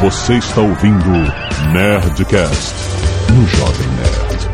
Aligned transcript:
Você 0.00 0.34
está 0.34 0.60
ouvindo 0.60 1.10
Nerdcast 1.72 2.72
no 3.34 3.44
Jovem 3.48 3.88
Nerd. 3.88 4.48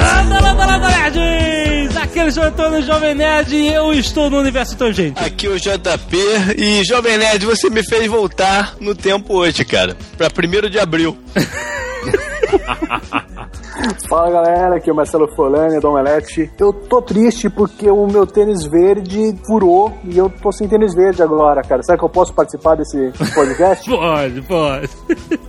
Anda, 0.00 0.40
landa, 0.40 0.66
landa, 0.66 0.88
nerds! 0.88 1.96
Aqui 1.96 2.18
é 2.18 2.24
o 2.24 2.42
Antônio 2.42 2.82
Jovem 2.82 3.14
Nerd 3.14 3.54
e 3.54 3.68
eu 3.68 3.92
estou 3.92 4.28
no 4.28 4.40
Universo 4.40 4.76
Tangente. 4.76 5.22
Aqui 5.22 5.46
é 5.46 5.50
o 5.50 5.60
JP 5.60 6.16
e 6.58 6.82
Jovem 6.82 7.18
Nerd, 7.18 7.46
você 7.46 7.70
me 7.70 7.84
fez 7.84 8.08
voltar 8.08 8.74
no 8.80 8.96
tempo 8.96 9.34
hoje, 9.34 9.64
cara. 9.64 9.96
Pra 10.18 10.26
1 10.26 10.68
de 10.68 10.80
abril. 10.80 11.16
Fala 14.08 14.30
galera, 14.30 14.76
aqui 14.76 14.90
é 14.90 14.92
o 14.92 14.96
Marcelo 14.96 15.28
Folani, 15.34 15.80
do 15.80 15.88
Omelete. 15.88 16.50
Eu 16.58 16.72
tô 16.72 17.00
triste 17.00 17.48
porque 17.48 17.88
o 17.90 18.06
meu 18.06 18.26
tênis 18.26 18.66
verde 18.66 19.34
furou 19.46 19.96
e 20.04 20.16
eu 20.16 20.28
tô 20.28 20.50
sem 20.50 20.68
tênis 20.68 20.94
verde 20.94 21.22
agora, 21.22 21.62
cara. 21.62 21.82
Será 21.82 21.96
que 21.96 22.04
eu 22.04 22.08
posso 22.08 22.32
participar 22.34 22.76
desse 22.76 23.12
podcast? 23.34 23.88
Pode, 23.96 24.42
pode. 24.42 24.88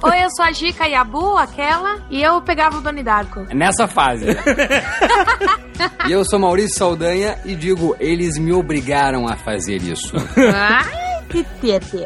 Oi, 0.04 0.23
eu 0.23 0.30
sou 0.36 0.45
a 0.45 0.52
Gica 0.52 0.86
Yabu, 0.88 1.38
aquela, 1.38 2.00
e 2.09 2.22
eu 2.22 2.42
pegava 2.42 2.78
o 2.78 2.81
Doni 2.81 3.04
Darko. 3.04 3.42
Nessa 3.54 3.88
fase. 3.88 4.26
e 6.08 6.12
eu 6.12 6.23
sou 6.26 6.40
Maurício 6.40 6.78
Saldanha 6.78 7.38
e 7.45 7.56
digo, 7.56 7.95
eles 8.00 8.38
me 8.38 8.54
obrigaram 8.54 9.28
a 9.28 9.36
fazer 9.36 9.78
isso. 9.78 10.16
Ai, 10.38 11.23
que 11.30 11.44
tete. 11.62 12.04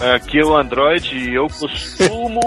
Aqui 0.00 0.40
é 0.40 0.44
o 0.44 0.56
Android 0.56 1.16
e 1.16 1.34
eu 1.34 1.46
costumo 1.46 2.40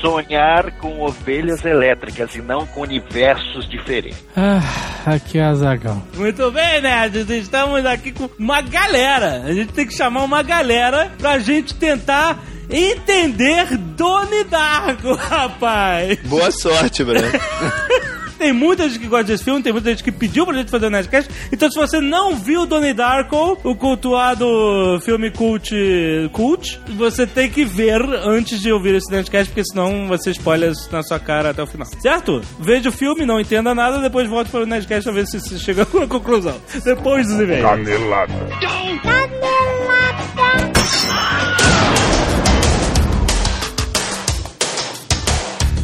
sonhar 0.00 0.72
com 0.72 1.00
ovelhas 1.00 1.64
elétricas 1.64 2.34
e 2.34 2.40
não 2.42 2.66
com 2.66 2.82
universos 2.82 3.68
diferentes. 3.68 4.24
Ah, 4.36 4.60
aqui 5.06 5.38
é 5.38 5.44
a 5.44 5.54
Zagal. 5.54 6.02
Muito 6.14 6.50
bem, 6.50 6.80
nerds. 6.80 7.28
Estamos 7.30 7.84
aqui 7.84 8.12
com 8.12 8.28
uma 8.38 8.60
galera. 8.60 9.42
A 9.44 9.52
gente 9.52 9.72
tem 9.72 9.86
que 9.86 9.94
chamar 9.94 10.24
uma 10.24 10.42
galera 10.42 11.10
pra 11.18 11.38
gente 11.38 11.74
tentar 11.74 12.38
entender 12.70 13.76
Doni 13.76 14.44
Darko, 14.44 15.14
rapaz. 15.16 16.18
Boa 16.24 16.50
sorte, 16.50 17.04
Bruno. 17.04 17.26
Tem 18.38 18.52
muita 18.52 18.88
gente 18.88 19.00
que 19.00 19.06
gosta 19.06 19.24
desse 19.24 19.44
filme, 19.44 19.62
tem 19.62 19.72
muita 19.72 19.90
gente 19.90 20.04
que 20.04 20.12
pediu 20.12 20.46
pra 20.46 20.56
gente 20.56 20.70
fazer 20.70 20.86
o 20.86 20.90
Nerdcast. 20.90 21.30
Então, 21.52 21.70
se 21.70 21.78
você 21.78 22.00
não 22.00 22.36
viu 22.36 22.66
Donnie 22.66 22.94
Darko, 22.94 23.58
o 23.64 23.74
cultuado 23.74 25.00
filme 25.04 25.30
cult, 25.30 25.74
cult, 26.32 26.80
você 26.96 27.26
tem 27.26 27.50
que 27.50 27.64
ver 27.64 28.00
antes 28.24 28.60
de 28.60 28.72
ouvir 28.72 28.94
esse 28.94 29.10
Nerdcast, 29.10 29.50
porque 29.50 29.64
senão 29.64 30.06
vai 30.06 30.18
ser 30.18 30.30
spoilers 30.30 30.88
na 30.90 31.02
sua 31.02 31.18
cara 31.18 31.50
até 31.50 31.62
o 31.62 31.66
final. 31.66 31.86
Certo? 32.00 32.40
Veja 32.60 32.88
o 32.90 32.92
filme, 32.92 33.26
não 33.26 33.40
entenda 33.40 33.74
nada, 33.74 33.98
depois 33.98 34.28
volte 34.28 34.50
para 34.50 34.62
o 34.62 34.66
Nerdcast 34.66 35.04
pra 35.04 35.12
ver 35.12 35.26
se 35.26 35.40
você 35.40 35.58
chega 35.58 35.82
a 35.82 35.96
uma 35.96 36.06
conclusão. 36.06 36.56
Depois 36.84 37.26
dos 37.26 37.40
e-mails. 37.40 37.68
Canelada. 37.68 38.34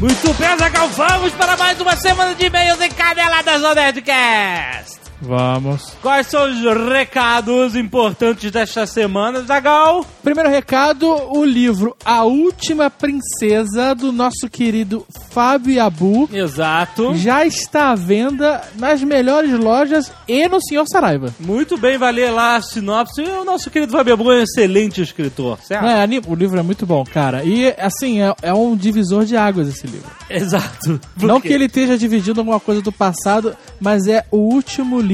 Muito 0.04 0.34
bem, 0.34 0.58
Zagal, 0.58 0.86
vamos 0.88 1.32
para 1.32 1.56
mais 1.56 1.80
uma 1.80 1.96
semana 1.96 2.34
de 2.34 2.44
e-mails 2.44 2.78
em 2.78 2.90
Caneladas 2.90 3.62
no 3.62 3.74
Nerdcast. 3.74 5.03
Vamos. 5.26 5.92
Quais 6.02 6.26
são 6.26 6.44
os 6.50 6.60
recados 6.88 7.74
importantes 7.74 8.50
desta 8.50 8.86
semana, 8.86 9.40
Zagal? 9.42 10.04
Primeiro 10.22 10.50
recado, 10.50 11.08
o 11.32 11.44
livro 11.44 11.96
A 12.04 12.24
Última 12.24 12.90
Princesa, 12.90 13.94
do 13.94 14.12
nosso 14.12 14.48
querido 14.50 15.06
Fábio 15.30 15.82
Abu, 15.82 16.28
Exato. 16.32 17.14
já 17.16 17.44
está 17.46 17.90
à 17.90 17.94
venda 17.94 18.60
nas 18.78 19.02
melhores 19.02 19.50
lojas 19.58 20.12
e 20.28 20.46
no 20.48 20.60
Senhor 20.60 20.86
Saraiva. 20.86 21.34
Muito 21.40 21.76
bem, 21.78 21.96
vai 21.98 22.12
ler 22.12 22.30
lá 22.30 22.56
a 22.56 22.62
sinopse. 22.62 23.22
E 23.22 23.28
o 23.28 23.44
nosso 23.44 23.70
querido 23.70 23.92
Fábio 23.92 24.14
Abu 24.14 24.30
é 24.30 24.40
um 24.40 24.42
excelente 24.42 25.00
escritor, 25.00 25.58
certo? 25.62 25.86
É, 25.86 26.04
o 26.28 26.34
livro 26.34 26.58
é 26.58 26.62
muito 26.62 26.84
bom, 26.86 27.02
cara. 27.04 27.42
E, 27.44 27.74
assim, 27.78 28.20
é, 28.20 28.34
é 28.42 28.52
um 28.52 28.76
divisor 28.76 29.24
de 29.24 29.36
águas 29.36 29.68
esse 29.68 29.86
livro. 29.86 30.10
Exato. 30.28 31.00
Por 31.18 31.26
Não 31.26 31.40
quê? 31.40 31.48
que 31.48 31.54
ele 31.54 31.64
esteja 31.66 31.96
dividindo 31.96 32.40
alguma 32.40 32.60
coisa 32.60 32.82
do 32.82 32.92
passado, 32.92 33.56
mas 33.80 34.06
é 34.06 34.24
o 34.30 34.36
último 34.38 35.00
livro 35.00 35.13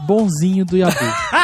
bonzinho 0.00 0.64
do 0.64 0.76
Yabu. 0.76 0.94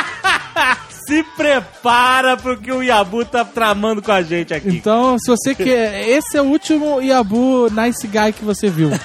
Se 1.07 1.23
prepara 1.37 2.37
pro 2.37 2.57
que 2.57 2.73
o 2.73 2.83
Yabu 2.83 3.25
tá 3.25 3.45
tramando 3.45 4.03
com 4.03 4.11
a 4.11 4.23
gente 4.23 4.53
aqui. 4.53 4.69
Então, 4.69 5.17
se 5.19 5.31
você 5.31 5.55
quer. 5.55 6.09
Esse 6.09 6.37
é 6.37 6.43
o 6.43 6.47
último 6.47 7.01
Yabu 7.01 7.69
Nice 7.71 8.07
Guy 8.07 8.33
que 8.33 8.45
você 8.45 8.69
viu. 8.69 8.91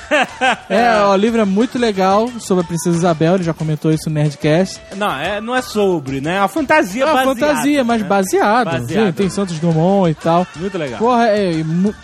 É, 0.69 1.03
o 1.03 1.15
livro 1.15 1.41
é 1.41 1.45
muito 1.45 1.77
legal 1.77 2.29
sobre 2.39 2.63
a 2.63 2.67
Princesa 2.67 2.95
Isabel, 2.97 3.35
ele 3.35 3.43
já 3.43 3.53
comentou 3.53 3.91
isso 3.91 4.09
no 4.09 4.15
Nerdcast. 4.15 4.79
Não, 4.95 5.11
é, 5.11 5.41
não 5.41 5.55
é 5.55 5.61
sobre, 5.61 6.21
né? 6.21 6.37
É 6.37 6.39
uma 6.39 6.47
fantasia 6.47 7.03
É 7.03 7.05
uma 7.05 7.13
baseada, 7.25 7.39
fantasia, 7.39 7.83
mas 7.83 8.01
né? 8.01 8.07
baseado. 8.07 8.65
Baseado. 8.65 9.05
Sim, 9.07 9.11
tem 9.11 9.29
Santos 9.29 9.59
Dumont 9.59 10.09
e 10.09 10.15
tal. 10.15 10.47
Muito 10.55 10.77
legal. 10.77 10.97
Porra, 10.99 11.27
é, 11.27 11.51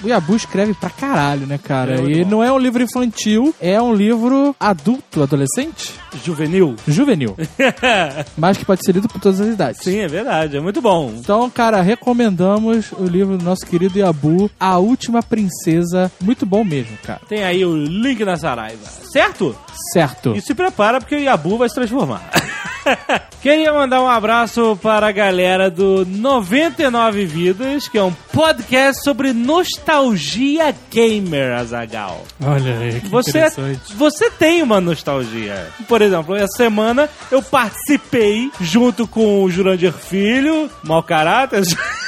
o 0.03 0.07
Yabu 0.07 0.35
escreve 0.35 0.73
pra 0.73 0.89
caralho, 0.89 1.47
né, 1.47 1.57
cara? 1.57 1.95
É 1.95 2.03
e 2.03 2.23
bom. 2.23 2.29
não 2.31 2.43
é 2.43 2.51
um 2.51 2.57
livro 2.57 2.83
infantil, 2.83 3.55
é 3.59 3.81
um 3.81 3.93
livro 3.93 4.55
adulto, 4.59 5.23
adolescente, 5.23 5.93
Juvenil. 6.23 6.75
juvenil. 6.87 7.35
mas 8.37 8.57
que 8.57 8.65
pode 8.65 8.85
ser 8.85 8.91
lido 8.93 9.07
por 9.07 9.19
todas 9.21 9.39
as 9.39 9.47
idades. 9.47 9.81
Sim, 9.91 9.99
é 9.99 10.07
verdade. 10.07 10.57
É 10.57 10.59
muito 10.59 10.81
bom. 10.81 11.11
Então, 11.15 11.49
cara, 11.49 11.81
recomendamos 11.81 12.91
o 12.91 13.05
livro 13.05 13.37
do 13.37 13.43
nosso 13.43 13.65
querido 13.65 13.99
Yabu, 13.99 14.49
A 14.59 14.77
Última 14.77 15.23
Princesa. 15.23 16.11
Muito 16.21 16.45
bom 16.45 16.63
mesmo, 16.63 16.97
cara. 17.03 17.21
Tem 17.27 17.43
aí 17.43 17.65
o 17.65 17.75
link 17.75 18.23
na 18.23 18.37
Saraiva. 18.37 18.85
Certo? 19.11 19.55
Certo. 19.93 20.35
E 20.35 20.41
se 20.41 20.53
prepara 20.53 20.99
porque 20.99 21.15
o 21.15 21.19
Yabu 21.19 21.57
vai 21.57 21.69
se 21.69 21.75
transformar. 21.75 22.29
Queria 23.41 23.71
mandar 23.71 24.01
um 24.01 24.07
abraço 24.07 24.77
para 24.81 25.07
a 25.07 25.11
galera 25.11 25.69
do 25.69 26.05
99 26.05 27.25
Vidas, 27.25 27.87
que 27.87 27.97
é 27.97 28.03
um 28.03 28.13
podcast 28.33 29.03
sobre 29.03 29.33
nostalgia 29.33 30.73
gamer, 30.91 31.53
Azagal. 31.57 32.23
Olha 32.43 32.77
aí, 32.79 32.99
que 32.99 33.09
Você, 33.09 33.29
interessante. 33.29 33.93
você 33.95 34.29
tem 34.31 34.61
uma 34.63 34.81
nostalgia. 34.81 35.67
Por 35.87 36.01
exemplo, 36.01 36.35
essa 36.35 36.57
semana 36.57 37.09
eu 37.31 37.41
participei 37.41 38.51
junto 38.59 39.07
com 39.07 39.43
o 39.43 39.49
Jurandir 39.49 39.93
Filho, 39.93 40.69
mau 40.83 41.03
caráter, 41.03 41.63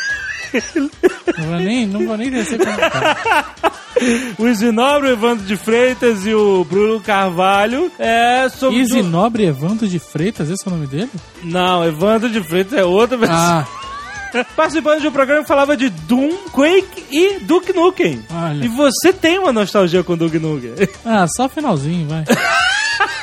Não 1.38 1.46
vou 1.46 1.60
nem, 1.60 1.86
não 1.86 2.06
vou 2.06 2.18
nem 2.18 2.30
descer 2.30 2.58
como 2.58 2.78
tá. 2.78 3.56
o 4.38 4.48
Isinobre, 4.48 5.10
Evandro 5.10 5.46
de 5.46 5.58
Freitas 5.58 6.26
e 6.26 6.34
o 6.34 6.64
Bruno 6.64 7.00
Carvalho. 7.00 7.92
É 8.00 8.50
sobre. 8.50 8.80
Easy 8.80 9.02
Nobre 9.04 9.46
Evandro 9.46 9.88
de 9.88 10.00
Freitas, 10.00 10.50
esse 10.50 10.66
é 10.66 10.70
o 10.70 10.74
nome 10.74 10.88
dele? 10.88 11.10
Não, 11.44 11.84
Evandro 11.86 12.30
de 12.30 12.42
Freitas 12.44 12.74
é 12.74 12.84
outra 12.84 13.18
pessoa. 13.18 13.38
Ah, 13.38 13.68
Participando 14.56 15.02
de 15.02 15.08
um 15.08 15.12
programa 15.12 15.42
que 15.42 15.48
falava 15.48 15.76
de 15.76 15.90
Doom, 15.90 16.30
Quake 16.52 17.06
e 17.12 17.40
Duke 17.40 17.74
Nukem. 17.74 18.24
Olha. 18.32 18.64
E 18.64 18.68
você 18.68 19.12
tem 19.12 19.40
uma 19.40 19.52
nostalgia 19.52 20.04
com 20.04 20.16
Duke 20.16 20.38
Nukem. 20.40 20.74
ah, 21.06 21.26
só 21.36 21.46
o 21.46 21.50
finalzinho, 21.50 22.08
vai. 22.08 22.24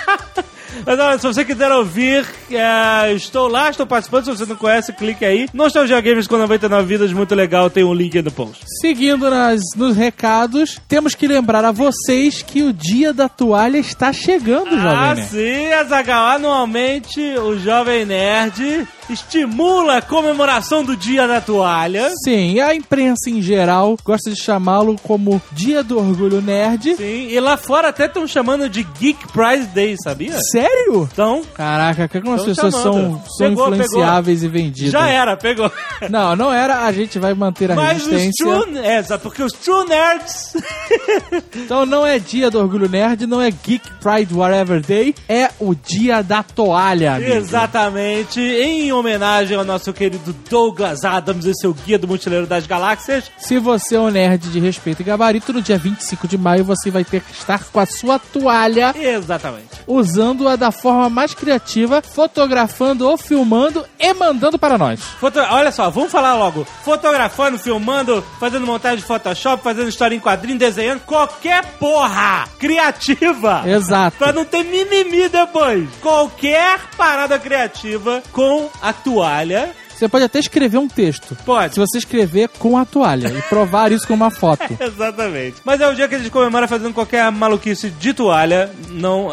Mas 0.84 0.98
olha, 0.98 1.18
se 1.18 1.26
você 1.26 1.44
quiser 1.44 1.70
ouvir, 1.72 2.26
é, 2.50 3.12
estou 3.12 3.48
lá, 3.48 3.70
estou 3.70 3.86
participando. 3.86 4.24
Se 4.24 4.30
você 4.30 4.46
não 4.46 4.56
conhece, 4.56 4.92
clique 4.92 5.24
aí. 5.24 5.48
Nostalgia 5.54 6.00
Games 6.00 6.26
com 6.26 6.36
99 6.36 6.86
vidas, 6.86 7.12
muito 7.12 7.34
legal. 7.34 7.70
Tem 7.70 7.84
um 7.84 7.94
link 7.94 8.16
aí 8.16 8.22
no 8.22 8.30
post. 8.30 8.64
Seguindo 8.80 9.28
nas, 9.30 9.60
nos 9.76 9.96
recados, 9.96 10.80
temos 10.88 11.14
que 11.14 11.26
lembrar 11.26 11.64
a 11.64 11.72
vocês 11.72 12.42
que 12.42 12.62
o 12.62 12.72
dia 12.72 13.12
da 13.12 13.28
toalha 13.28 13.78
está 13.78 14.12
chegando, 14.12 14.74
Ah, 14.74 14.78
jovem. 14.80 15.14
Nerd. 15.16 15.28
sim, 15.28 15.72
Azaghal. 15.72 16.26
Anualmente, 16.36 17.20
o 17.38 17.58
Jovem 17.58 18.04
Nerd 18.04 18.86
estimula 19.08 19.98
a 19.98 20.02
comemoração 20.02 20.84
do 20.84 20.96
Dia 20.96 21.26
da 21.26 21.40
Toalha. 21.40 22.10
Sim, 22.24 22.60
a 22.60 22.74
imprensa 22.74 23.28
em 23.30 23.40
geral 23.40 23.96
gosta 24.04 24.30
de 24.30 24.40
chamá-lo 24.40 24.96
como 25.02 25.40
Dia 25.52 25.82
do 25.82 25.98
Orgulho 25.98 26.40
Nerd. 26.40 26.96
Sim, 26.96 27.28
e 27.28 27.38
lá 27.40 27.56
fora 27.56 27.88
até 27.88 28.06
estão 28.06 28.26
chamando 28.26 28.68
de 28.68 28.82
Geek 28.82 29.28
Prize 29.32 29.66
Day, 29.68 29.96
sabia? 30.02 30.36
Sério? 30.50 31.08
Então, 31.12 31.42
Caraca, 31.54 32.08
como 32.08 32.32
as 32.34 32.42
Tão 32.42 32.46
pessoas 32.46 32.74
são, 32.74 32.92
chamando. 32.92 33.22
são 33.26 33.48
Pegou, 33.48 33.68
influenciáveis 33.74 34.42
e 34.42 34.48
vendidas. 34.48 34.92
já 34.92 35.08
era, 35.08 35.36
pegou. 35.36 35.70
Não, 36.10 36.34
não 36.36 36.52
era. 36.52 36.84
A 36.84 36.92
gente 36.92 37.18
vai 37.18 37.34
manter 37.34 37.70
a 37.70 37.74
Mas 37.74 38.02
os 38.04 38.08
resistência. 38.12 38.44
true... 38.64 38.78
É, 38.78 39.02
porque 39.18 39.42
os 39.42 39.52
true 39.52 39.86
nerds... 39.88 40.54
Então 41.56 41.84
não 41.86 42.06
é 42.06 42.18
dia 42.18 42.50
do 42.50 42.58
orgulho 42.58 42.88
nerd, 42.88 43.26
não 43.26 43.40
é 43.40 43.50
Geek 43.50 43.88
Pride 44.00 44.32
Whatever 44.34 44.80
Day, 44.80 45.14
é 45.28 45.50
o 45.58 45.74
dia 45.74 46.22
da 46.22 46.42
toalha, 46.42 47.14
amigo. 47.16 47.32
Exatamente, 47.32 48.40
em 48.40 48.92
homenagem 48.98 49.56
ao 49.56 49.64
nosso 49.64 49.92
querido 49.92 50.34
Douglas 50.48 51.04
Adams 51.04 51.44
e 51.44 51.54
seu 51.54 51.72
Guia 51.72 51.98
do 51.98 52.08
Mochileiro 52.08 52.46
das 52.46 52.66
Galáxias. 52.66 53.30
Se 53.38 53.58
você 53.58 53.96
é 53.96 54.00
um 54.00 54.08
nerd 54.08 54.50
de 54.50 54.58
respeito 54.58 55.00
e 55.02 55.04
gabarito, 55.04 55.52
no 55.52 55.62
dia 55.62 55.78
25 55.78 56.26
de 56.28 56.38
maio 56.38 56.64
você 56.64 56.90
vai 56.90 57.04
ter 57.04 57.20
que 57.20 57.32
estar 57.32 57.64
com 57.64 57.80
a 57.80 57.86
sua 57.86 58.18
toalha 58.18 58.94
Exatamente. 58.96 59.68
usando-a 59.86 60.56
da 60.56 60.70
forma 60.70 61.08
mais 61.08 61.34
criativa, 61.34 62.02
fotografando 62.02 63.08
ou 63.08 63.16
filmando 63.16 63.84
e 63.98 64.12
mandando 64.14 64.58
para 64.58 64.78
nós. 64.78 65.00
Foto... 65.00 65.38
Olha 65.38 65.70
só, 65.70 65.90
vamos 65.90 66.10
falar 66.10 66.34
logo. 66.34 66.66
Fotografando, 66.84 67.58
filmando, 67.58 68.24
fazendo 68.40 68.66
montagem 68.66 68.98
de 68.98 69.04
Photoshop, 69.04 69.62
fazendo 69.62 69.88
história 69.88 70.14
em 70.14 70.20
quadrinho, 70.20 70.58
desenhando, 70.58 71.00
qualquer 71.00 71.64
porra 71.78 72.48
criativa. 72.58 73.62
Exato. 73.66 74.16
Pra 74.18 74.32
não 74.32 74.44
ter 74.44 74.64
mimimi 74.64 75.28
depois. 75.28 75.88
Qualquer 76.00 76.78
parada 76.96 77.38
criativa 77.38 78.22
com 78.32 78.68
a 78.88 78.92
toalha. 78.92 79.70
Você 79.94 80.08
pode 80.08 80.24
até 80.24 80.38
escrever 80.38 80.76
um 80.76 80.88
texto. 80.88 81.34
Pode. 81.46 81.72
Se 81.74 81.80
você 81.80 81.96
escrever 81.98 82.48
com 82.58 82.76
a 82.76 82.84
toalha 82.84 83.28
e 83.28 83.40
provar 83.42 83.90
isso 83.92 84.06
com 84.06 84.12
uma 84.14 84.30
foto. 84.30 84.64
Exatamente. 84.78 85.56
Mas 85.64 85.80
é 85.80 85.88
o 85.88 85.94
dia 85.94 86.06
que 86.06 86.14
a 86.14 86.18
gente 86.18 86.30
comemora 86.30 86.68
fazendo 86.68 86.92
qualquer 86.92 87.30
maluquice 87.32 87.88
de 87.90 88.12
toalha. 88.12 88.70
Não. 88.90 89.28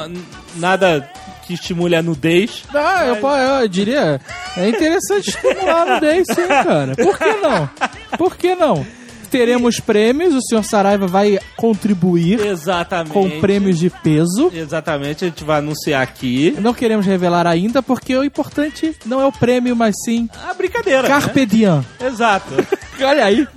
Nada 0.55 1.09
que 1.45 1.53
estimule 1.55 1.95
a 1.95 2.01
nudez. 2.01 2.63
Ah, 2.73 3.03
eu, 3.05 3.17
po- 3.17 3.27
eu 3.35 3.67
diria. 3.67 4.21
É 4.55 4.69
interessante 4.69 5.29
estimular 5.31 5.85
no 5.85 5.99
Day, 5.99 6.23
sim, 6.25 6.47
cara. 6.47 6.95
Por 6.95 7.17
que 7.17 7.33
não? 7.35 7.69
Por 8.17 8.35
que 8.37 8.55
não? 8.55 8.85
Teremos 9.33 9.79
prêmios, 9.79 10.35
o 10.35 10.41
senhor 10.47 10.63
Saraiva 10.63 11.07
vai 11.07 11.39
contribuir 11.57 12.39
Exatamente. 12.39 13.11
com 13.11 13.27
prêmios 13.41 13.79
de 13.79 13.89
peso. 13.89 14.51
Exatamente, 14.53 15.25
a 15.25 15.27
gente 15.27 15.43
vai 15.43 15.57
anunciar 15.57 16.03
aqui. 16.03 16.55
Não 16.59 16.71
queremos 16.71 17.03
revelar 17.03 17.47
ainda, 17.47 17.81
porque 17.81 18.15
o 18.15 18.23
importante 18.23 18.95
não 19.07 19.19
é 19.19 19.25
o 19.25 19.31
prêmio, 19.31 19.75
mas 19.75 19.95
sim 20.05 20.29
A 20.47 20.53
brincadeira. 20.53 21.07
Carpe 21.07 21.47
Diem. 21.47 21.77
Né? 21.99 22.07
Exato. 22.07 22.53
Olha 23.03 23.25
aí. 23.25 23.47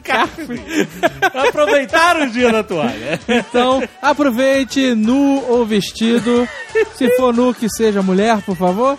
Aproveitar 1.47 2.23
o 2.23 2.31
dia 2.31 2.51
da 2.51 2.63
toalha. 2.63 3.21
Então, 3.29 3.87
aproveite 4.01 4.95
nu 4.95 5.45
ou 5.47 5.67
vestido. 5.67 6.49
Se 6.95 7.11
for 7.19 7.35
nu, 7.35 7.53
que 7.53 7.69
seja 7.69 8.01
mulher, 8.03 8.41
por 8.41 8.57
favor. 8.57 8.97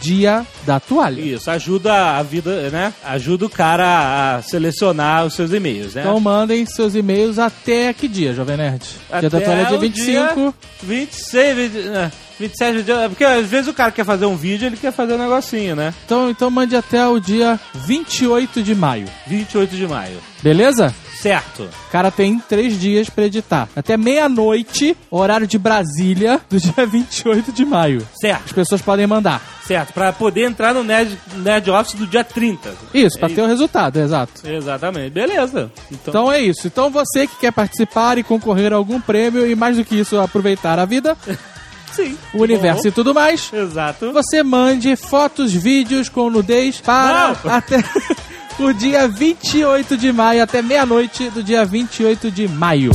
dia 0.00 0.44
da 0.66 0.80
toalha. 0.80 1.20
Isso, 1.20 1.48
ajuda 1.50 2.16
a 2.16 2.22
vida, 2.22 2.68
né? 2.70 2.92
Ajuda 3.04 3.46
o 3.46 3.50
cara 3.50 4.36
a 4.36 4.42
selecionar 4.42 5.24
os 5.24 5.34
seus 5.34 5.52
e-mails, 5.52 5.94
né? 5.94 6.02
Então 6.02 6.18
mandem 6.18 6.66
seus 6.66 6.96
e-mails 6.96 7.38
até 7.38 7.92
que 7.92 8.08
dia, 8.08 8.34
Jovem 8.34 8.56
Nerd? 8.56 8.84
dia 9.20 9.30
da 9.30 9.40
toalha 9.40 9.60
é 9.62 9.64
dia 9.66 9.78
o 9.78 9.84
25. 10.06 10.54
26, 10.82 11.56
20, 11.56 11.72
né, 11.88 12.12
27 12.38 12.82
dias. 12.82 13.08
Porque 13.08 13.24
às 13.24 13.46
vezes 13.46 13.68
o 13.68 13.74
cara 13.74 13.90
quer 13.90 14.04
fazer 14.04 14.26
um 14.26 14.36
vídeo, 14.36 14.66
ele 14.66 14.76
quer 14.76 14.92
fazer 14.92 15.14
um 15.14 15.18
negocinho, 15.18 15.76
né? 15.76 15.94
Então, 16.04 16.30
então 16.30 16.50
mande 16.50 16.74
até 16.76 17.06
o 17.06 17.18
dia 17.20 17.58
28 17.74 18.62
de 18.62 18.74
maio. 18.74 19.06
28 19.26 19.76
de 19.76 19.86
maio. 19.86 20.18
Beleza? 20.42 20.94
Certo. 21.22 21.62
O 21.62 21.90
cara 21.92 22.10
tem 22.10 22.36
três 22.40 22.78
dias 22.80 23.08
pra 23.08 23.26
editar. 23.26 23.68
Até 23.76 23.96
meia-noite, 23.96 24.96
horário 25.08 25.46
de 25.46 25.56
Brasília, 25.56 26.40
do 26.50 26.58
dia 26.58 26.74
28 26.84 27.52
de 27.52 27.64
maio. 27.64 28.06
Certo, 28.20 28.42
As 28.46 28.52
pessoas 28.52 28.82
podem 28.82 29.06
mandar. 29.06 29.40
certo. 29.64 29.92
Pra 29.92 30.12
poder 30.12 30.48
entrar 30.48 30.74
no 30.74 30.82
Nerd, 30.82 31.16
Nerd 31.36 31.70
Office 31.70 31.94
do 31.94 32.06
dia 32.08 32.24
30. 32.24 32.74
Isso, 32.92 33.16
pra 33.20 33.30
É 33.30 33.34
ter 33.34 33.40
o 33.42 33.46
resultado, 33.46 33.98
exato. 34.00 34.32
Exatamente. 34.44 35.10
Beleza. 35.10 35.70
Então, 35.92 36.10
Então 36.12 36.32
é 36.32 36.40
isso. 36.40 36.66
Então 36.66 36.90
você 36.90 37.26
que 37.28 37.36
quer 37.36 37.52
participar 37.52 38.18
e 38.18 38.24
concorrer 38.24 38.72
a 38.72 38.76
algum 38.76 39.00
prêmio 39.00 39.46
e 39.46 39.54
mais 39.54 39.76
do 39.76 39.84
que 39.84 39.94
isso, 39.94 40.18
aproveitar 40.18 40.78
a 40.80 40.84
vida, 40.84 41.16
sim. 41.94 42.18
o 42.34 42.42
universo 42.42 42.82
Bom, 42.82 42.88
e 42.88 42.92
tudo 42.92 43.14
mais, 43.14 43.48
Exato. 43.52 44.12
você 44.12 44.42
mande 44.42 44.96
fotos, 44.96 45.52
vídeos 45.52 46.08
com 46.08 46.28
nudez 46.28 46.80
para 46.80 47.36
Não. 47.44 47.52
até 47.52 47.76
o 48.58 48.72
dia 48.72 49.08
28 49.08 49.96
de 49.96 50.12
maio, 50.12 50.42
até 50.42 50.62
meia-noite 50.62 51.30
do 51.30 51.42
dia 51.42 51.64
28 51.64 52.30
de 52.30 52.48
maio. 52.48 52.90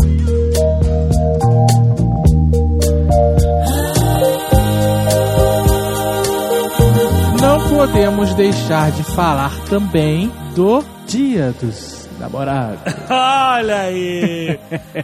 Não 7.42 7.70
podemos 7.70 8.34
deixar 8.34 8.92
de 8.92 9.04
falar 9.04 9.52
também 9.70 10.32
do 10.56 10.84
Dia 11.08 11.56
dos 11.62 11.97
Namorados. 12.28 12.94
Olha 13.10 13.82
aí! 13.84 14.60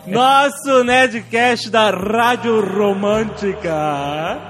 Nosso 0.06 0.84
Nerdcast 0.84 1.70
da 1.70 1.90
Rádio 1.90 2.60
Romântica 2.60 4.42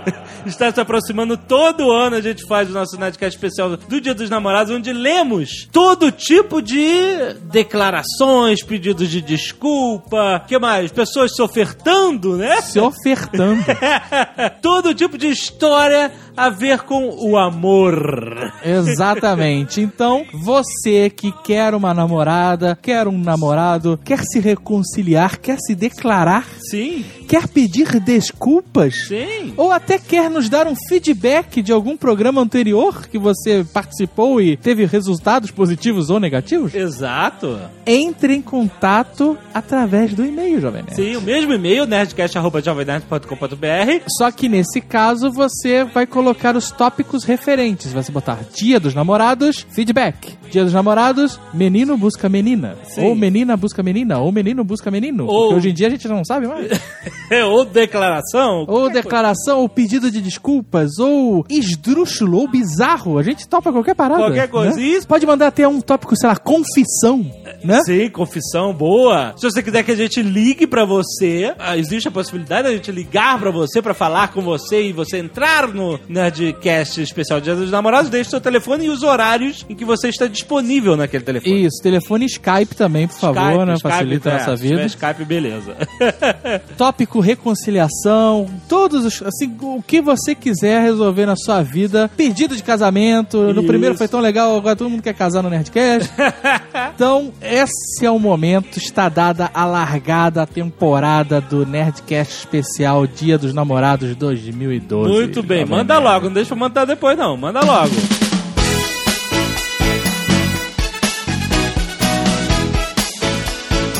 está 0.44 0.72
se 0.72 0.82
aproximando. 0.82 1.38
Todo 1.38 1.92
ano 1.92 2.16
a 2.16 2.22
gente 2.22 2.46
faz 2.48 2.70
o 2.70 2.74
nosso 2.74 2.98
Nerdcast 2.98 3.38
especial 3.38 3.78
do 3.78 4.02
Dia 4.02 4.16
dos 4.16 4.30
Namorados, 4.30 4.74
onde 4.74 4.92
lemos 4.92 5.68
todo 5.72 6.12
tipo 6.12 6.62
de 6.62 7.36
declarações, 7.44 8.64
pedidos 8.64 9.08
de 9.08 9.22
desculpa, 9.22 10.44
que 10.48 10.58
mais? 10.58 10.92
Pessoas 10.92 11.36
se 11.36 11.42
ofertando, 11.44 12.38
né? 12.38 12.60
Se 12.62 12.80
ofertando. 12.80 13.64
todo 14.62 14.96
tipo 14.96 15.16
de 15.16 15.28
história 15.28 16.12
a 16.36 16.50
ver 16.50 16.80
com 16.82 17.10
o 17.10 17.38
amor. 17.38 18.52
Exatamente. 18.66 19.80
Então, 19.82 20.26
você 20.34 21.10
que 21.10 21.32
quer 21.44 21.74
uma 21.76 21.94
namorada, 21.94 22.78
quer 22.82 23.08
um 23.08 23.18
namorado, 23.18 24.00
quer 24.04 24.24
se 24.24 24.40
reconciliar, 24.40 25.40
quer 25.40 25.58
se 25.60 25.76
declarar, 25.76 26.46
Sim, 26.70 27.06
quer 27.28 27.48
pedir 27.48 28.00
desculpas, 28.00 29.08
sim. 29.08 29.54
ou 29.56 29.72
até 29.72 29.98
quer 30.00 30.30
nos 30.30 30.50
dar 30.50 30.68
um 30.68 30.76
feedback 30.90 31.62
de 31.62 31.72
algum 31.72 31.96
programa 31.96 32.42
anterior 32.42 33.08
que 33.08 33.18
você 33.18 33.66
participou 33.74 34.42
e 34.42 34.58
teve 34.58 34.86
resultados 34.86 35.52
positivos 35.52 36.10
ou 36.10 36.20
negativos, 36.20 36.74
Exato. 36.74 37.60
entre 37.86 38.34
em 38.36 38.42
contato 38.42 39.38
através 39.54 40.14
do 40.14 40.26
e-mail, 40.26 40.60
Jovem 40.60 40.84
Nerd. 40.84 40.96
Sim, 40.96 41.16
o 41.16 41.22
mesmo 41.22 41.54
e-mail, 41.54 41.86
nerdcast.jovemnerd.com.br. 41.86 44.04
Só 44.18 44.32
que 44.32 44.50
nesse 44.50 44.82
caso 44.82 45.32
você 45.32 45.84
vai 45.84 46.06
colocar 46.08 46.23
os 46.32 46.72
tópicos 46.72 47.24
referentes. 47.24 47.92
Vai 47.94 48.04
se 48.04 48.12
botar 48.12 48.40
Dia 48.56 48.80
dos 48.80 48.94
Namorados, 48.94 49.66
feedback. 49.72 50.34
Dia 50.50 50.64
dos 50.64 50.74
Namorados, 50.74 51.40
menino 51.54 51.98
busca 51.98 52.30
menina. 52.30 52.76
Sim. 52.86 53.06
Ou 53.06 53.16
menina 53.16 53.58
busca 53.58 53.82
menina. 53.84 54.20
Ou 54.20 54.32
menino 54.32 54.64
busca 54.64 54.90
menino. 54.92 55.26
Ou- 55.26 55.42
Porque 55.44 55.56
hoje 55.56 55.70
em 55.70 55.74
dia 55.74 55.88
a 55.88 55.90
gente 55.90 56.08
não 56.08 56.24
sabe 56.24 56.48
mais. 56.48 56.70
ou 57.50 57.66
declaração. 57.66 58.66
ou 58.68 58.90
declaração, 58.90 59.60
ou 59.62 59.70
pedido 59.70 60.12
de 60.12 60.22
desculpas, 60.22 61.00
ou 61.00 61.46
esdrúxulo, 61.50 62.40
ou 62.40 62.48
bizarro. 62.48 63.18
A 63.18 63.24
gente 63.24 63.48
topa 63.48 63.72
qualquer 63.72 63.96
parada. 63.96 64.22
Qualquer 64.22 64.48
coisa. 64.50 64.76
né? 64.76 64.82
Isso. 64.82 65.08
Pode 65.08 65.26
mandar 65.26 65.48
até 65.48 65.68
um 65.68 65.82
tópico, 65.82 66.16
sei 66.16 66.30
lá, 66.30 66.36
confissão, 66.36 67.26
né? 67.64 67.80
Sim, 67.86 68.10
confissão 68.10 68.74
boa. 68.74 69.34
Se 69.38 69.50
você 69.50 69.62
quiser 69.64 69.84
que 69.84 69.92
a 69.92 69.96
gente 69.96 70.22
ligue 70.22 70.68
pra 70.68 70.86
você, 70.86 71.54
ah, 71.58 71.78
existe 71.78 72.08
a 72.08 72.12
possibilidade 72.12 72.68
da 72.68 72.74
gente 72.74 72.92
ligar 72.92 73.40
pra 73.40 73.52
você 73.52 73.82
pra 73.82 73.94
falar 73.94 74.30
com 74.34 74.42
você 74.42 74.84
e 74.90 74.94
você 74.94 75.18
entrar 75.18 75.68
no 75.74 76.00
Nerdcast 76.14 77.02
especial 77.02 77.42
Dia 77.42 77.56
dos 77.56 77.72
Namorados, 77.72 78.10
deixe 78.10 78.30
seu 78.30 78.40
telefone 78.40 78.86
e 78.86 78.90
os 78.90 79.02
horários 79.02 79.66
em 79.68 79.76
que 79.76 79.84
você 79.84 80.10
está 80.10 80.28
disponível 80.28 80.96
naquele 80.96 81.24
telefone. 81.24 81.66
Isso, 81.66 81.82
telefone 81.82 82.26
Skype 82.26 82.76
também, 82.76 83.08
por 83.08 83.18
favor, 83.18 83.42
Skype, 83.42 83.66
né? 83.66 83.74
Skype, 83.74 83.92
Facilita 83.92 84.30
a 84.30 84.32
é, 84.32 84.38
nossa 84.38 84.58
se 84.58 84.64
tiver 84.64 84.76
vida. 84.76 84.86
Skype, 84.86 85.26
beleza. 85.26 85.76
tópico 86.78 87.20
reconciliação, 87.20 88.48
todos 88.70 89.06
os, 89.06 89.24
assim, 89.24 89.58
o 89.62 89.82
que 89.82 90.02
você 90.02 90.36
quiser 90.36 90.84
resolver 90.84 91.26
na 91.26 91.36
sua 91.36 91.64
vida, 91.64 92.10
pedido 92.16 92.56
de 92.56 92.62
casamento, 92.62 93.38
no 93.38 93.62
Isso. 93.62 93.68
primeiro 93.68 93.98
foi 93.98 94.08
tão 94.08 94.20
legal, 94.20 94.56
agora 94.56 94.76
todo 94.76 94.90
mundo 94.90 95.02
quer 95.02 95.14
casar 95.14 95.42
no 95.42 95.50
Nerdcast. 95.50 96.12
então, 96.94 97.34
esse 97.42 98.06
é 98.06 98.12
o 98.12 98.20
momento, 98.20 98.78
está 98.78 99.10
dada 99.10 99.50
a 99.52 99.66
largada 99.66 100.46
temporada 100.46 101.42
do 101.42 101.66
Nerdcast 101.66 102.34
especial 102.36 103.08
Dia 103.08 103.38
dos 103.38 103.54
Namorados 103.54 104.16
2012. 104.16 105.12
Muito 105.12 105.42
bem, 105.42 105.66
manda. 105.66 106.03
Logo, 106.04 106.26
não 106.28 106.34
deixa 106.34 106.54
eu 106.54 106.58
mandar 106.58 106.86
depois 106.86 107.18
não, 107.18 107.38
manda 107.38 107.62
logo. 107.62 107.94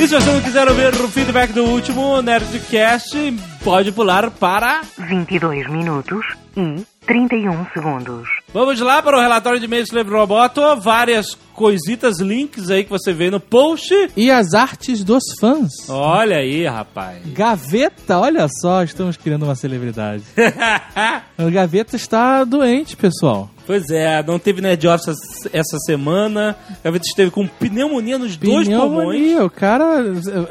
E 0.04 0.08
se 0.08 0.16
você 0.16 0.34
não 0.34 0.42
quiser 0.42 0.68
ouvir 0.68 0.94
o 0.96 1.08
feedback 1.08 1.54
do 1.54 1.64
último 1.64 2.22
Nerdcast, 2.22 3.34
pode 3.64 3.90
pular 3.94 4.30
para 4.32 4.82
22 4.98 5.70
minutos 5.70 6.26
e 6.58 6.84
31 7.06 7.66
segundos. 7.74 8.28
Vamos 8.54 8.82
lá 8.82 9.02
para 9.02 9.18
o 9.18 9.22
relatório 9.22 9.62
de 9.62 9.66
e-mails 9.66 9.88
do 9.88 9.94
Slave 9.94 10.10
Roboto. 10.10 10.76
Várias 10.82 11.36
coisitas, 11.54 12.20
links 12.20 12.70
aí 12.70 12.84
que 12.84 12.90
você 12.90 13.14
vê 13.14 13.32
no 13.32 13.40
post. 13.40 13.94
E 14.18 14.30
as 14.30 14.54
artes 14.54 15.06
dos 15.06 15.24
fãs. 15.40 15.72
Olha 15.88 16.38
aí, 16.38 16.66
rapaz. 16.66 17.20
Gaveta, 17.28 18.20
olha 18.20 18.48
só, 18.50 18.84
estamos 18.84 19.16
criando 19.16 19.44
uma 19.44 19.56
celebridade. 19.56 20.24
o 21.40 21.50
Gaveta 21.50 21.96
está 21.96 22.44
doente, 22.44 22.98
pessoal. 22.98 23.50
Pois 23.66 23.90
é, 23.90 24.22
não 24.24 24.38
teve 24.40 24.62
Nerd 24.62 24.88
Office 24.88 25.16
essa- 25.52 25.78
semana. 25.86 26.56
A 26.70 26.76
Gaveta 26.84 27.06
esteve 27.08 27.32
com 27.32 27.48
pneumonia 27.48 28.18
nos 28.18 28.36
dois 28.38 28.68
pulmões. 28.68 28.90
Pneumonia, 28.90 29.44
o 29.46 29.50
cara. 29.50 30.02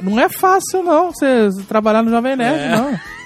Não 0.03 0.19
é 0.21 0.29
fácil, 0.29 0.83
não, 0.83 1.11
você 1.13 1.49
trabalhar 1.69 2.03
no 2.03 2.11
Jovem 2.11 2.37
Nerd, 2.37 2.61
É. 2.61 2.77
não. 2.77 2.99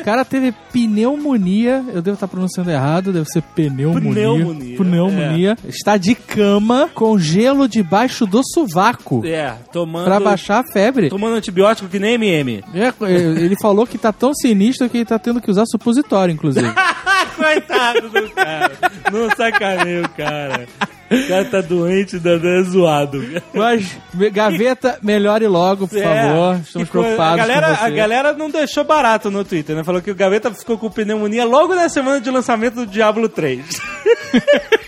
O 0.00 0.04
cara 0.04 0.24
teve 0.24 0.52
pneumonia, 0.72 1.84
eu 1.92 2.02
devo 2.02 2.14
estar 2.14 2.28
pronunciando 2.28 2.70
errado, 2.70 3.12
deve 3.12 3.26
ser 3.26 3.42
pneumonia. 3.42 4.10
Pneumonia, 4.12 4.76
Pneumonia. 4.76 5.58
Está 5.68 5.96
de 5.96 6.14
cama 6.14 6.90
com 6.94 7.18
gelo 7.18 7.68
debaixo 7.68 8.26
do 8.26 8.42
sovaco 8.44 9.22
É, 9.24 9.54
tomando. 9.72 10.04
pra 10.04 10.18
baixar 10.20 10.60
a 10.60 10.72
febre. 10.72 11.08
Tomando 11.08 11.36
antibiótico 11.36 11.88
que 11.88 11.98
nem 11.98 12.14
MM. 12.14 12.64
É, 12.74 12.92
ele 13.12 13.56
falou 13.60 13.86
que 13.86 13.98
tá 13.98 14.12
tão 14.12 14.34
sinistro 14.34 14.88
que 14.88 14.98
ele 14.98 15.04
tá 15.04 15.18
tendo 15.18 15.40
que 15.40 15.50
usar 15.50 15.64
supositório, 15.66 16.32
inclusive. 16.32 16.68
Coitado 17.36 18.08
do 18.10 18.30
cara. 18.30 18.72
Não 19.12 19.30
sacaneia 19.36 20.02
o 20.02 20.08
cara. 20.10 20.66
O 21.12 21.28
cara 21.28 21.44
tá 21.44 21.60
doente, 21.60 22.18
Dandan 22.18 22.60
é 22.60 22.62
zoado. 22.62 23.22
Mas, 23.54 23.96
gaveta, 24.32 24.98
melhore 25.02 25.46
logo, 25.46 25.86
por 25.88 25.98
É, 25.98 26.02
favor. 26.02 26.60
Estamos 26.64 26.88
preocupados 26.88 27.34
a 27.34 27.46
galera. 27.46 27.66
A 27.80 27.90
galera 27.90 28.32
não 28.32 28.50
deixou 28.50 28.84
barato 28.84 29.30
no 29.30 29.44
Twitter, 29.44 29.76
né? 29.76 29.84
Falou 29.84 30.00
que 30.02 30.10
o 30.10 30.14
Gaveta 30.14 30.52
ficou 30.52 30.78
com 30.78 30.90
pneumonia 30.90 31.44
logo 31.44 31.74
na 31.74 31.88
semana 31.88 32.20
de 32.20 32.30
lançamento 32.30 32.74
do 32.74 32.86
Diablo 32.86 33.28
3. 33.28 33.64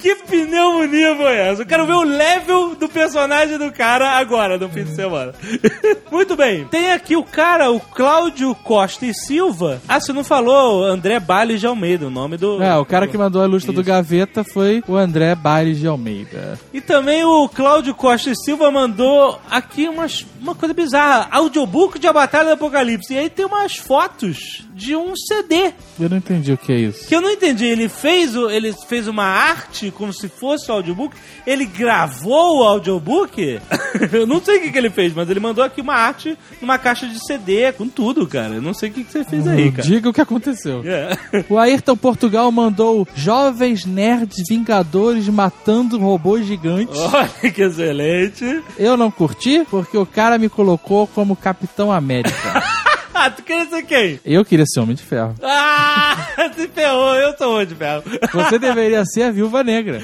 que 0.00 0.14
pneumonia 0.14 1.14
foi 1.14 1.36
essa? 1.36 1.62
Eu 1.62 1.66
quero 1.66 1.86
ver 1.86 1.92
o 1.92 2.02
level 2.02 2.74
do 2.74 2.88
personagem 2.88 3.58
do 3.58 3.70
cara 3.70 4.12
agora, 4.18 4.56
no 4.56 4.68
fim 4.68 4.84
de 4.84 4.94
semana. 4.94 5.34
Muito 6.10 6.34
bem. 6.36 6.64
Tem 6.64 6.92
aqui 6.92 7.16
o 7.16 7.22
cara, 7.22 7.70
o 7.70 7.78
Cláudio 7.78 8.54
Costa 8.54 9.04
e 9.06 9.14
Silva. 9.14 9.80
Ah, 9.86 10.00
você 10.00 10.12
não 10.12 10.24
falou 10.24 10.84
André 10.84 11.20
Bales 11.20 11.60
de 11.60 11.66
Almeida, 11.66 12.06
o 12.06 12.10
nome 12.10 12.36
do... 12.36 12.62
É, 12.62 12.76
o 12.76 12.84
cara 12.84 13.06
que 13.06 13.18
mandou 13.18 13.42
a 13.42 13.46
ilustra 13.46 13.72
do. 13.72 13.90
Gaveta 13.90 14.44
foi 14.44 14.82
o 14.86 14.96
André 14.96 15.34
Baires 15.34 15.78
de 15.78 15.86
Almeida. 15.86 16.58
E 16.72 16.80
também 16.80 17.24
o 17.24 17.48
Cláudio 17.48 17.94
Costa 17.94 18.30
e 18.30 18.36
Silva 18.36 18.70
mandou 18.70 19.40
aqui 19.50 19.88
umas, 19.88 20.24
uma 20.40 20.54
coisa 20.54 20.72
bizarra. 20.72 21.28
Audiobook 21.32 21.98
de 21.98 22.06
A 22.06 22.12
Batalha 22.12 22.46
do 22.46 22.52
Apocalipse. 22.52 23.12
E 23.12 23.18
aí 23.18 23.28
tem 23.28 23.44
umas 23.44 23.76
fotos 23.76 24.64
de 24.72 24.94
um 24.94 25.14
CD. 25.16 25.72
Eu 25.98 26.08
não 26.08 26.16
entendi 26.16 26.52
o 26.52 26.56
que 26.56 26.72
é 26.72 26.76
isso. 26.76 27.06
Que 27.06 27.14
eu 27.14 27.20
não 27.20 27.30
entendi. 27.30 27.66
Ele 27.66 27.88
fez, 27.88 28.36
o, 28.36 28.48
ele 28.48 28.72
fez 28.72 29.08
uma 29.08 29.24
arte 29.24 29.89
como 29.90 30.12
se 30.12 30.28
fosse 30.28 30.70
o 30.70 30.74
audiobook. 30.74 31.16
Ele 31.46 31.64
gravou 31.64 32.58
o 32.58 32.62
audiobook. 32.62 33.60
eu 34.12 34.26
não 34.26 34.42
sei 34.42 34.58
o 34.58 34.62
que, 34.62 34.72
que 34.72 34.78
ele 34.78 34.90
fez, 34.90 35.14
mas 35.14 35.28
ele 35.28 35.40
mandou 35.40 35.64
aqui 35.64 35.80
uma 35.80 35.94
arte 35.94 36.36
numa 36.60 36.78
caixa 36.78 37.06
de 37.06 37.24
CD 37.24 37.72
com 37.72 37.88
tudo, 37.88 38.26
cara. 38.26 38.54
Eu 38.54 38.62
não 38.62 38.74
sei 38.74 38.90
o 38.90 38.92
que, 38.92 39.04
que 39.04 39.12
você 39.12 39.24
fez 39.24 39.46
aí, 39.46 39.70
cara. 39.70 39.86
Diga 39.86 40.08
o 40.08 40.12
que 40.12 40.20
aconteceu. 40.20 40.82
É. 40.84 41.16
O 41.48 41.58
Ayrton 41.58 41.96
Portugal 41.96 42.50
mandou 42.50 43.06
Jovens 43.14 43.84
Nerds 43.84 44.44
Vingadores 44.48 45.28
matando 45.28 45.98
robôs 45.98 46.46
gigantes. 46.46 46.98
Olha 47.12 47.52
que 47.52 47.62
excelente. 47.62 48.62
Eu 48.78 48.96
não 48.96 49.10
curti 49.10 49.64
porque 49.70 49.96
o 49.96 50.06
cara 50.06 50.38
me 50.38 50.48
colocou 50.48 51.06
como 51.06 51.36
Capitão 51.36 51.92
América. 51.92 52.79
Ah, 53.22 53.28
tu 53.30 53.42
queria 53.42 53.66
ser 53.66 53.82
quem? 53.82 54.18
Eu 54.24 54.42
queria 54.46 54.64
ser 54.64 54.80
Homem 54.80 54.96
de 54.96 55.02
Ferro. 55.02 55.34
Ah, 55.42 56.16
se 56.56 56.66
ferrou. 56.68 57.14
Eu 57.16 57.36
sou 57.36 57.58
o 57.58 57.66
de 57.66 57.74
ferro. 57.74 58.02
Você 58.32 58.58
deveria 58.58 59.04
ser 59.04 59.24
a 59.24 59.30
Viúva 59.30 59.62
Negra. 59.62 60.00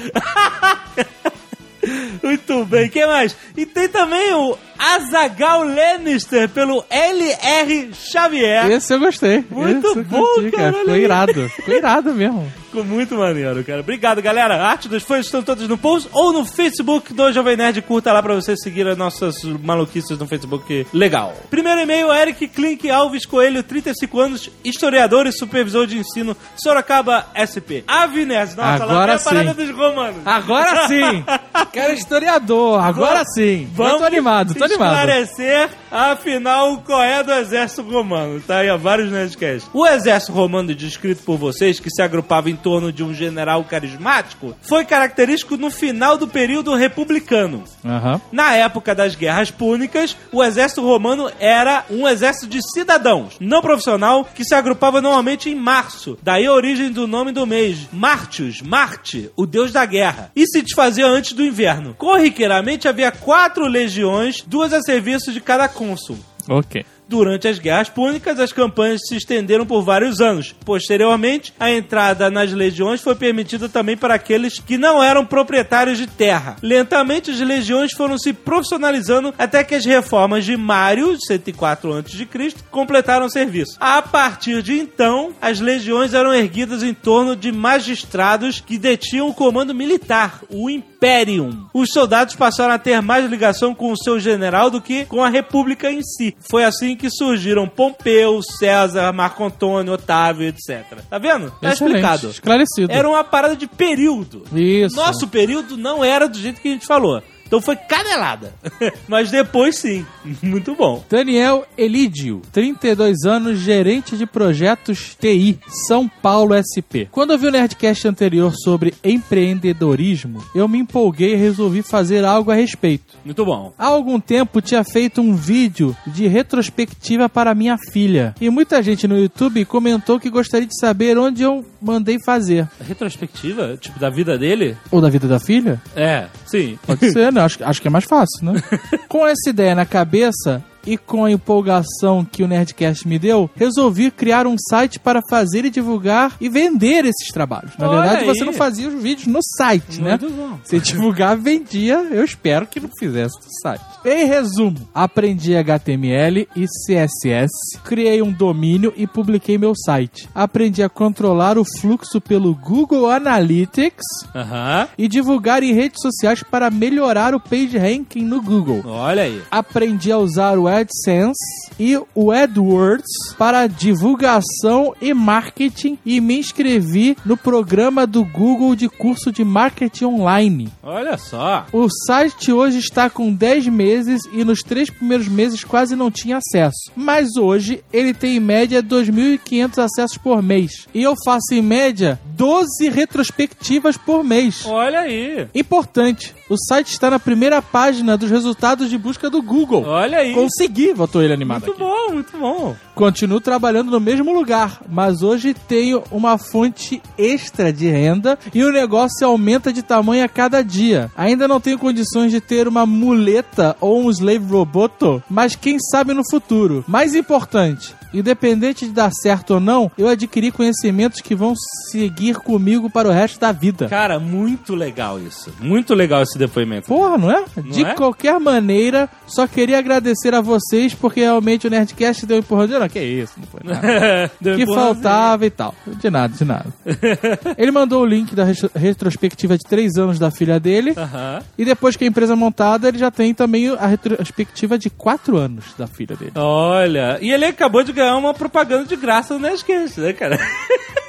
Muito 2.21 2.63
bem, 2.65 2.87
quem 2.87 3.07
mais? 3.07 3.35
E 3.55 3.65
tem 3.65 3.89
também 3.89 4.35
o 4.35 4.55
Azagal 4.77 5.63
Lannister 5.63 6.49
pelo 6.49 6.83
LR 6.89 7.93
Xavier. 7.93 8.69
Esse 8.71 8.93
eu 8.93 8.99
gostei. 8.99 9.43
Muito 9.49 9.87
Esse 9.87 10.01
bom, 10.03 10.23
curti, 10.23 10.51
cara. 10.51 10.73
Ficou 10.73 10.95
irado. 10.95 11.49
Ficou 11.49 11.75
irado 11.75 12.13
mesmo. 12.13 12.51
Ficou 12.67 12.83
muito 12.83 13.15
maneiro, 13.15 13.63
cara. 13.63 13.79
Obrigado, 13.79 14.21
galera. 14.21 14.55
A 14.55 14.69
arte 14.69 14.89
dos 14.89 15.01
fãs 15.01 15.25
estão 15.25 15.41
todos 15.41 15.67
no 15.69 15.77
post 15.77 16.09
ou 16.11 16.33
no 16.33 16.45
Facebook 16.45 17.13
do 17.13 17.31
Jovem 17.31 17.55
Nerd. 17.55 17.81
Curta 17.81 18.11
lá 18.11 18.21
pra 18.21 18.35
você 18.35 18.57
seguir 18.57 18.85
as 18.87 18.97
nossas 18.97 19.41
maluquices 19.43 20.17
no 20.17 20.27
Facebook. 20.27 20.85
Legal. 20.93 21.33
Primeiro 21.49 21.79
e-mail, 21.79 22.13
Eric 22.13 22.45
Klink 22.49 22.89
Alves 22.89 23.25
Coelho, 23.25 23.63
35 23.63 24.19
anos, 24.19 24.51
historiador 24.65 25.25
e 25.25 25.31
supervisor 25.31 25.87
de 25.87 25.97
ensino, 25.97 26.35
Sorocaba 26.61 27.27
SP. 27.33 27.85
Avines, 27.87 28.53
nossa, 28.55 28.85
lá 28.85 28.93
Agora 28.93 29.05
vem 29.05 29.15
a 29.15 29.19
parada 29.19 29.53
sim. 29.53 29.65
dos 29.65 29.75
romanos. 29.75 30.21
Agora 30.25 30.87
sim! 30.87 31.23
Cara 31.73 31.93
historiador, 31.93 32.79
agora 32.83 33.23
sim. 33.25 33.69
eu 33.77 33.97
tô 33.97 34.03
animado, 34.03 34.55
tô 34.55 34.66
animado. 34.75 34.95
esclarecer, 34.95 35.69
afinal, 35.91 36.77
qual 36.85 37.03
é 37.03 37.23
do 37.23 37.31
exército 37.31 37.81
romano. 37.81 38.41
Tá 38.41 38.59
aí 38.59 38.69
há 38.69 38.77
vários 38.77 39.11
Nerdcasts. 39.11 39.69
O 39.73 39.85
exército 39.85 40.33
romano 40.33 40.73
descrito 40.73 41.23
por 41.23 41.37
vocês, 41.37 41.79
que 41.79 41.89
se 41.89 42.01
agrupava 42.01 42.49
em 42.49 42.55
torno 42.55 42.91
de 42.91 43.03
um 43.03 43.13
general 43.13 43.63
carismático, 43.63 44.55
foi 44.61 44.85
característico 44.85 45.57
no 45.57 45.69
final 45.69 46.17
do 46.17 46.27
período 46.27 46.73
republicano. 46.75 47.63
Aham. 47.83 48.21
Na 48.31 48.55
época 48.55 48.93
das 48.93 49.15
guerras 49.15 49.51
púnicas, 49.51 50.15
o 50.31 50.43
exército 50.43 50.81
romano 50.81 51.29
era 51.39 51.85
um 51.89 52.07
exército 52.07 52.47
de 52.47 52.59
cidadãos, 52.71 53.35
não 53.39 53.61
profissional, 53.61 54.25
que 54.25 54.43
se 54.43 54.55
agrupava 54.55 55.01
normalmente 55.01 55.49
em 55.49 55.55
março. 55.55 56.17
Daí 56.21 56.45
a 56.45 56.53
origem 56.53 56.91
do 56.91 57.07
nome 57.07 57.31
do 57.31 57.45
mês, 57.45 57.87
Martius, 57.91 58.61
Marte, 58.61 59.31
o 59.35 59.45
deus 59.45 59.71
da 59.71 59.85
guerra. 59.85 60.31
E 60.35 60.45
se 60.45 60.61
desfazia 60.61 61.07
antes 61.07 61.33
do 61.33 61.43
inverno. 61.43 61.93
Corriqueiramente 61.97 62.87
havia 62.87 63.11
quatro 63.11 63.65
legiões, 63.65 64.43
duas 64.45 64.73
a 64.73 64.81
serviço 64.81 65.31
de 65.31 65.41
cada 65.41 65.67
cônsul. 65.77 66.17
Ok. 66.49 66.83
Durante 67.07 67.47
as 67.47 67.57
guerras 67.57 67.89
púnicas, 67.89 68.39
as 68.39 68.51
campanhas 68.51 69.01
se 69.07 69.15
estenderam 69.15 69.65
por 69.65 69.81
vários 69.81 70.19
anos. 70.19 70.53
Posteriormente, 70.65 71.53
a 71.57 71.71
entrada 71.71 72.29
nas 72.29 72.51
legiões 72.51 73.01
foi 73.01 73.15
permitida 73.15 73.69
também 73.69 73.95
para 73.95 74.15
aqueles 74.15 74.59
que 74.59 74.77
não 74.77 75.01
eram 75.01 75.25
proprietários 75.25 75.97
de 75.97 76.05
terra. 76.05 76.57
Lentamente, 76.61 77.31
as 77.31 77.39
legiões 77.39 77.93
foram 77.93 78.17
se 78.17 78.33
profissionalizando 78.33 79.33
até 79.37 79.63
que 79.63 79.75
as 79.75 79.85
reformas 79.85 80.43
de 80.43 80.57
Mário, 80.57 81.17
104 81.17 81.93
a.C., 81.93 82.27
completaram 82.69 83.27
o 83.27 83.31
serviço. 83.31 83.77
A 83.79 84.01
partir 84.01 84.61
de 84.61 84.73
então, 84.73 85.33
as 85.41 85.59
legiões 85.61 86.13
eram 86.13 86.33
erguidas 86.33 86.83
em 86.83 86.93
torno 86.93 87.35
de 87.35 87.51
magistrados 87.51 88.59
que 88.59 88.77
detinham 88.77 89.29
o 89.29 89.33
comando 89.33 89.73
militar, 89.73 90.41
o 90.49 90.69
Imperium. 90.69 91.67
Os 91.73 91.89
soldados 91.93 92.35
passaram 92.35 92.73
a 92.73 92.79
ter 92.79 93.01
mais 93.01 93.29
ligação 93.29 93.73
com 93.73 93.91
o 93.91 93.97
seu 93.97 94.19
general 94.19 94.69
do 94.69 94.81
que 94.81 95.05
com 95.05 95.23
a 95.23 95.29
república 95.29 95.89
em 95.89 96.01
si. 96.01 96.35
Foi 96.49 96.65
assim 96.65 96.96
que 96.97 97.09
surgiram 97.09 97.67
Pompeu, 97.67 98.41
César, 98.41 99.13
Marco 99.13 99.43
Antônio, 99.45 99.93
Otávio, 99.93 100.47
etc. 100.47 101.01
Tá 101.09 101.17
vendo? 101.17 101.51
Tá 101.51 101.71
Excelente. 101.71 101.95
explicado. 101.95 102.29
Esclarecido. 102.29 102.91
Era 102.91 103.07
uma 103.07 103.23
parada 103.23 103.55
de 103.55 103.67
período. 103.67 104.43
Isso. 104.53 104.95
Nosso 104.95 105.27
período 105.27 105.77
não 105.77 106.03
era 106.03 106.27
do 106.27 106.37
jeito 106.37 106.59
que 106.59 106.67
a 106.67 106.71
gente 106.71 106.85
falou. 106.85 107.21
Então 107.47 107.61
foi 107.61 107.75
canelada. 107.75 108.53
Mas 109.07 109.31
depois 109.31 109.77
sim. 109.77 110.05
Muito 110.43 110.75
bom. 110.75 111.03
Daniel 111.09 111.65
Elídio, 111.77 112.41
32 112.51 113.23
anos, 113.25 113.59
gerente 113.59 114.17
de 114.17 114.25
projetos 114.25 115.15
TI, 115.19 115.57
São 115.87 116.07
Paulo 116.07 116.53
SP. 116.59 117.07
Quando 117.09 117.31
eu 117.31 117.37
vi 117.37 117.47
o 117.47 117.51
Nerdcast 117.51 118.07
anterior 118.07 118.53
sobre 118.53 118.93
empreendedorismo, 119.03 120.43
eu 120.53 120.67
me 120.67 120.79
empolguei 120.79 121.33
e 121.33 121.37
resolvi 121.37 121.81
fazer 121.81 122.25
algo 122.25 122.51
a 122.51 122.55
respeito. 122.55 123.15
Muito 123.23 123.45
bom. 123.45 123.73
Há 123.77 123.87
algum 123.87 124.19
tempo 124.19 124.61
tinha 124.61 124.83
feito 124.83 125.21
um 125.21 125.35
vídeo 125.35 125.95
de 126.05 126.27
retrospectiva 126.27 127.29
para 127.29 127.55
minha 127.55 127.77
filha. 127.91 128.35
E 128.41 128.49
muita 128.49 128.83
gente 128.83 129.07
no 129.07 129.17
YouTube 129.17 129.63
comentou 129.65 130.19
que 130.19 130.29
gostaria 130.29 130.67
de 130.67 130.77
saber 130.77 131.17
onde 131.17 131.43
eu 131.43 131.65
mandei 131.81 132.17
fazer. 132.23 132.67
Retrospectiva? 132.85 133.77
Tipo, 133.77 133.99
da 133.99 134.09
vida 134.09 134.37
dele? 134.37 134.75
Ou 134.91 134.99
da 134.99 135.09
vida 135.09 135.27
da 135.27 135.39
filha? 135.39 135.81
É, 135.95 136.27
sim. 136.45 136.77
Pode 136.85 137.11
ser, 137.11 137.31
né? 137.31 137.36
Acho, 137.45 137.63
acho 137.63 137.81
que 137.81 137.87
é 137.87 137.91
mais 137.91 138.05
fácil, 138.05 138.43
né? 138.43 138.61
Com 139.07 139.25
essa 139.25 139.49
ideia 139.49 139.75
na 139.75 139.85
cabeça 139.85 140.63
e 140.87 140.97
com 140.97 141.25
a 141.25 141.31
empolgação 141.31 142.23
que 142.25 142.41
o 142.41 142.47
Nerdcast 142.47 143.07
me 143.07 143.19
deu, 143.19 143.49
resolvi 143.55 144.09
criar 144.09 144.47
um 144.47 144.55
site 144.57 144.99
para 144.99 145.21
fazer 145.29 145.65
e 145.65 145.69
divulgar 145.69 146.35
e 146.39 146.47
vender 146.49 147.05
esses 147.05 147.27
trabalhos. 147.31 147.73
Na 147.77 147.89
Olha 147.89 148.01
verdade, 148.01 148.21
aí. 148.21 148.27
você 148.27 148.45
não 148.45 148.53
fazia 148.53 148.87
os 148.87 149.01
vídeos 149.01 149.27
no 149.27 149.39
site, 149.57 150.01
né? 150.01 150.11
Muito 150.11 150.29
bom. 150.29 150.57
Você 150.63 150.79
divulgava, 150.79 151.35
vendia, 151.41 151.95
eu 152.09 152.23
espero 152.23 152.65
que 152.65 152.79
não 152.79 152.89
fizesse 152.97 153.35
no 153.35 153.51
site. 153.61 153.83
Em 154.05 154.25
resumo, 154.25 154.77
aprendi 154.93 155.55
HTML 155.55 156.47
e 156.55 156.65
CSS, 156.65 157.77
criei 157.83 158.21
um 158.21 158.31
domínio 158.31 158.93
e 158.95 159.05
publiquei 159.05 159.57
meu 159.57 159.73
site. 159.75 160.29
Aprendi 160.33 160.81
a 160.81 160.89
controlar 160.89 161.57
o 161.57 161.65
fluxo 161.79 162.21
pelo 162.21 162.55
Google 162.55 163.09
Analytics 163.09 164.05
Aham. 164.33 164.87
e 164.97 165.07
divulgar 165.07 165.63
em 165.63 165.73
redes 165.73 166.01
sociais 166.01 166.41
para 166.43 166.71
melhorar 166.71 167.35
o 167.35 167.39
page 167.39 167.77
ranking 167.77 168.23
no 168.23 168.41
Google. 168.41 168.81
Olha 168.85 169.23
aí. 169.23 169.41
Aprendi 169.51 170.11
a 170.11 170.17
usar 170.17 170.57
o 170.57 170.67
AdSense 170.79 171.37
e 171.79 171.97
o 172.15 172.31
AdWords 172.31 173.35
para 173.37 173.67
divulgação 173.67 174.95
e 175.01 175.13
marketing 175.13 175.97
e 176.05 176.19
me 176.19 176.39
inscrevi 176.39 177.17
no 177.25 177.37
programa 177.37 178.07
do 178.07 178.23
Google 178.23 178.75
de 178.75 178.89
curso 178.89 179.31
de 179.31 179.43
marketing 179.43 180.05
online. 180.05 180.69
Olha 180.81 181.17
só. 181.17 181.65
O 181.71 181.87
site 182.05 182.51
hoje 182.51 182.79
está 182.79 183.09
com 183.09 183.33
10 183.33 183.67
meses 183.67 184.21
e 184.31 184.43
nos 184.43 184.61
três 184.61 184.89
primeiros 184.89 185.27
meses 185.27 185.63
quase 185.63 185.95
não 185.95 186.09
tinha 186.09 186.37
acesso. 186.37 186.91
Mas 186.95 187.35
hoje 187.35 187.83
ele 187.91 188.13
tem 188.13 188.37
em 188.37 188.39
média 188.39 188.81
2.500 188.81 189.83
acessos 189.83 190.17
por 190.17 190.41
mês. 190.41 190.87
E 190.93 191.03
eu 191.03 191.13
faço 191.25 191.53
em 191.53 191.61
média 191.61 192.19
12 192.37 192.89
retrospectivas 192.89 193.97
por 193.97 194.23
mês. 194.23 194.63
Olha 194.67 194.99
aí. 194.99 195.47
Importante, 195.55 196.35
o 196.47 196.55
site 196.55 196.91
está 196.91 197.09
na 197.09 197.17
primeira 197.19 197.63
página 197.63 198.15
dos 198.15 198.29
resultados 198.29 198.91
de 198.91 198.97
busca 198.97 199.27
do 199.27 199.41
Google. 199.41 199.83
Olha 199.85 200.19
aí. 200.19 200.33
Consegui, 200.35 200.93
botou 200.93 201.23
ele 201.23 201.33
animado 201.33 201.65
Muito 201.65 201.71
aqui. 201.71 201.79
bom, 201.79 202.13
muito 202.13 202.37
bom. 202.37 202.75
Continuo 202.93 203.41
trabalhando 203.41 203.89
no 203.89 203.99
mesmo 203.99 204.31
lugar, 204.31 204.81
mas 204.87 205.23
hoje 205.23 205.53
tenho 205.53 206.03
uma 206.11 206.37
fonte 206.37 207.01
extra 207.17 207.73
de 207.73 207.87
renda 207.89 208.37
e 208.53 208.63
o 208.63 208.71
negócio 208.71 209.25
aumenta 209.25 209.73
de 209.73 209.81
tamanho 209.81 210.23
a 210.23 210.29
cada 210.29 210.63
dia. 210.63 211.11
Ainda 211.17 211.47
não 211.47 211.59
tenho 211.59 211.79
condições 211.79 212.31
de 212.31 212.39
ter 212.39 212.67
uma 212.67 212.85
muleta 212.85 213.75
ou 213.81 214.03
um 214.03 214.09
slave 214.11 214.45
roboto, 214.45 215.23
mas 215.29 215.55
quem 215.55 215.77
sabe 215.91 216.13
no 216.13 216.21
futuro. 216.29 216.85
Mais 216.87 217.15
importante, 217.15 217.95
independente 218.19 218.85
de 218.85 218.91
dar 218.91 219.11
certo 219.11 219.55
ou 219.55 219.59
não, 219.59 219.91
eu 219.97 220.07
adquiri 220.07 220.51
conhecimentos 220.51 221.21
que 221.21 221.35
vão 221.35 221.53
seguir 221.91 222.35
comigo 222.37 222.89
para 222.89 223.07
o 223.07 223.11
resto 223.11 223.39
da 223.39 223.51
vida. 223.51 223.87
Cara, 223.87 224.19
muito 224.19 224.75
legal 224.75 225.19
isso. 225.19 225.53
Muito 225.59 225.93
legal 225.93 226.23
esse 226.23 226.37
depoimento. 226.37 226.87
Porra, 226.87 227.17
não 227.17 227.31
é? 227.31 227.43
de 227.71 227.85
é? 227.85 227.93
qualquer 227.93 228.39
maneira, 228.39 229.09
só 229.25 229.47
queria 229.47 229.79
agradecer 229.79 230.33
a 230.33 230.41
vocês 230.41 230.93
porque 230.93 231.21
realmente 231.21 231.67
o 231.67 231.69
Nerdcast 231.69 232.25
deu 232.25 232.37
um 232.37 232.39
empurrão. 232.39 232.67
Não, 232.67 232.87
que 232.89 232.99
isso, 232.99 233.33
não 233.37 233.47
foi 233.47 233.61
nada. 233.63 234.31
Que 234.41 234.49
empurrãozinho. 234.63 234.75
faltava 234.75 235.45
e 235.45 235.49
tal. 235.49 235.73
De 235.85 236.09
nada, 236.09 236.33
de 236.35 236.43
nada. 236.45 236.65
Ele 237.57 237.71
mandou 237.71 238.01
o 238.01 238.05
link 238.05 238.35
da 238.35 238.43
retro- 238.43 238.71
retrospectiva 238.75 239.57
de 239.57 239.63
três 239.63 239.95
anos 239.97 240.17
da 240.19 240.31
filha 240.31 240.59
dele. 240.59 240.93
Aham. 240.97 241.39
E 241.57 241.65
depois 241.65 241.95
que 241.95 242.03
a 242.03 242.07
empresa 242.07 242.33
é 242.33 242.35
montada, 242.35 242.87
ele 242.87 242.97
já 242.97 243.09
tem 243.11 243.33
também 243.33 243.69
a 243.69 243.87
retrospectiva 243.87 244.77
de 244.77 244.89
quatro 244.89 245.37
anos 245.37 245.65
da 245.77 245.87
filha 245.87 246.15
dele. 246.15 246.31
Olha, 246.35 247.17
e 247.21 247.31
ele 247.31 247.45
acabou 247.45 247.83
de 247.83 247.91
ganhar 247.93 248.06
uma 248.15 248.33
propaganda 248.33 248.85
de 248.85 248.95
graça 248.95 249.33
no 249.33 249.39
Nerdcast, 249.41 249.99
né, 249.99 250.13
cara? 250.13 250.37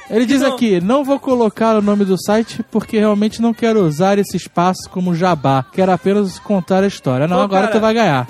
Ele 0.09 0.25
diz 0.25 0.41
Não. 0.41 0.53
aqui: 0.53 0.81
não 0.81 1.03
vou 1.03 1.19
colocar 1.19 1.75
o 1.75 1.81
nome 1.83 2.03
do 2.03 2.15
site 2.19 2.63
porque 2.71 2.97
realmente 2.97 3.41
não 3.41 3.53
quero 3.53 3.85
usar 3.85 4.17
esse 4.17 4.35
espaço 4.35 4.89
como 4.89 5.13
jabá. 5.13 5.63
Quero 5.71 5.91
apenas 5.91 6.39
contar 6.39 6.83
a 6.83 6.87
história. 6.87 7.27
Não, 7.27 7.37
Pô, 7.37 7.43
agora 7.43 7.67
cara, 7.67 7.73
tu 7.73 7.79
vai 7.81 7.93
ganhar. 7.93 8.27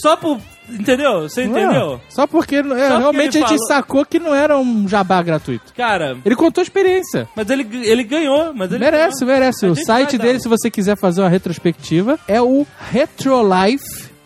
Só 0.00 0.16
por. 0.16 0.38
Entendeu? 0.66 1.22
Você 1.28 1.42
entendeu? 1.44 1.72
Não, 1.72 2.00
só 2.08 2.28
porque 2.28 2.54
é, 2.54 2.62
realmente 2.62 3.36
ele 3.36 3.44
a 3.44 3.48
gente 3.48 3.58
falou- 3.58 3.66
sacou 3.66 4.06
que 4.06 4.20
não 4.20 4.32
era 4.32 4.56
um 4.56 4.86
jabá 4.88 5.20
gratuito. 5.20 5.74
Cara, 5.74 6.16
Ele 6.24 6.36
contou 6.36 6.62
a 6.62 6.64
experiência. 6.64 7.28
mas 7.34 7.50
ele, 7.50 7.66
ele 7.86 8.04
ganhou. 8.04 8.54
Mas 8.54 8.70
ele 8.70 8.78
merece, 8.84 9.24
ganhou. 9.24 9.34
merece. 9.40 9.66
A 9.66 9.70
O 9.72 9.74
site 9.74 10.16
dele, 10.16 10.38
se 10.40 10.48
você 10.48 10.70
quiser 10.70 10.96
fazer 10.96 11.22
uma 11.22 11.28
retrospectiva, 11.28 12.18
é 12.28 12.40
o 12.40 12.64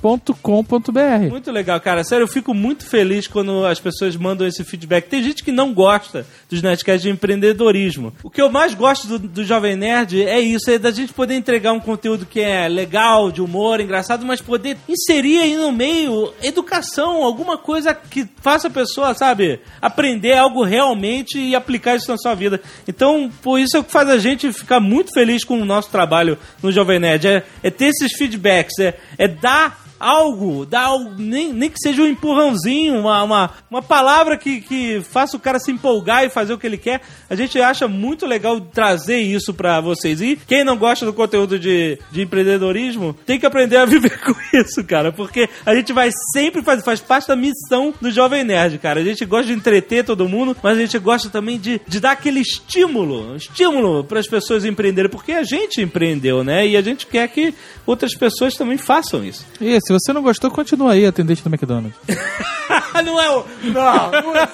retrolife.com.br. 0.05 1.31
Muito 1.31 1.51
legal, 1.51 1.81
cara. 1.81 2.05
Sério, 2.05 2.25
eu 2.25 2.29
fico 2.29 2.53
muito 2.53 2.85
feliz 2.87 3.27
quando 3.27 3.65
as 3.65 3.81
pessoas 3.81 4.15
mandam 4.17 4.47
esse 4.47 4.63
feedback. 4.63 5.09
Tem 5.09 5.23
gente 5.23 5.43
que 5.43 5.51
não 5.51 5.73
gosta 5.73 6.27
dos 6.49 6.63
Nerdcasts 6.63 7.03
de 7.03 7.11
empreendedorismo. 7.11 8.13
O 8.23 8.31
que 8.31 8.41
eu 8.41 8.51
mais 8.51 8.75
gosto 8.75 9.07
do, 9.07 9.19
do 9.19 9.45
Jovem 9.45 9.77
Nerd 9.77 10.23
é 10.23 10.41
isso, 10.41 10.71
é 10.71 10.79
da 10.79 10.91
gente 10.91 11.13
poder 11.13 11.35
entregar 11.35 11.73
um 11.73 11.81
conteúdo 11.81 12.27
que 12.27 12.41
é 12.41 12.69
legal, 12.69 13.33
de 13.33 13.41
humor, 13.41 13.81
engraçado, 13.81 14.27
mas 14.27 14.41
poder 14.41 14.77
inserir 14.89 15.39
aí 15.39 15.57
no 15.57 15.73
meio 15.73 16.33
educação, 16.43 17.25
alguma 17.25 17.57
coisa 17.57 17.95
que 17.95 18.29
faça 18.41 18.69
a 18.69 18.71
pessoa, 18.71 19.15
sabe, 19.15 19.61
aprender 19.81 20.35
algo 20.35 20.63
realmente 20.63 21.39
e 21.39 21.55
aplicar 21.55 21.97
isso 21.97 22.11
na 22.11 22.19
sua 22.19 22.35
vida. 22.35 22.61
Então, 22.87 23.31
por 23.43 23.59
isso 23.59 23.77
é 23.77 23.81
o 23.81 23.85
que 23.85 23.93
faz 23.93 24.09
a 24.09 24.19
gente 24.19 24.53
ficar 24.53 24.81
muito 24.81 25.13
feliz 25.13 25.45
com 25.45 25.61
o 25.61 25.65
nosso 25.65 25.91
trabalho 25.91 26.39
no 26.63 26.71
Jovem 26.71 26.99
Nerd. 26.99 27.27
É, 27.27 27.43
é 27.63 27.71
ter 27.71 27.87
esses 27.87 28.13
feedbacks, 28.17 28.79
é, 28.79 28.99
é 29.17 29.29
dar 29.29 29.85
algo, 30.05 30.67
dar 30.67 30.83
algo, 30.83 31.15
nem, 31.17 31.51
nem 31.51 31.71
que 31.71 31.79
seja 31.79 32.03
um 32.03 32.07
empurrãozinho, 32.07 32.99
uma, 32.99 33.23
uma, 33.23 33.51
uma 33.71 33.83
palavra 33.83 34.37
que, 34.37 34.61
que 34.61 35.01
faça 35.01 35.35
o 35.35 35.41
cara 35.41 35.59
se 35.59 35.73
empolgar 35.73 36.25
e 36.25 36.29
fazer 36.29 36.53
o 36.53 36.59
que 36.59 36.67
ele 36.67 36.77
quer. 36.77 37.01
A 37.29 37.35
gente 37.35 37.59
acha 37.59 37.89
muito 37.89 38.27
legal 38.27 38.61
trazer 38.61 39.17
isso 39.17 39.55
pra 39.55 39.81
vocês. 39.81 40.21
E 40.21 40.39
quem 40.47 40.63
não 40.63 40.77
gosta 40.77 41.07
do 41.07 41.13
conteúdo 41.15 41.59
de, 41.59 41.99
de 42.13 42.21
empreendedorismo, 42.21 43.17
tem 43.25 43.41
que 43.41 43.47
aprender 43.47 43.79
a 43.79 43.87
viver 43.87 44.21
com 44.21 44.35
isso, 44.53 44.85
cara. 44.85 45.11
Porque 45.11 45.49
a 45.65 45.75
gente 45.75 45.91
vai 45.93 46.11
sempre 46.35 46.63
fazer, 46.63 46.83
faz 46.83 47.01
parte 47.01 47.29
da 47.29 47.37
missão 47.37 47.95
do 47.99 48.11
Jovem 48.11 48.45
Nerd, 48.45 48.77
cara. 48.79 49.01
A 49.01 49.05
gente 49.05 49.25
gosta 49.25 49.47
de 49.47 49.55
entreter 49.55 50.05
todo 50.05 50.29
mundo, 50.29 50.55
mas 50.63 50.77
a 50.77 50.81
gente 50.81 50.99
gosta 50.99 51.31
também 51.31 51.59
de, 51.59 51.81
de 51.89 51.99
dar 51.99 52.13
aquele 52.13 52.41
estímulo, 52.41 53.37
estímulo 53.37 54.05
para 54.05 54.21
as 54.21 54.29
pessoas 54.29 54.67
empreenderem, 54.67 55.11
porque 55.11 55.33
a 55.33 55.45
gente 55.45 55.81
empreendeu, 55.81 56.45
né? 56.45 56.67
E 56.67 56.77
a 56.77 56.83
gente 56.83 57.07
quer 57.07 57.27
que 57.29 57.55
outras 57.87 58.15
pessoas 58.15 58.55
também 58.55 58.77
façam 58.77 59.25
isso. 59.25 59.47
Se 59.59 59.94
você 59.99 60.13
não 60.13 60.23
gostou, 60.23 60.51
continua 60.51 60.93
aí, 60.93 61.07
atendente 61.07 61.43
do 61.43 61.49
McDonald's. 61.49 61.99
não 63.05 63.21
é 63.21 63.31
o. 63.31 63.45
Não, 63.65 64.11
não 64.11 64.37
é. 64.37 64.49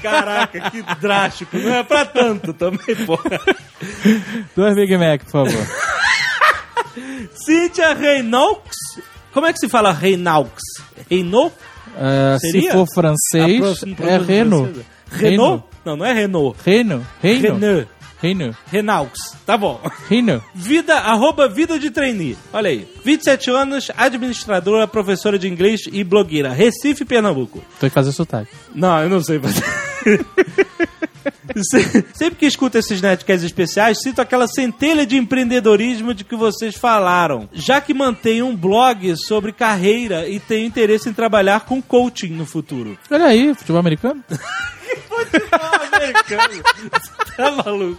Caraca, 0.00 0.70
que 0.70 0.82
drástico. 1.00 1.56
Não 1.58 1.74
é 1.74 1.82
pra 1.82 2.04
tanto 2.04 2.52
também, 2.52 2.96
porra. 3.06 3.40
Dois 4.56 4.74
Big 4.74 4.96
Mac, 4.96 5.22
por 5.24 5.46
favor. 5.46 5.66
Cíntia 7.34 7.94
Reynolds. 7.94 8.76
Como 9.32 9.46
é 9.46 9.52
que 9.52 9.58
se 9.58 9.68
fala 9.68 9.92
Reynolds? 9.92 10.62
Renault? 11.10 11.54
É, 11.96 12.38
se 12.38 12.70
for 12.70 12.86
francês, 12.92 13.82
é 14.00 14.18
Renault. 14.18 14.72
francesa. 14.72 14.86
Renault? 15.10 15.64
Não, 15.84 15.96
não 15.96 16.06
é 16.06 16.12
Renault. 16.12 16.58
Renault. 16.64 17.06
Renault. 17.20 17.60
Renault. 17.60 17.88
Renault. 18.22 18.56
Reynolds. 18.70 19.18
Tá 19.44 19.56
bom. 19.58 19.80
Renault. 20.08 20.44
Vida, 20.54 20.94
arroba 20.98 21.48
vida 21.48 21.78
de 21.78 21.90
trainee. 21.90 22.36
Olha 22.52 22.70
aí. 22.70 22.88
27 23.04 23.50
anos, 23.50 23.90
administradora, 23.96 24.86
professora 24.86 25.36
de 25.38 25.48
inglês 25.48 25.80
e 25.92 26.04
blogueira. 26.04 26.50
Recife, 26.52 27.04
Pernambuco. 27.04 27.62
Tem 27.80 27.90
que 27.90 27.94
fazer 27.94 28.12
sotaque. 28.12 28.50
Não, 28.74 29.02
eu 29.02 29.08
não 29.10 29.20
sei 29.22 29.40
fazer. 29.40 29.64
Se- 31.70 32.04
Sempre 32.14 32.36
que 32.36 32.46
escuto 32.46 32.78
esses 32.78 33.02
Nerdcasts 33.02 33.44
especiais, 33.44 33.98
sinto 34.00 34.20
aquela 34.22 34.46
centelha 34.48 35.04
de 35.04 35.16
empreendedorismo 35.16 36.14
de 36.14 36.24
que 36.24 36.34
vocês 36.36 36.74
falaram. 36.76 37.48
Já 37.52 37.80
que 37.80 37.92
mantenho 37.92 38.46
um 38.46 38.56
blog 38.56 39.14
sobre 39.16 39.52
carreira 39.52 40.28
e 40.28 40.38
tenho 40.40 40.66
interesse 40.66 41.08
em 41.08 41.12
trabalhar 41.12 41.60
com 41.66 41.82
coaching 41.82 42.28
no 42.30 42.46
futuro. 42.46 42.96
Olha 43.10 43.26
aí, 43.26 43.52
futebol 43.54 43.80
americano. 43.80 44.22
americano. 46.02 46.62
Tá 47.36 47.50
maluco? 47.50 47.98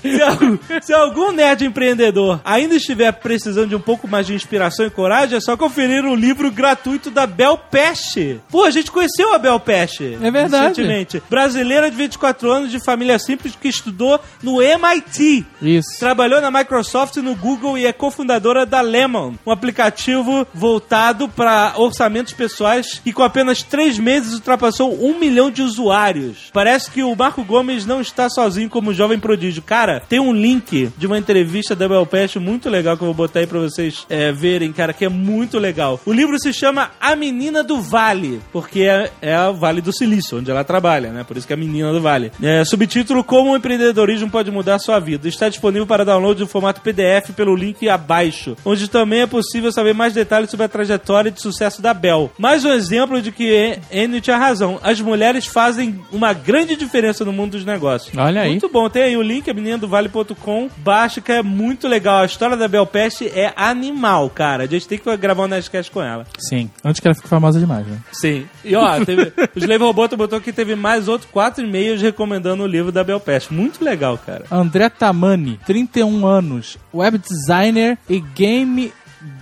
se, 0.00 0.22
algum, 0.22 0.58
se 0.80 0.92
algum 0.92 1.32
nerd 1.32 1.64
empreendedor 1.64 2.40
ainda 2.44 2.76
estiver 2.76 3.12
precisando 3.12 3.68
de 3.68 3.76
um 3.76 3.80
pouco 3.80 4.06
mais 4.06 4.26
de 4.26 4.34
inspiração 4.34 4.86
e 4.86 4.90
coragem, 4.90 5.36
é 5.36 5.40
só 5.40 5.56
conferir 5.56 6.04
o 6.04 6.14
livro 6.14 6.50
gratuito 6.50 7.10
da 7.10 7.26
Bel 7.26 7.58
Peste. 7.58 8.40
Pô, 8.48 8.64
a 8.64 8.70
gente 8.70 8.90
conheceu 8.90 9.34
a 9.34 9.38
Bel 9.38 9.58
Peste. 9.58 10.16
É 10.20 10.30
verdade. 10.30 10.68
Recentemente. 10.68 11.22
Brasileira 11.28 11.90
de 11.90 11.96
24 11.96 12.50
anos, 12.50 12.70
de 12.70 12.78
família 12.78 13.18
simples, 13.18 13.56
que 13.60 13.68
estudou 13.68 14.20
no 14.42 14.62
MIT. 14.62 15.44
Isso. 15.60 15.98
Trabalhou 15.98 16.40
na 16.40 16.50
Microsoft 16.50 17.16
e 17.16 17.22
no 17.22 17.34
Google 17.34 17.76
e 17.76 17.86
é 17.86 17.92
cofundadora 17.92 18.64
da 18.64 18.80
Lemon, 18.80 19.34
um 19.44 19.50
aplicativo 19.50 20.46
voltado 20.54 21.28
para 21.28 21.74
orçamentos 21.76 22.32
pessoais 22.32 23.00
que 23.02 23.12
com 23.12 23.22
apenas 23.22 23.62
três 23.62 23.98
meses 23.98 24.34
ultrapassou 24.34 25.04
um 25.04 25.18
milhão 25.18 25.50
de 25.50 25.62
usuários. 25.62 26.33
Parece 26.52 26.90
que 26.90 27.02
o 27.02 27.14
Marco 27.14 27.44
Gomes 27.44 27.86
não 27.86 28.00
está 28.00 28.28
sozinho 28.28 28.68
como 28.68 28.94
jovem 28.94 29.18
prodígio. 29.18 29.62
Cara, 29.62 30.00
tem 30.00 30.20
um 30.20 30.32
link 30.32 30.90
de 30.96 31.06
uma 31.06 31.18
entrevista 31.18 31.74
da 31.74 31.88
Belpest 31.88 32.36
muito 32.36 32.68
legal 32.68 32.96
que 32.96 33.02
eu 33.02 33.06
vou 33.06 33.14
botar 33.14 33.40
aí 33.40 33.46
pra 33.46 33.58
vocês 33.58 34.06
é, 34.08 34.32
verem, 34.32 34.72
cara, 34.72 34.92
que 34.92 35.04
é 35.04 35.08
muito 35.08 35.58
legal. 35.58 36.00
O 36.04 36.12
livro 36.12 36.38
se 36.38 36.52
chama 36.52 36.90
A 37.00 37.16
Menina 37.16 37.62
do 37.62 37.80
Vale, 37.80 38.40
porque 38.52 38.82
é, 38.82 39.10
é 39.20 39.38
o 39.48 39.54
Vale 39.54 39.80
do 39.80 39.92
Silício, 39.92 40.38
onde 40.38 40.50
ela 40.50 40.64
trabalha, 40.64 41.10
né? 41.10 41.24
Por 41.24 41.36
isso 41.36 41.46
que 41.46 41.52
é 41.52 41.56
a 41.56 41.58
Menina 41.58 41.92
do 41.92 42.00
Vale. 42.00 42.32
É, 42.42 42.64
subtítulo 42.64 43.24
Como 43.24 43.52
o 43.52 43.56
empreendedorismo 43.56 44.30
pode 44.30 44.50
mudar 44.50 44.78
sua 44.78 44.98
vida. 44.98 45.28
Está 45.28 45.48
disponível 45.48 45.86
para 45.86 46.04
download 46.04 46.40
no 46.40 46.46
formato 46.46 46.80
PDF 46.80 47.30
pelo 47.34 47.54
link 47.54 47.88
abaixo, 47.88 48.56
onde 48.64 48.88
também 48.88 49.22
é 49.22 49.26
possível 49.26 49.72
saber 49.72 49.94
mais 49.94 50.12
detalhes 50.12 50.50
sobre 50.50 50.66
a 50.66 50.68
trajetória 50.68 51.30
de 51.30 51.40
sucesso 51.40 51.80
da 51.80 51.94
Bel. 51.94 52.30
Mais 52.38 52.64
um 52.64 52.72
exemplo 52.72 53.20
de 53.20 53.32
que 53.32 53.78
Enio 53.90 54.20
tinha 54.20 54.36
razão. 54.36 54.78
As 54.82 55.00
mulheres 55.00 55.46
fazem 55.46 56.00
uma 56.12 56.23
grande 56.32 56.76
diferença 56.76 57.24
no 57.24 57.32
mundo 57.32 57.52
dos 57.52 57.64
negócios. 57.64 58.16
Olha 58.16 58.42
aí. 58.42 58.50
Muito 58.50 58.68
bom. 58.68 58.88
Tem 58.88 59.02
aí 59.02 59.16
o 59.16 59.22
link, 59.22 59.50
a 59.50 59.54
meninadovale.com. 59.54 60.70
Baixa, 60.78 61.20
que 61.20 61.32
é 61.32 61.42
muito 61.42 61.88
legal. 61.88 62.22
A 62.22 62.26
história 62.26 62.56
da 62.56 62.68
Bel 62.68 62.86
Peste 62.86 63.28
é 63.28 63.52
animal, 63.56 64.30
cara. 64.30 64.64
A 64.64 64.66
gente 64.66 64.88
tem 64.88 64.98
que 64.98 65.16
gravar 65.16 65.44
um 65.44 65.48
Nerdcast 65.48 65.90
com 65.90 66.02
ela. 66.02 66.26
Sim. 66.38 66.70
Antes 66.84 67.00
que 67.00 67.08
ela 67.08 67.14
fique 67.14 67.28
famosa 67.28 67.58
demais, 67.58 67.86
né? 67.86 67.98
Sim. 68.12 68.46
E 68.64 68.74
ó, 68.74 69.04
teve, 69.04 69.32
o 69.54 69.58
Slave 69.58 69.84
Roboto 69.84 70.16
botou 70.16 70.40
que 70.40 70.52
teve 70.52 70.74
mais 70.74 71.08
outros 71.08 71.30
quatro 71.30 71.64
e-mails 71.64 72.00
recomendando 72.00 72.62
o 72.62 72.66
livro 72.66 72.92
da 72.92 73.04
Bel 73.04 73.20
Peste. 73.20 73.52
Muito 73.52 73.84
legal, 73.84 74.18
cara. 74.18 74.44
André 74.50 74.88
Tamani, 74.88 75.58
31 75.66 76.26
anos, 76.26 76.78
web 76.92 77.18
designer 77.18 77.98
e 78.08 78.20
game 78.20 78.92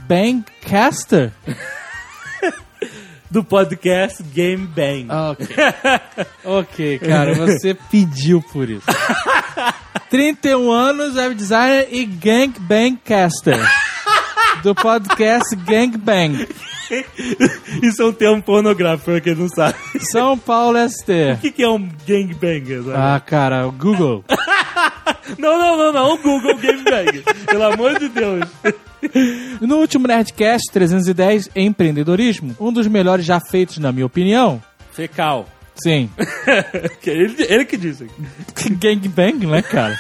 bankcaster. 0.06 1.32
Do 3.32 3.42
podcast 3.42 4.22
Game 4.24 4.66
Bang. 4.66 5.08
Ok. 5.10 5.46
ok, 6.44 6.98
cara, 6.98 7.34
você 7.34 7.72
pediu 7.90 8.42
por 8.42 8.68
isso. 8.68 8.84
31 10.10 10.70
anos, 10.70 11.16
web 11.16 11.34
designer 11.34 11.88
e 11.90 12.04
gangbangcaster. 12.04 13.58
Do 14.62 14.74
podcast 14.74 15.56
Gangbang. 15.56 16.46
Isso 17.82 18.02
é 18.02 18.04
um 18.04 18.12
termo 18.12 18.42
pornográfico, 18.42 19.10
pra 19.10 19.20
quem 19.20 19.34
não 19.34 19.48
sabe. 19.48 19.74
São 20.10 20.38
Paulo 20.38 20.78
ST. 20.88 21.10
O 21.34 21.38
que, 21.38 21.50
que 21.52 21.62
é 21.62 21.68
um 21.68 21.88
gangbanger? 22.06 22.82
sabe? 22.84 22.94
Ah, 22.96 23.20
cara, 23.24 23.66
o 23.66 23.72
Google. 23.72 24.24
Não, 25.38 25.58
não, 25.58 25.76
não, 25.78 25.92
não. 25.92 26.14
O 26.14 26.18
Google 26.18 26.56
Gangbang. 26.56 27.22
Pelo 27.46 27.62
amor 27.64 27.98
de 27.98 28.08
Deus. 28.08 28.44
No 29.60 29.76
último 29.76 30.06
Nerdcast 30.06 30.70
310, 30.72 31.48
empreendedorismo, 31.56 32.54
um 32.60 32.72
dos 32.72 32.86
melhores 32.86 33.24
já 33.24 33.40
feitos, 33.40 33.78
na 33.78 33.92
minha 33.92 34.04
opinião. 34.04 34.62
Fecal. 34.92 35.48
Sim. 35.82 36.10
Ele, 37.06 37.36
ele 37.48 37.64
que 37.64 37.76
disse. 37.76 38.06
Gangbang, 38.78 39.46
né, 39.46 39.62
cara? 39.62 39.98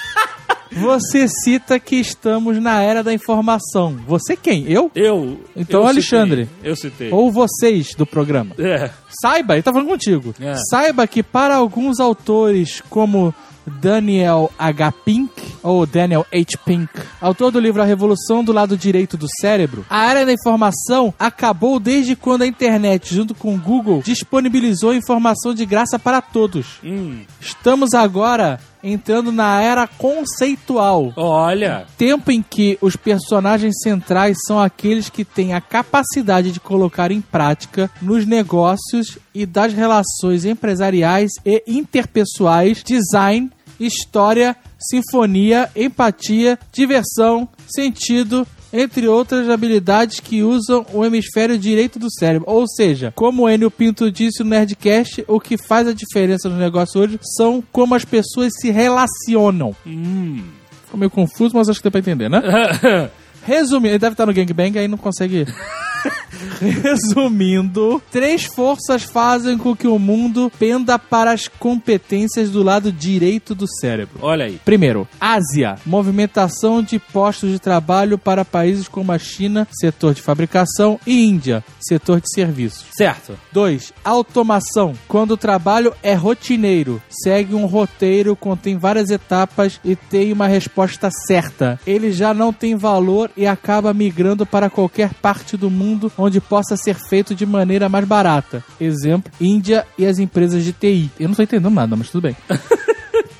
Você 0.74 1.26
cita 1.28 1.78
que 1.78 1.96
estamos 1.96 2.60
na 2.60 2.82
era 2.82 3.02
da 3.02 3.12
informação. 3.12 3.98
Você 4.06 4.36
quem? 4.36 4.64
Eu? 4.70 4.90
Eu. 4.94 5.40
Então, 5.54 5.82
eu 5.82 5.88
Alexandre. 5.88 6.46
citei, 6.46 6.70
eu 6.70 6.76
citei. 6.76 7.10
Ou 7.10 7.30
vocês 7.30 7.94
do 7.94 8.06
programa? 8.06 8.54
É. 8.58 8.90
Saiba, 9.20 9.54
ele 9.54 9.62
tá 9.62 9.72
falando 9.72 9.88
contigo. 9.88 10.34
É. 10.40 10.54
Saiba 10.70 11.06
que 11.06 11.22
para 11.22 11.56
alguns 11.56 12.00
autores, 12.00 12.82
como 12.88 13.34
Daniel 13.66 14.50
H. 14.58 14.92
Pink, 15.04 15.30
ou 15.62 15.86
Daniel 15.86 16.26
H. 16.32 16.58
Pink, 16.64 16.88
autor 17.20 17.50
do 17.50 17.60
livro 17.60 17.82
A 17.82 17.84
Revolução 17.84 18.42
do 18.42 18.52
Lado 18.52 18.76
Direito 18.76 19.16
do 19.16 19.26
Cérebro, 19.40 19.84
a 19.88 19.98
área 19.98 20.26
da 20.26 20.32
informação 20.32 21.14
acabou 21.18 21.78
desde 21.78 22.16
quando 22.16 22.42
a 22.42 22.46
internet, 22.46 23.14
junto 23.14 23.34
com 23.34 23.54
o 23.54 23.58
Google, 23.58 24.02
disponibilizou 24.04 24.94
informação 24.94 25.54
de 25.54 25.64
graça 25.64 25.98
para 25.98 26.20
todos. 26.20 26.80
Hum. 26.82 27.20
Estamos 27.40 27.94
agora 27.94 28.58
entrando 28.82 29.30
na 29.30 29.60
era 29.60 29.86
conceitual. 29.86 31.12
Olha. 31.16 31.86
Tempo 31.96 32.30
em 32.30 32.42
que 32.42 32.78
os 32.80 32.96
personagens 32.96 33.74
centrais 33.82 34.36
são 34.46 34.58
aqueles 34.58 35.08
que 35.08 35.24
têm 35.24 35.54
a 35.54 35.60
capacidade 35.60 36.52
de 36.52 36.60
colocar 36.60 37.10
em 37.10 37.20
prática 37.20 37.90
nos 38.00 38.26
negócios 38.26 39.18
e 39.34 39.46
das 39.46 39.72
relações 39.72 40.44
empresariais 40.44 41.30
e 41.44 41.62
interpessoais 41.66 42.82
design, 42.82 43.50
história, 43.78 44.56
sinfonia, 44.78 45.70
empatia, 45.74 46.58
diversão, 46.72 47.48
sentido, 47.66 48.46
entre 48.72 49.06
outras 49.06 49.48
habilidades 49.50 50.20
que 50.20 50.42
usam 50.42 50.86
o 50.92 51.04
hemisfério 51.04 51.58
direito 51.58 51.98
do 51.98 52.10
cérebro. 52.10 52.50
Ou 52.50 52.66
seja, 52.66 53.12
como 53.14 53.42
o 53.42 53.50
Enio 53.50 53.70
Pinto 53.70 54.10
disse 54.10 54.42
no 54.42 54.50
Nerdcast, 54.50 55.24
o 55.28 55.38
que 55.38 55.56
faz 55.56 55.86
a 55.86 55.92
diferença 55.92 56.48
no 56.48 56.56
negócio 56.56 57.00
hoje 57.00 57.18
são 57.36 57.62
como 57.70 57.94
as 57.94 58.04
pessoas 58.04 58.52
se 58.58 58.70
relacionam. 58.70 59.76
Hum. 59.86 60.42
Ficou 60.84 60.98
meio 60.98 61.10
confuso, 61.10 61.54
mas 61.54 61.68
acho 61.68 61.78
que 61.78 61.84
deu 61.84 61.92
pra 61.92 62.00
entender, 62.00 62.28
né? 62.28 62.40
Resumindo, 63.44 63.88
ele 63.88 63.98
deve 63.98 64.14
estar 64.14 64.24
no 64.26 64.32
gangbang, 64.32 64.78
aí 64.78 64.88
não 64.88 64.98
consegue. 64.98 65.46
Resumindo, 66.82 68.02
três 68.10 68.44
forças 68.44 69.02
fazem 69.02 69.56
com 69.58 69.74
que 69.74 69.86
o 69.86 69.98
mundo 69.98 70.50
penda 70.58 70.98
para 70.98 71.32
as 71.32 71.48
competências 71.48 72.50
do 72.50 72.62
lado 72.62 72.92
direito 72.92 73.54
do 73.54 73.66
cérebro. 73.66 74.18
Olha 74.20 74.46
aí. 74.46 74.60
Primeiro, 74.64 75.08
Ásia. 75.20 75.76
Movimentação 75.84 76.82
de 76.82 76.98
postos 76.98 77.50
de 77.50 77.58
trabalho 77.58 78.18
para 78.18 78.44
países 78.44 78.88
como 78.88 79.12
a 79.12 79.18
China, 79.18 79.66
setor 79.72 80.14
de 80.14 80.22
fabricação, 80.22 80.98
e 81.06 81.24
Índia, 81.24 81.64
setor 81.80 82.20
de 82.20 82.32
serviços. 82.34 82.84
Certo. 82.96 83.38
2. 83.52 83.92
Automação. 84.04 84.94
Quando 85.08 85.32
o 85.32 85.36
trabalho 85.36 85.94
é 86.02 86.14
rotineiro, 86.14 87.02
segue 87.08 87.54
um 87.54 87.66
roteiro, 87.66 88.36
contém 88.36 88.76
várias 88.76 89.10
etapas 89.10 89.80
e 89.84 89.94
tem 89.96 90.32
uma 90.32 90.46
resposta 90.46 91.10
certa. 91.26 91.78
Ele 91.86 92.12
já 92.12 92.34
não 92.34 92.52
tem 92.52 92.74
valor 92.76 93.30
e 93.36 93.46
acaba 93.46 93.94
migrando 93.94 94.44
para 94.44 94.70
qualquer 94.70 95.12
parte 95.14 95.56
do 95.56 95.70
mundo 95.70 96.12
onde 96.16 96.31
possa 96.40 96.76
ser 96.76 96.94
feito 96.94 97.34
de 97.34 97.46
maneira 97.46 97.88
mais 97.88 98.04
barata. 98.04 98.64
Exemplo, 98.80 99.32
Índia 99.40 99.86
e 99.96 100.06
as 100.06 100.18
empresas 100.18 100.64
de 100.64 100.72
TI. 100.72 101.10
Eu 101.18 101.28
não 101.28 101.34
tô 101.34 101.42
entendendo 101.42 101.70
nada, 101.70 101.96
mas 101.96 102.10
tudo 102.10 102.22
bem. 102.22 102.36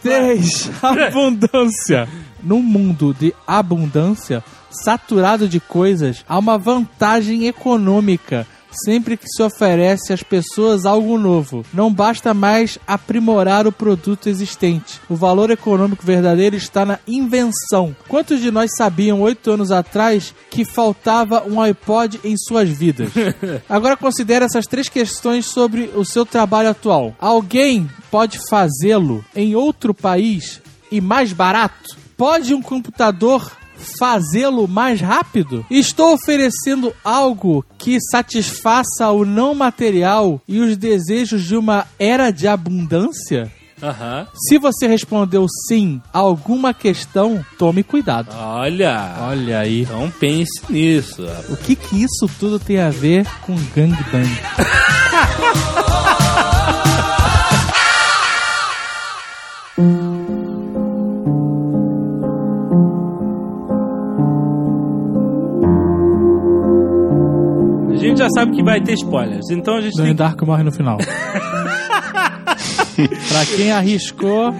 3. 0.02 0.70
Abundância. 0.82 2.08
Num 2.42 2.60
mundo 2.60 3.14
de 3.18 3.32
abundância, 3.46 4.42
saturado 4.70 5.48
de 5.48 5.60
coisas, 5.60 6.24
há 6.28 6.36
uma 6.38 6.58
vantagem 6.58 7.46
econômica 7.46 8.46
sempre 8.84 9.16
que 9.16 9.28
se 9.28 9.42
oferece 9.42 10.12
às 10.12 10.22
pessoas 10.22 10.84
algo 10.84 11.18
novo. 11.18 11.64
Não 11.72 11.92
basta 11.92 12.32
mais 12.32 12.78
aprimorar 12.86 13.66
o 13.66 13.72
produto 13.72 14.28
existente. 14.28 15.00
O 15.08 15.14
valor 15.14 15.50
econômico 15.50 16.04
verdadeiro 16.04 16.56
está 16.56 16.84
na 16.84 16.98
invenção. 17.06 17.94
Quantos 18.08 18.40
de 18.40 18.50
nós 18.50 18.70
sabiam 18.76 19.20
oito 19.20 19.50
anos 19.50 19.70
atrás 19.70 20.34
que 20.50 20.64
faltava 20.64 21.44
um 21.46 21.60
iPod 21.60 22.20
em 22.24 22.36
suas 22.36 22.68
vidas? 22.68 23.10
Agora 23.68 23.96
considere 23.96 24.44
essas 24.44 24.66
três 24.66 24.88
questões 24.88 25.46
sobre 25.46 25.90
o 25.94 26.04
seu 26.04 26.24
trabalho 26.24 26.70
atual. 26.70 27.14
Alguém 27.20 27.88
pode 28.10 28.38
fazê-lo 28.48 29.24
em 29.34 29.54
outro 29.54 29.94
país 29.94 30.60
e 30.90 31.00
mais 31.00 31.32
barato? 31.32 31.96
Pode 32.16 32.54
um 32.54 32.62
computador 32.62 33.50
fazê-lo 33.98 34.66
mais 34.66 35.00
rápido? 35.00 35.64
Estou 35.70 36.14
oferecendo 36.14 36.94
algo 37.04 37.64
que 37.76 37.98
satisfaça 38.10 39.10
o 39.10 39.24
não 39.24 39.54
material 39.54 40.40
e 40.46 40.60
os 40.60 40.76
desejos 40.76 41.44
de 41.44 41.56
uma 41.56 41.86
era 41.98 42.30
de 42.30 42.46
abundância? 42.48 43.50
Aham. 43.82 44.28
Se 44.48 44.58
você 44.58 44.86
respondeu 44.86 45.44
sim 45.66 46.00
a 46.14 46.20
alguma 46.20 46.72
questão, 46.72 47.44
tome 47.58 47.82
cuidado. 47.82 48.28
Olha. 48.32 49.16
Olha 49.22 49.58
aí. 49.58 49.82
Então 49.82 50.10
pense 50.20 50.62
nisso. 50.70 51.24
O 51.48 51.56
que 51.56 51.74
que 51.74 52.02
isso 52.02 52.30
tudo 52.38 52.60
tem 52.60 52.78
a 52.80 52.90
ver 52.90 53.26
com 53.40 53.56
gangbang? 53.74 54.30
sabe 68.34 68.56
que 68.56 68.62
vai 68.62 68.80
ter 68.80 68.94
spoilers, 68.94 69.50
então 69.50 69.76
a 69.76 69.80
gente 69.80 69.96
Donnie 69.96 70.10
tem 70.10 70.16
Darko 70.16 70.46
morre 70.46 70.62
no 70.62 70.72
final. 70.72 70.98
pra 72.96 73.46
quem 73.56 73.72
arriscou, 73.72 74.54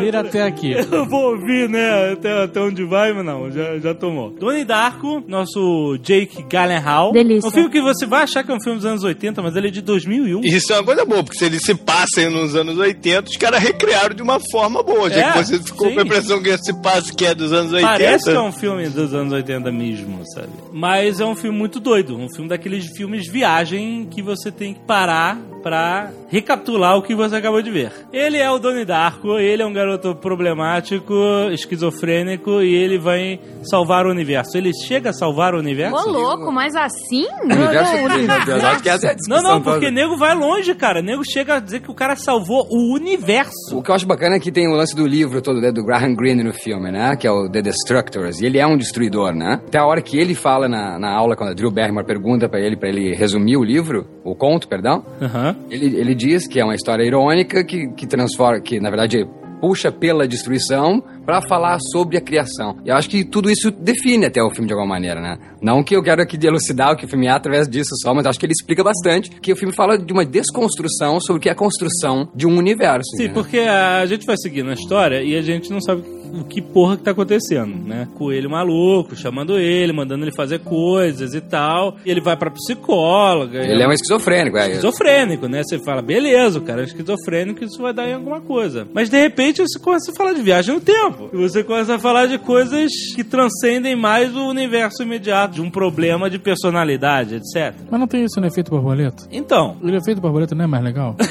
vira 0.00 0.20
até 0.20 0.42
aqui. 0.42 0.72
Eu 0.90 1.06
vou 1.06 1.32
ouvir, 1.32 1.68
né, 1.68 2.12
até, 2.12 2.44
até 2.44 2.60
onde 2.60 2.84
vai, 2.84 3.12
mas 3.12 3.24
não, 3.24 3.50
já, 3.50 3.78
já 3.78 3.94
tomou. 3.94 4.30
Donnie 4.30 4.64
Darko, 4.64 5.22
nosso 5.26 5.98
Jake 6.02 6.44
Gyllenhaal. 6.48 7.12
Delícia. 7.12 7.48
Um 7.48 7.52
filme 7.52 7.70
que 7.70 7.80
você 7.80 8.06
vai 8.06 8.22
achar 8.22 8.44
que 8.44 8.50
é 8.50 8.54
um 8.54 8.60
filme 8.60 8.78
dos 8.78 8.86
anos 8.86 9.02
80, 9.04 9.42
mas 9.42 9.56
ele 9.56 9.68
é 9.68 9.70
de 9.70 9.80
2001. 9.80 10.40
Isso 10.44 10.72
é 10.72 10.76
uma 10.76 10.84
coisa 10.84 11.04
boa, 11.04 11.22
porque 11.22 11.38
se 11.38 11.44
ele 11.44 11.58
se 11.58 11.74
passa 11.74 12.20
aí 12.20 12.28
nos 12.28 12.54
anos 12.54 12.78
80, 12.78 13.30
os 13.30 13.36
caras 13.36 13.62
recriaram 13.62 14.14
de 14.14 14.22
uma 14.22 14.38
forma 14.50 14.82
boa. 14.82 15.10
Já 15.10 15.20
É, 15.20 15.32
que 15.32 15.38
você 15.38 15.58
ficou 15.62 15.88
sim. 15.88 15.94
com 15.94 16.00
a 16.00 16.02
impressão 16.04 16.42
que 16.42 16.48
esse 16.48 16.72
passo 16.82 17.14
que 17.14 17.24
é 17.24 17.34
dos 17.34 17.52
anos 17.52 17.72
80. 17.72 17.88
Parece 17.88 18.24
que 18.30 18.36
é 18.36 18.40
um 18.40 18.52
filme 18.52 18.88
dos 18.88 19.14
anos 19.14 19.32
80 19.32 19.70
mesmo, 19.72 20.20
sabe? 20.34 20.48
Mas 20.72 21.20
é 21.20 21.24
um 21.24 21.34
filme 21.34 21.56
muito 21.56 21.78
doido. 21.80 22.16
Um 22.16 22.28
filme 22.28 22.48
daqueles 22.48 22.86
filmes 22.96 23.26
viagem 23.28 24.06
que 24.10 24.22
você 24.22 24.50
tem 24.50 24.74
que 24.74 24.80
parar 24.80 25.38
pra 25.62 26.10
recapitular 26.28 26.96
o 26.96 27.02
que 27.02 27.14
você 27.14 27.36
acabou 27.36 27.60
de 27.60 27.70
ver. 27.70 27.92
Ele 28.12 28.38
é 28.38 28.50
o 28.50 28.58
Donnie 28.58 28.84
Darko, 28.84 29.38
ele 29.38 29.62
é 29.62 29.66
um 29.66 29.69
garoto 29.72 30.14
problemático, 30.14 31.14
esquizofrênico 31.52 32.62
e 32.62 32.74
ele 32.74 32.98
vai 32.98 33.40
salvar 33.62 34.06
o 34.06 34.10
universo. 34.10 34.56
Ele 34.56 34.70
chega 34.86 35.10
a 35.10 35.12
salvar 35.12 35.54
o 35.54 35.58
universo? 35.58 36.08
Ô, 36.08 36.12
louco, 36.12 36.52
mas 36.52 36.74
assim? 36.74 37.26
Universo 37.44 37.92
dele, 38.08 38.26
meu 38.26 38.44
Deus, 38.44 38.64
acho 38.64 38.82
que 38.82 38.88
essa 38.88 39.06
é 39.06 39.10
a 39.10 39.12
Não, 39.12 39.16
discussão 39.16 39.42
não, 39.54 39.62
porque 39.62 39.86
toda. 39.86 39.90
nego 39.90 40.16
vai 40.16 40.34
longe, 40.34 40.74
cara. 40.74 41.02
Nego 41.02 41.22
chega 41.24 41.56
a 41.56 41.60
dizer 41.60 41.80
que 41.80 41.90
o 41.90 41.94
cara 41.94 42.16
salvou 42.16 42.66
o 42.70 42.94
universo. 42.94 43.76
O 43.76 43.82
que 43.82 43.90
eu 43.90 43.94
acho 43.94 44.06
bacana 44.06 44.36
é 44.36 44.40
que 44.40 44.50
tem 44.52 44.68
o 44.68 44.72
lance 44.76 44.94
do 44.94 45.06
livro 45.06 45.40
todo, 45.42 45.60
né, 45.60 45.70
do 45.72 45.84
Graham 45.84 46.14
Greene 46.14 46.42
no 46.42 46.52
filme, 46.52 46.90
né? 46.90 47.16
Que 47.16 47.26
é 47.26 47.30
o 47.30 47.48
The 47.48 47.62
Destructors. 47.62 48.40
E 48.40 48.46
ele 48.46 48.58
é 48.58 48.66
um 48.66 48.76
destruidor, 48.76 49.34
né? 49.34 49.60
Até 49.66 49.78
a 49.78 49.86
hora 49.86 50.00
que 50.02 50.18
ele 50.18 50.34
fala 50.34 50.68
na, 50.68 50.98
na 50.98 51.10
aula, 51.14 51.36
quando 51.36 51.50
a 51.50 51.54
Drew 51.54 51.70
Barrymore 51.70 52.06
pergunta 52.06 52.48
pra 52.48 52.60
ele, 52.60 52.76
pra 52.76 52.88
ele 52.88 53.14
resumir 53.14 53.56
o 53.56 53.64
livro, 53.64 54.06
o 54.24 54.34
conto, 54.34 54.68
perdão, 54.68 55.04
Aham. 55.20 55.56
ele, 55.70 55.96
ele 55.96 56.14
diz 56.14 56.46
que 56.46 56.60
é 56.60 56.64
uma 56.64 56.74
história 56.74 57.02
irônica 57.04 57.64
que, 57.64 57.88
que 57.94 58.06
transforma, 58.06 58.60
que 58.60 58.80
na 58.80 58.90
verdade 58.90 59.26
puxa 59.60 59.92
pela 59.92 60.26
destruição 60.26 61.02
pra 61.30 61.40
falar 61.42 61.78
sobre 61.92 62.16
a 62.16 62.20
criação. 62.20 62.76
E 62.84 62.88
eu 62.88 62.96
acho 62.96 63.08
que 63.08 63.24
tudo 63.24 63.48
isso 63.48 63.70
define 63.70 64.26
até 64.26 64.42
o 64.42 64.50
filme 64.50 64.66
de 64.66 64.72
alguma 64.72 64.94
maneira, 64.94 65.20
né? 65.20 65.38
Não 65.62 65.80
que 65.80 65.94
eu 65.94 66.02
quero 66.02 66.20
aqui 66.20 66.36
elucidar 66.44 66.92
o 66.92 66.96
que 66.96 67.04
o 67.04 67.08
filme 67.08 67.28
é 67.28 67.30
através 67.30 67.68
disso 67.68 67.90
só, 68.02 68.12
mas 68.12 68.26
acho 68.26 68.36
que 68.36 68.46
ele 68.46 68.52
explica 68.52 68.82
bastante 68.82 69.30
que 69.30 69.52
o 69.52 69.56
filme 69.56 69.72
fala 69.72 69.96
de 69.96 70.12
uma 70.12 70.24
desconstrução 70.24 71.20
sobre 71.20 71.38
o 71.38 71.40
que 71.40 71.48
é 71.48 71.52
a 71.52 71.54
construção 71.54 72.28
de 72.34 72.48
um 72.48 72.58
universo. 72.58 73.08
Sim, 73.10 73.24
entendeu? 73.24 73.34
porque 73.42 73.58
a 73.60 74.04
gente 74.06 74.26
vai 74.26 74.36
seguindo 74.36 74.70
a 74.70 74.72
história 74.72 75.22
e 75.22 75.36
a 75.36 75.42
gente 75.42 75.70
não 75.70 75.80
sabe 75.80 76.02
o 76.32 76.44
que 76.44 76.60
porra 76.60 76.96
que 76.96 77.02
tá 77.02 77.10
acontecendo, 77.10 77.76
né? 77.76 78.08
Coelho 78.16 78.50
maluco, 78.50 79.16
chamando 79.16 79.58
ele, 79.58 79.92
mandando 79.92 80.24
ele 80.24 80.34
fazer 80.34 80.60
coisas 80.60 81.34
e 81.34 81.40
tal. 81.40 81.96
E 82.04 82.10
ele 82.10 82.20
vai 82.20 82.36
pra 82.36 82.50
psicóloga. 82.50 83.58
Ele 83.58 83.82
é 83.82 83.88
um 83.88 83.92
esquizofrênico, 83.92 84.56
é 84.56 84.68
esquizofrênico, 84.68 85.48
né? 85.48 85.62
Você 85.62 85.78
fala, 85.78 86.02
beleza, 86.02 86.58
o 86.58 86.62
cara 86.62 86.82
é 86.82 86.84
esquizofrênico, 86.84 87.64
isso 87.64 87.80
vai 87.80 87.92
dar 87.92 88.08
em 88.08 88.14
alguma 88.14 88.40
coisa. 88.40 88.86
Mas 88.92 89.08
de 89.08 89.20
repente 89.20 89.60
você 89.62 89.78
começa 89.78 90.10
a 90.10 90.14
falar 90.14 90.32
de 90.32 90.42
viagem 90.42 90.74
no 90.74 90.80
tempo. 90.80 91.19
E 91.32 91.36
você 91.36 91.62
começa 91.64 91.94
a 91.96 91.98
falar 91.98 92.26
de 92.26 92.38
coisas 92.38 92.90
que 93.14 93.22
transcendem 93.24 93.94
mais 93.96 94.34
o 94.34 94.48
universo 94.48 95.02
imediato, 95.02 95.54
de 95.54 95.60
um 95.62 95.70
problema 95.70 96.30
de 96.30 96.38
personalidade, 96.38 97.34
etc. 97.36 97.74
Mas 97.90 98.00
não 98.00 98.06
tem 98.06 98.24
isso 98.24 98.40
no 98.40 98.46
efeito 98.46 98.70
borboleta? 98.70 99.24
Então, 99.30 99.76
O 99.82 99.88
efeito 99.90 100.20
borboleta 100.20 100.54
não 100.54 100.64
é 100.64 100.68
mais 100.68 100.84
legal? 100.84 101.16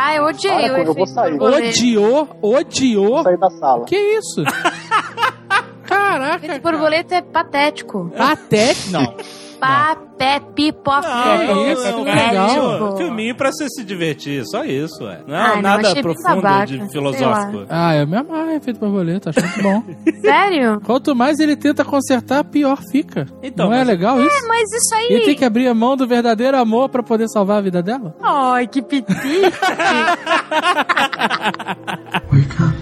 Ah, 0.00 0.14
eu 0.14 0.24
odiei 0.24 0.68
eu 0.68 0.84
vou 0.84 0.92
efeito 0.92 1.06
sair. 1.10 1.30
borboleta. 1.38 1.68
Odiou? 1.68 2.28
Odiou? 2.42 3.06
Vou 3.14 3.22
sair 3.22 3.38
da 3.38 3.50
sala. 3.50 3.84
Que 3.86 3.96
isso? 3.96 4.42
O 4.42 4.44
Caraca. 5.82 6.44
efeito 6.46 6.62
borboleta 6.62 7.14
é 7.16 7.22
patético. 7.22 8.12
Até. 8.16 8.74
Não. 8.90 9.14
Papé, 9.60 10.40
pipoca. 10.54 11.06
Ah, 11.06 11.36
isso, 11.72 11.86
é 11.86 11.94
um 11.96 12.04
legal. 12.04 12.96
filminho, 12.96 13.34
pra 13.34 13.50
você 13.52 13.66
se 13.68 13.84
divertir, 13.84 14.44
só 14.46 14.64
isso, 14.64 15.04
ué. 15.04 15.20
Não 15.26 15.34
é 15.34 15.38
Ah, 15.40 15.54
não, 15.56 15.62
nada 15.62 15.94
bem 15.94 16.02
profundo 16.02 16.42
babaca, 16.42 16.66
de 16.66 16.88
filosófico. 16.90 17.66
Ah, 17.68 17.96
eu 17.96 18.06
me 18.06 18.16
amarro 18.16 18.50
efeito 18.52 18.78
borboleta, 18.80 19.30
acho 19.30 19.40
muito 19.40 19.62
bom. 19.62 19.82
Sério? 20.22 20.80
Quanto 20.84 21.14
mais 21.14 21.38
ele 21.40 21.56
tenta 21.56 21.84
consertar, 21.84 22.44
pior 22.44 22.78
fica. 22.90 23.26
Então, 23.42 23.66
não 23.66 23.74
é 23.74 23.78
mas- 23.78 23.88
legal 23.88 24.20
isso? 24.20 24.48
Mas 24.48 24.72
isso 24.72 24.94
aí. 24.94 25.06
Ele 25.10 25.24
tem 25.24 25.34
que 25.34 25.44
abrir 25.44 25.68
a 25.68 25.74
mão 25.74 25.96
do 25.96 26.06
verdadeiro 26.06 26.56
amor 26.56 26.88
pra 26.88 27.02
poder 27.02 27.28
salvar 27.28 27.58
a 27.58 27.62
vida 27.62 27.82
dela? 27.82 28.14
Ai, 28.22 28.66
que 28.66 28.80
piti. 28.82 29.08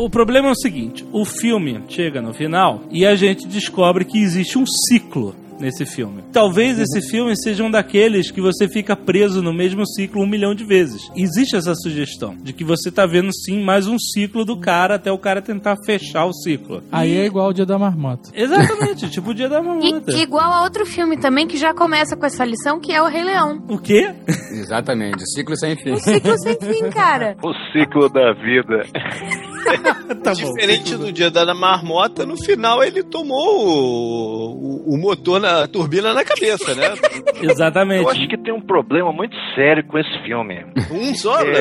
O 0.00 0.08
problema 0.08 0.48
é 0.48 0.52
o 0.52 0.56
seguinte: 0.56 1.04
o 1.12 1.26
filme 1.26 1.82
chega 1.86 2.22
no 2.22 2.32
final 2.32 2.84
e 2.90 3.04
a 3.04 3.14
gente 3.14 3.46
descobre 3.46 4.02
que 4.06 4.18
existe 4.18 4.56
um 4.56 4.64
ciclo 4.88 5.36
nesse 5.60 5.84
filme. 5.84 6.24
Talvez 6.32 6.78
esse 6.78 7.02
filme 7.10 7.36
seja 7.36 7.62
um 7.62 7.70
daqueles 7.70 8.30
que 8.30 8.40
você 8.40 8.66
fica 8.66 8.96
preso 8.96 9.42
no 9.42 9.52
mesmo 9.52 9.86
ciclo 9.86 10.22
um 10.22 10.26
milhão 10.26 10.54
de 10.54 10.64
vezes. 10.64 11.10
Existe 11.14 11.54
essa 11.54 11.74
sugestão 11.74 12.34
de 12.42 12.54
que 12.54 12.64
você 12.64 12.90
tá 12.90 13.04
vendo 13.04 13.30
sim 13.30 13.62
mais 13.62 13.86
um 13.86 13.98
ciclo 13.98 14.42
do 14.42 14.56
cara 14.56 14.94
até 14.94 15.12
o 15.12 15.18
cara 15.18 15.42
tentar 15.42 15.76
fechar 15.84 16.24
o 16.24 16.32
ciclo. 16.32 16.82
Aí 16.90 17.14
é 17.18 17.26
igual 17.26 17.50
o 17.50 17.52
dia 17.52 17.66
da 17.66 17.78
marmota. 17.78 18.30
Exatamente, 18.32 19.10
tipo 19.12 19.32
o 19.32 19.34
dia 19.34 19.50
da 19.50 19.60
E, 19.60 19.62
mamota. 19.62 20.12
igual 20.16 20.50
a 20.50 20.62
outro 20.62 20.86
filme 20.86 21.18
também 21.18 21.46
que 21.46 21.58
já 21.58 21.74
começa 21.74 22.16
com 22.16 22.24
essa 22.24 22.42
lição, 22.42 22.80
que 22.80 22.90
é 22.90 23.02
o 23.02 23.06
Rei 23.06 23.22
Leão. 23.22 23.62
O 23.68 23.76
quê? 23.76 24.14
Exatamente, 24.52 25.22
ciclo 25.34 25.54
sem 25.58 25.76
fim. 25.76 25.92
Um 25.92 25.96
ciclo 25.96 26.38
sem 26.38 26.56
fim, 26.58 26.88
cara. 26.88 27.36
O 27.42 27.52
ciclo 27.70 28.08
da 28.08 28.32
vida. 28.32 28.86
tá 30.22 30.32
bom. 30.34 30.54
Diferente 30.54 30.96
do 30.96 31.12
dia 31.12 31.30
da 31.30 31.54
marmota, 31.54 32.24
no 32.26 32.36
final 32.36 32.82
ele 32.82 33.02
tomou 33.02 33.66
o, 33.66 34.90
o, 34.90 34.94
o 34.94 34.98
motor 34.98 35.40
na 35.40 35.60
a 35.64 35.68
turbina 35.68 36.12
na 36.14 36.24
cabeça, 36.24 36.74
né? 36.74 36.94
Exatamente. 37.42 38.02
Eu 38.04 38.08
acho 38.10 38.28
que 38.28 38.36
tem 38.38 38.52
um 38.52 38.60
problema 38.60 39.12
muito 39.12 39.36
sério 39.54 39.84
com 39.84 39.98
esse 39.98 40.22
filme. 40.24 40.64
Um 40.90 41.14
só, 41.14 41.42
né? 41.44 41.52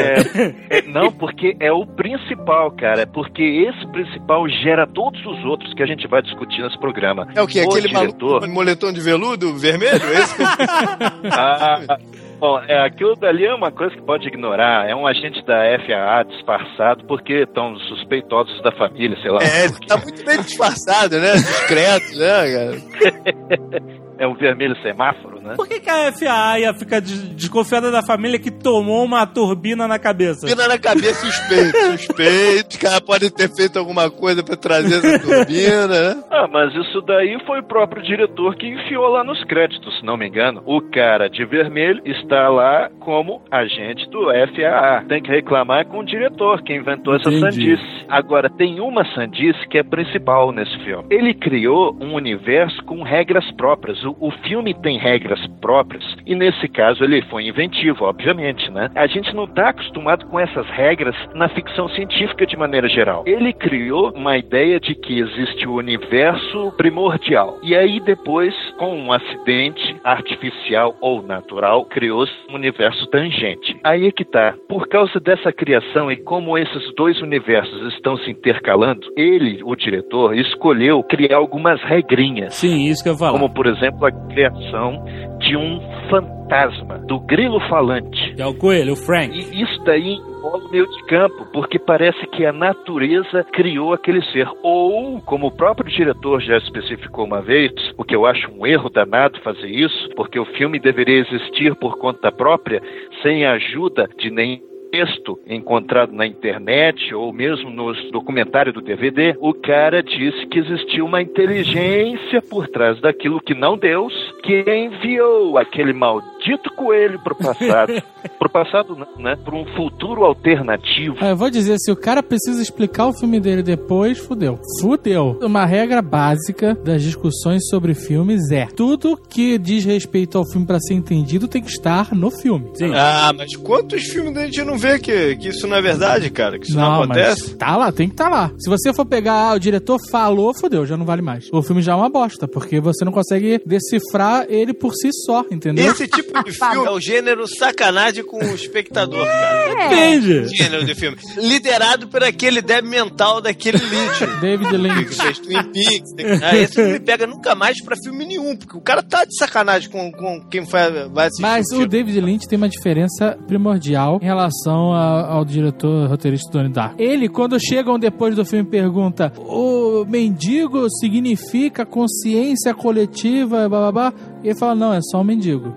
É, 0.69 0.77
é, 0.77 0.81
não, 0.83 1.11
porque 1.11 1.55
é 1.59 1.71
o 1.71 1.85
principal, 1.85 2.71
cara. 2.71 3.05
Porque 3.07 3.41
esse 3.43 3.85
principal 3.91 4.47
gera 4.49 4.87
todos 4.87 5.19
os 5.25 5.43
outros 5.45 5.73
que 5.73 5.83
a 5.83 5.85
gente 5.85 6.07
vai 6.07 6.21
discutir 6.21 6.61
nesse 6.61 6.79
programa. 6.79 7.27
É 7.35 7.41
o 7.41 7.47
que? 7.47 7.59
Aquele 7.59 7.87
diretor, 7.89 8.41
maluco 8.41 8.47
moletom 8.53 8.91
de 8.91 8.99
veludo 9.01 9.53
vermelho? 9.57 9.95
Esse 10.13 10.41
eu- 10.41 10.47
Ah, 11.31 11.97
bom, 12.39 12.59
é, 12.67 12.85
aquilo 12.85 13.15
dali 13.15 13.45
é 13.45 13.53
uma 13.53 13.71
coisa 13.71 13.95
que 13.95 14.01
pode 14.01 14.27
ignorar. 14.27 14.89
É 14.89 14.95
um 14.95 15.05
agente 15.05 15.43
da 15.45 15.63
FAA 15.85 16.23
disfarçado 16.23 17.05
porque 17.05 17.43
estão 17.43 17.75
suspeitosos 17.79 18.61
da 18.61 18.71
família, 18.71 19.17
sei 19.21 19.31
lá. 19.31 19.39
É, 19.43 19.65
ele 19.65 19.87
tá 19.87 19.97
muito 19.97 20.23
bem 20.25 20.41
disfarçado, 20.41 21.19
né? 21.19 21.33
Discreto, 21.33 22.17
né, 22.17 22.53
cara? 22.53 23.99
É 24.19 24.27
um 24.27 24.33
vermelho 24.35 24.75
semáforo, 24.81 25.39
né? 25.41 25.53
Por 25.55 25.67
que, 25.67 25.79
que 25.79 25.89
a 25.89 26.11
FAA 26.11 26.59
ia 26.59 26.73
ficar 26.73 26.99
des- 26.99 27.29
desconfiada 27.35 27.89
da 27.89 28.03
família 28.03 28.37
que 28.37 28.51
tomou 28.51 29.03
uma 29.05 29.25
turbina 29.25 29.87
na 29.87 29.97
cabeça? 29.97 30.45
Turbina 30.45 30.67
na 30.67 30.77
cabeça, 30.77 31.25
suspeito, 31.25 31.77
suspeito. 31.97 32.69
Os 32.71 32.77
caras 32.77 32.99
podem 32.99 33.29
ter 33.31 33.49
feito 33.55 33.79
alguma 33.79 34.09
coisa 34.11 34.43
pra 34.43 34.55
trazer 34.57 34.95
essa 34.97 35.19
turbina, 35.19 35.87
né? 35.87 36.23
Ah, 36.31 36.47
mas 36.47 36.73
isso 36.75 37.01
daí 37.01 37.37
foi 37.45 37.59
o 37.59 37.63
próprio 37.63 38.01
diretor 38.03 38.55
que 38.55 38.67
enfiou 38.67 39.07
lá 39.09 39.23
nos 39.23 39.43
créditos, 39.45 39.97
se 39.99 40.05
não 40.05 40.15
me 40.15 40.27
engano. 40.27 40.61
O 40.65 40.79
cara 40.81 41.29
de 41.29 41.43
vermelho 41.45 42.01
está 42.05 42.47
lá 42.49 42.89
como 42.99 43.41
agente 43.51 44.07
do 44.09 44.25
FAA. 44.25 45.03
Tem 45.07 45.21
que 45.21 45.29
reclamar 45.29 45.85
com 45.87 45.99
o 45.99 46.05
diretor 46.05 46.61
que 46.61 46.73
inventou 46.73 47.15
essa 47.15 47.29
Entendi. 47.29 47.75
sandice. 47.77 48.05
Agora, 48.07 48.49
tem 48.49 48.79
uma 48.79 49.03
sandice 49.13 49.67
que 49.69 49.77
é 49.77 49.83
principal 49.83 50.51
nesse 50.51 50.77
filme. 50.83 51.05
Ele 51.09 51.33
criou 51.33 51.95
um 51.99 52.13
universo 52.13 52.81
com 52.85 53.01
regras 53.03 53.49
próprias. 53.57 53.97
O, 54.09 54.27
o 54.27 54.31
filme 54.47 54.73
tem 54.73 54.97
regras 54.97 55.45
próprias 55.61 56.03
e, 56.25 56.35
nesse 56.35 56.67
caso, 56.67 57.03
ele 57.03 57.21
foi 57.23 57.47
inventivo, 57.47 58.05
obviamente, 58.05 58.69
né? 58.71 58.89
A 58.95 59.07
gente 59.07 59.35
não 59.35 59.43
está 59.45 59.69
acostumado 59.69 60.25
com 60.27 60.39
essas 60.39 60.67
regras 60.69 61.15
na 61.33 61.49
ficção 61.49 61.87
científica 61.89 62.45
de 62.45 62.57
maneira 62.57 62.87
geral. 62.87 63.23
Ele 63.25 63.53
criou 63.53 64.11
uma 64.15 64.37
ideia 64.37 64.79
de 64.79 64.95
que 64.95 65.19
existe 65.19 65.67
o 65.67 65.75
universo 65.75 66.73
primordial. 66.77 67.57
E 67.63 67.75
aí, 67.75 67.99
depois, 67.99 68.53
com 68.77 68.95
um 68.95 69.11
acidente 69.11 69.95
artificial 70.03 70.95
ou 71.01 71.21
natural, 71.21 71.85
criou-se 71.85 72.33
um 72.49 72.55
universo 72.55 73.05
tangente. 73.07 73.77
Aí 73.83 74.07
é 74.07 74.11
que 74.11 74.25
tá. 74.25 74.53
Por 74.67 74.87
causa 74.87 75.19
dessa 75.19 75.51
criação 75.51 76.11
e 76.11 76.17
como 76.17 76.57
esses 76.57 76.93
dois 76.95 77.21
universos 77.21 77.93
estão 77.93 78.17
se 78.17 78.31
intercalando, 78.31 79.07
ele, 79.15 79.61
o 79.63 79.75
diretor, 79.75 80.35
escolheu 80.35 81.03
criar 81.03 81.37
algumas 81.37 81.81
regrinhas. 81.83 82.55
Sim, 82.55 82.85
isso 82.85 83.03
que 83.03 83.09
eu 83.09 83.17
falo. 83.17 83.33
Como, 83.33 83.53
por 83.53 83.67
exemplo, 83.67 83.98
a 84.05 84.11
criação 84.11 85.03
de 85.39 85.55
um 85.55 85.79
fantasma, 86.09 86.97
do 86.99 87.19
grilo 87.19 87.59
falante. 87.69 88.35
É 88.37 88.45
o 88.45 88.53
coelho, 88.53 88.93
o 88.93 88.95
Frank. 88.95 89.37
E 89.37 89.61
isso 89.61 89.83
daí 89.83 90.15
envolve 90.15 90.65
o 90.65 90.69
meio 90.69 90.87
de 90.87 91.03
campo, 91.05 91.45
porque 91.51 91.77
parece 91.77 92.25
que 92.27 92.45
a 92.45 92.53
natureza 92.53 93.43
criou 93.53 93.93
aquele 93.93 94.21
ser. 94.31 94.47
Ou, 94.63 95.21
como 95.21 95.47
o 95.47 95.51
próprio 95.51 95.91
diretor 95.91 96.41
já 96.41 96.57
especificou 96.57 97.25
uma 97.25 97.41
vez, 97.41 97.71
o 97.97 98.03
que 98.03 98.15
eu 98.15 98.25
acho 98.25 98.49
um 98.51 98.65
erro 98.65 98.89
danado 98.89 99.39
fazer 99.41 99.67
isso, 99.67 100.09
porque 100.15 100.39
o 100.39 100.45
filme 100.45 100.79
deveria 100.79 101.19
existir 101.19 101.75
por 101.75 101.97
conta 101.97 102.31
própria, 102.31 102.81
sem 103.21 103.45
a 103.45 103.53
ajuda 103.53 104.09
de 104.17 104.29
nenhum 104.29 104.68
texto 104.91 105.39
encontrado 105.47 106.13
na 106.13 106.25
internet 106.25 107.13
ou 107.13 107.31
mesmo 107.31 107.69
nos 107.69 107.97
documentários 108.11 108.73
do 108.73 108.81
DVD, 108.81 109.35
o 109.39 109.53
cara 109.53 110.01
disse 110.01 110.45
que 110.47 110.59
existiu 110.59 111.05
uma 111.05 111.21
inteligência 111.21 112.41
por 112.41 112.67
trás 112.67 112.99
daquilo 112.99 113.41
que 113.41 113.53
não 113.53 113.77
Deus, 113.77 114.13
que 114.43 114.63
enviou 114.67 115.57
aquele 115.57 115.93
maldito 115.93 116.38
coelho 116.79 117.19
pro 117.19 117.35
passado. 117.35 118.01
pro 118.39 118.49
passado 118.49 118.95
não, 118.95 119.21
né? 119.21 119.35
Para 119.35 119.55
um 119.55 119.65
futuro 119.75 120.23
alternativo. 120.23 121.17
Ah, 121.19 121.29
eu 121.29 121.35
vou 121.35 121.49
dizer, 121.49 121.77
se 121.77 121.91
o 121.91 121.95
cara 121.95 122.23
precisa 122.23 122.61
explicar 122.61 123.07
o 123.07 123.13
filme 123.13 123.39
dele 123.39 123.61
depois, 123.61 124.17
fudeu. 124.17 124.57
Fudeu. 124.81 125.37
Uma 125.41 125.65
regra 125.65 126.01
básica 126.01 126.73
das 126.73 127.03
discussões 127.03 127.67
sobre 127.67 127.93
filmes 127.93 128.49
é: 128.51 128.65
tudo 128.65 129.17
que 129.17 129.57
diz 129.57 129.83
respeito 129.83 130.37
ao 130.37 130.49
filme 130.49 130.65
pra 130.65 130.79
ser 130.79 130.93
entendido 130.93 131.47
tem 131.47 131.61
que 131.61 131.69
estar 131.69 132.15
no 132.15 132.31
filme. 132.31 132.71
Sim. 132.75 132.91
Ah, 132.95 133.33
mas 133.35 133.55
quantos 133.57 134.03
filmes 134.03 134.35
a 134.37 134.45
gente 134.45 134.63
não 134.63 134.77
vê 134.77 134.99
que, 134.99 135.35
que 135.35 135.49
isso 135.49 135.67
não 135.67 135.75
é 135.75 135.81
verdade, 135.81 136.29
cara? 136.29 136.57
Que 136.57 136.67
isso 136.67 136.77
não, 136.77 137.03
acontece? 137.03 137.49
mas 137.49 137.57
tá 137.57 137.75
lá, 137.75 137.91
tem 137.91 138.07
que 138.07 138.13
estar 138.13 138.29
lá. 138.29 138.51
Se 138.57 138.69
você 138.69 138.93
for 138.93 139.05
pegar, 139.05 139.49
ah, 139.49 139.53
o 139.53 139.59
diretor 139.59 139.99
falou, 140.09 140.53
fudeu, 140.53 140.85
já 140.85 140.95
não 140.95 141.05
vale 141.05 141.21
mais. 141.21 141.49
O 141.51 141.61
filme 141.61 141.81
já 141.81 141.91
é 141.91 141.95
uma 141.95 142.09
bosta, 142.09 142.47
porque 142.47 142.79
você 142.79 143.03
não 143.03 143.11
consegue 143.11 143.61
decifrar 143.65 144.45
ele 144.47 144.73
por 144.73 144.93
si 144.93 145.09
só, 145.25 145.43
entendeu? 145.51 145.91
Esse 145.91 146.07
tipo 146.07 146.28
de 146.45 146.51
filme 146.51 146.85
é 146.87 146.89
o 146.91 146.99
gênero 146.99 147.47
sacanagem 147.47 148.23
com 148.23 148.37
o 148.37 148.55
espectador, 148.55 149.25
cara. 149.25 149.89
Depende. 149.89 150.47
Gênero 150.55 150.85
de 150.85 150.95
filme. 150.95 151.17
Liderado 151.37 152.07
por 152.07 152.23
aquele 152.23 152.61
débil 152.61 152.89
mental 152.89 153.41
daquele 153.41 153.77
Lynch. 153.77 154.25
David 154.41 154.69
que 154.69 154.77
Lynch. 154.77 155.41
Twin 155.41 155.63
Peaks. 155.63 156.41
Ah, 156.43 156.55
esse 156.57 156.81
não 156.81 156.91
me 156.91 156.99
pega 156.99 157.25
nunca 157.27 157.55
mais 157.55 157.81
pra 157.83 157.95
filme 158.03 158.25
nenhum, 158.25 158.55
porque 158.55 158.77
o 158.77 158.81
cara 158.81 159.01
tá 159.01 159.23
de 159.25 159.35
sacanagem 159.37 159.89
com, 159.89 160.11
com 160.11 160.41
quem 160.49 160.61
vai, 160.63 160.91
vai 161.09 161.27
assistir. 161.27 161.41
Mas 161.41 161.65
o 161.71 161.75
o 161.75 161.77
filme. 161.79 161.87
David 161.87 162.21
Lynch 162.21 162.47
tem 162.47 162.57
uma 162.57 162.69
diferença 162.69 163.37
primordial 163.47 164.19
em 164.21 164.25
relação 164.25 164.93
a- 164.93 165.27
ao 165.33 165.45
diretor 165.45 166.07
roteirista 166.09 166.49
Donnie 166.51 166.71
Darko. 166.71 167.01
Ele, 167.01 167.27
quando 167.29 167.59
chegam 167.59 167.97
depois 167.99 168.35
do 168.35 168.45
filme, 168.45 168.69
pergunta: 168.69 169.31
o 169.37 170.05
mendigo 170.05 170.87
significa 170.99 171.85
consciência 171.85 172.73
coletiva, 172.73 173.67
blá 173.69 173.79
blá 173.79 173.91
blá. 173.91 174.13
E 174.43 174.47
ele 174.49 174.57
fala: 174.59 174.75
não, 174.75 174.93
é 174.93 174.99
só 175.01 175.19
um 175.21 175.23
mendigo. 175.23 175.73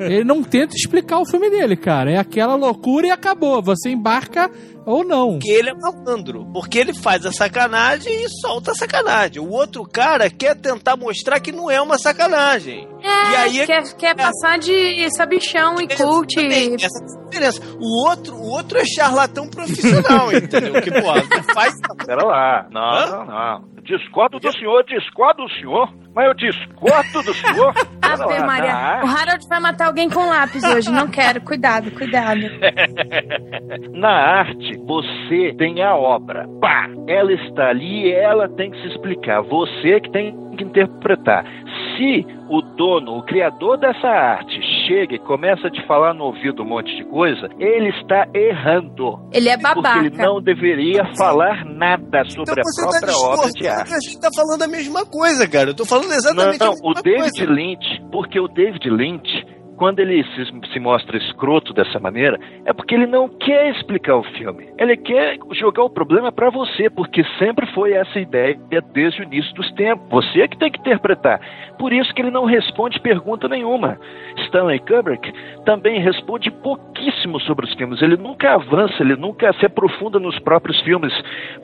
Ele 0.00 0.24
não 0.24 0.42
tenta 0.42 0.74
explicar 0.74 1.18
o 1.18 1.26
filme 1.26 1.50
dele, 1.50 1.76
cara. 1.76 2.10
É 2.10 2.18
aquela 2.18 2.54
loucura 2.54 3.06
e 3.06 3.10
acabou. 3.10 3.62
Você 3.62 3.90
embarca 3.90 4.50
ou 4.86 5.04
não. 5.04 5.32
Porque 5.38 5.50
ele 5.50 5.70
é 5.70 5.74
malandro. 5.74 6.46
Porque 6.52 6.78
ele 6.78 6.94
faz 6.94 7.24
a 7.26 7.32
sacanagem 7.32 8.12
e 8.24 8.28
solta 8.40 8.72
a 8.72 8.74
sacanagem. 8.74 9.40
O 9.42 9.50
outro 9.50 9.84
cara 9.84 10.28
quer 10.30 10.54
tentar 10.56 10.96
mostrar 10.96 11.40
que 11.40 11.52
não 11.52 11.70
é 11.70 11.80
uma 11.80 11.98
sacanagem. 11.98 12.88
É, 13.02 13.06
E 13.32 13.36
aí 13.36 13.60
é- 13.60 13.66
quer, 13.66 13.82
quer 13.96 14.16
passar 14.16 14.58
de 14.58 15.08
sabichão 15.14 15.76
e 15.80 15.88
cult. 15.88 16.38
Essa 16.38 16.48
é 16.48 17.02
a 17.02 17.24
diferença. 17.28 17.62
O 17.80 18.08
outro, 18.08 18.34
o 18.36 18.48
outro 18.50 18.78
é 18.78 18.84
charlatão 18.84 19.48
profissional, 19.48 20.30
entendeu? 20.32 20.80
Que, 20.80 20.90
pô, 20.90 21.52
faz. 21.54 21.74
Pera 22.06 22.24
lá. 22.24 22.66
Não, 22.70 22.80
Hã? 22.80 23.06
não, 23.10 23.24
não. 23.26 23.74
Discordo 23.84 24.38
do 24.40 24.50
senhor, 24.52 24.82
discordo 24.84 25.42
do 25.44 25.50
senhor, 25.56 25.92
mas 26.14 26.26
eu 26.26 26.32
discordo 26.34 27.22
do 27.22 27.34
senhor. 27.34 27.74
Ave 28.00 28.38
Maria. 28.46 29.02
O 29.04 29.06
Harold 29.06 29.46
vai 29.46 29.60
matar 29.60 29.88
alguém 29.88 30.08
com 30.08 30.26
lápis 30.26 30.64
hoje. 30.64 30.90
Não 30.90 31.06
quero. 31.08 31.42
Cuidado, 31.42 31.90
cuidado. 31.90 32.40
Na 33.92 34.08
arte, 34.40 34.73
você 34.86 35.54
tem 35.58 35.82
a 35.82 35.94
obra. 35.96 36.46
Pá! 36.60 36.88
Ela 37.06 37.32
está 37.32 37.68
ali 37.68 38.06
e 38.06 38.12
ela 38.12 38.48
tem 38.48 38.70
que 38.70 38.80
se 38.80 38.88
explicar. 38.88 39.42
Você 39.42 40.00
que 40.00 40.10
tem 40.10 40.34
que 40.56 40.64
interpretar. 40.64 41.44
Se 41.96 42.24
o 42.48 42.60
dono, 42.62 43.18
o 43.18 43.22
criador 43.24 43.76
dessa 43.76 44.06
arte, 44.06 44.60
chega 44.86 45.14
e 45.14 45.18
começa 45.18 45.66
a 45.66 45.70
te 45.70 45.84
falar 45.86 46.14
no 46.14 46.24
ouvido 46.24 46.62
um 46.62 46.66
monte 46.66 46.94
de 46.96 47.04
coisa, 47.04 47.48
ele 47.58 47.88
está 48.00 48.26
errando. 48.34 49.18
Ele 49.32 49.48
é 49.48 49.56
Porque 49.58 49.88
ele 49.98 50.10
babaca. 50.10 50.22
não 50.24 50.40
deveria 50.40 51.04
falar 51.16 51.64
nada 51.64 52.24
sobre 52.26 52.52
Então 52.52 52.62
a 52.62 52.90
tá 52.90 53.00
própria 53.00 53.16
obra 53.18 53.50
de 53.52 53.66
arte. 53.68 53.88
que 53.88 53.94
a 53.94 54.00
gente 54.00 54.20
tá 54.20 54.28
falando 54.34 54.62
a 54.62 54.68
mesma 54.68 55.04
coisa, 55.06 55.48
cara. 55.48 55.70
Eu 55.70 55.74
tô 55.74 55.84
falando 55.84 56.12
exatamente 56.12 56.60
Não, 56.60 56.66
a 56.68 56.70
mesma 56.70 56.88
o 56.90 56.94
David 56.94 57.20
coisa. 57.36 57.52
Lynch, 57.52 58.02
porque 58.12 58.38
o 58.40 58.48
David 58.48 58.88
Lynch, 58.90 59.46
quando 59.76 60.00
ele 60.00 60.24
se, 60.24 60.72
se 60.72 60.80
mostra 60.80 61.16
escroto 61.16 61.72
dessa 61.72 61.98
maneira, 61.98 62.38
é 62.64 62.72
porque 62.72 62.94
ele 62.94 63.06
não 63.06 63.28
quer 63.28 63.70
explicar 63.70 64.16
o 64.16 64.22
filme. 64.22 64.68
Ele 64.78 64.96
quer 64.96 65.38
jogar 65.52 65.84
o 65.84 65.90
problema 65.90 66.32
pra 66.32 66.50
você, 66.50 66.88
porque 66.90 67.24
sempre 67.38 67.66
foi 67.72 67.92
essa 67.92 68.18
ideia 68.18 68.58
desde 68.92 69.20
o 69.20 69.24
início 69.24 69.54
dos 69.54 69.70
tempos. 69.72 70.06
Você 70.10 70.42
é 70.42 70.48
que 70.48 70.58
tem 70.58 70.70
que 70.70 70.80
interpretar. 70.80 71.40
Por 71.78 71.92
isso 71.92 72.14
que 72.14 72.22
ele 72.22 72.30
não 72.30 72.44
responde 72.44 73.00
pergunta 73.00 73.48
nenhuma. 73.48 73.98
Stanley 74.44 74.80
Kubrick 74.80 75.32
também 75.64 76.00
responde 76.00 76.50
pouquíssimo 76.50 77.40
sobre 77.40 77.66
os 77.66 77.74
filmes. 77.74 78.00
Ele 78.02 78.16
nunca 78.16 78.54
avança, 78.54 79.02
ele 79.02 79.16
nunca 79.16 79.52
se 79.54 79.66
aprofunda 79.66 80.18
nos 80.18 80.38
próprios 80.40 80.80
filmes, 80.82 81.12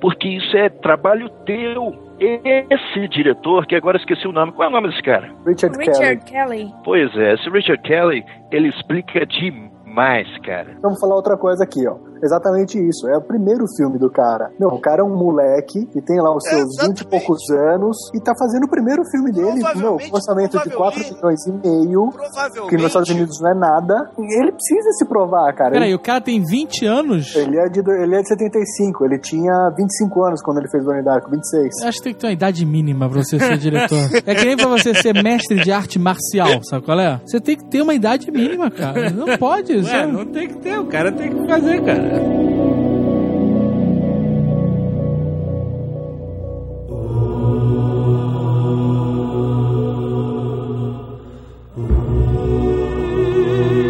porque 0.00 0.28
isso 0.28 0.56
é 0.56 0.68
trabalho 0.68 1.28
teu. 1.44 2.09
Esse 2.20 3.08
diretor, 3.08 3.66
que 3.66 3.74
agora 3.74 3.96
esqueci 3.96 4.28
o 4.28 4.32
nome, 4.32 4.52
qual 4.52 4.68
é 4.68 4.70
o 4.70 4.74
nome 4.74 4.88
desse 4.88 5.02
cara? 5.02 5.32
Richard, 5.46 5.76
Richard 5.78 6.24
Kelly. 6.24 6.72
Pois 6.84 7.16
é, 7.16 7.34
esse 7.34 7.48
Richard 7.48 7.82
Kelly, 7.82 8.24
ele 8.52 8.68
explica 8.68 9.24
demais, 9.24 10.28
cara. 10.44 10.76
Vamos 10.82 11.00
falar 11.00 11.16
outra 11.16 11.36
coisa 11.36 11.64
aqui, 11.64 11.86
ó. 11.88 12.09
Exatamente 12.22 12.78
isso. 12.78 13.08
É 13.08 13.16
o 13.16 13.20
primeiro 13.22 13.64
filme 13.76 13.98
do 13.98 14.10
cara. 14.10 14.50
Não, 14.58 14.68
o 14.68 14.80
cara 14.80 15.00
é 15.02 15.04
um 15.04 15.14
moleque 15.16 15.86
que 15.86 16.00
tem 16.00 16.20
lá 16.20 16.34
os 16.34 16.42
seus 16.44 16.60
Exatamente. 16.74 17.00
20 17.04 17.06
e 17.06 17.06
poucos 17.10 17.50
anos 17.50 17.96
e 18.14 18.20
tá 18.20 18.32
fazendo 18.38 18.64
o 18.64 18.68
primeiro 18.70 19.02
filme 19.10 19.32
dele, 19.32 19.52
meu, 19.54 19.60
Provavelmente, 19.62 20.10
com 20.10 20.16
orçamento 20.16 20.50
de 20.58 20.70
4 20.70 20.70
provavelmente. 20.76 21.14
milhões 21.14 21.46
e 21.46 21.52
meio, 21.52 22.08
Provavelmente. 22.10 22.68
que 22.70 22.76
nos 22.76 22.86
Estados 22.86 23.10
Unidos 23.10 23.40
não 23.40 23.50
é 23.50 23.54
nada. 23.54 24.10
E 24.18 24.40
ele 24.40 24.52
precisa 24.52 24.90
se 24.98 25.04
provar, 25.06 25.52
cara. 25.54 25.70
Peraí, 25.72 25.88
Ele, 25.88 25.94
o 25.94 25.98
cara 25.98 26.20
tem 26.20 26.42
20 26.44 26.84
anos? 26.86 27.34
ele 27.34 27.58
é, 27.58 27.68
de, 27.68 27.80
ele 27.80 28.14
é 28.16 28.20
de 28.22 28.28
75, 28.28 29.04
ele 29.04 29.18
tinha 29.18 29.70
25 29.76 30.24
anos 30.24 30.42
quando 30.42 30.58
ele 30.58 30.68
fez 30.68 30.84
Donnie 30.84 31.02
Darko, 31.04 31.30
26. 31.30 31.80
Eu 31.82 31.88
acho 31.88 31.98
que 31.98 32.04
tem 32.04 32.14
que 32.14 32.20
ter 32.20 32.26
uma 32.26 32.32
idade 32.32 32.64
mínima 32.66 33.08
pra 33.08 33.22
você 33.22 33.38
ser 33.38 33.56
diretor. 33.58 33.98
É 34.26 34.34
que 34.34 34.44
nem 34.44 34.56
pra 34.56 34.68
você 34.68 34.94
ser 34.94 35.14
mestre 35.22 35.60
de 35.62 35.72
arte 35.72 35.98
marcial, 35.98 36.62
sabe 36.62 36.84
qual 36.84 36.98
é? 37.00 37.20
Você 37.24 37.40
tem 37.40 37.56
que 37.56 37.64
ter 37.64 37.80
uma 37.82 37.94
idade 37.94 38.30
mínima, 38.30 38.70
cara. 38.70 39.10
Não 39.10 39.36
pode. 39.38 39.72
Ué, 39.76 39.82
você- 39.82 40.06
não 40.06 40.24
tem 40.26 40.48
que 40.48 40.54
ter, 40.58 40.78
o 40.78 40.86
cara 40.86 41.10
tem 41.12 41.30
que 41.32 41.46
fazer, 41.48 41.82
cara. 41.84 42.00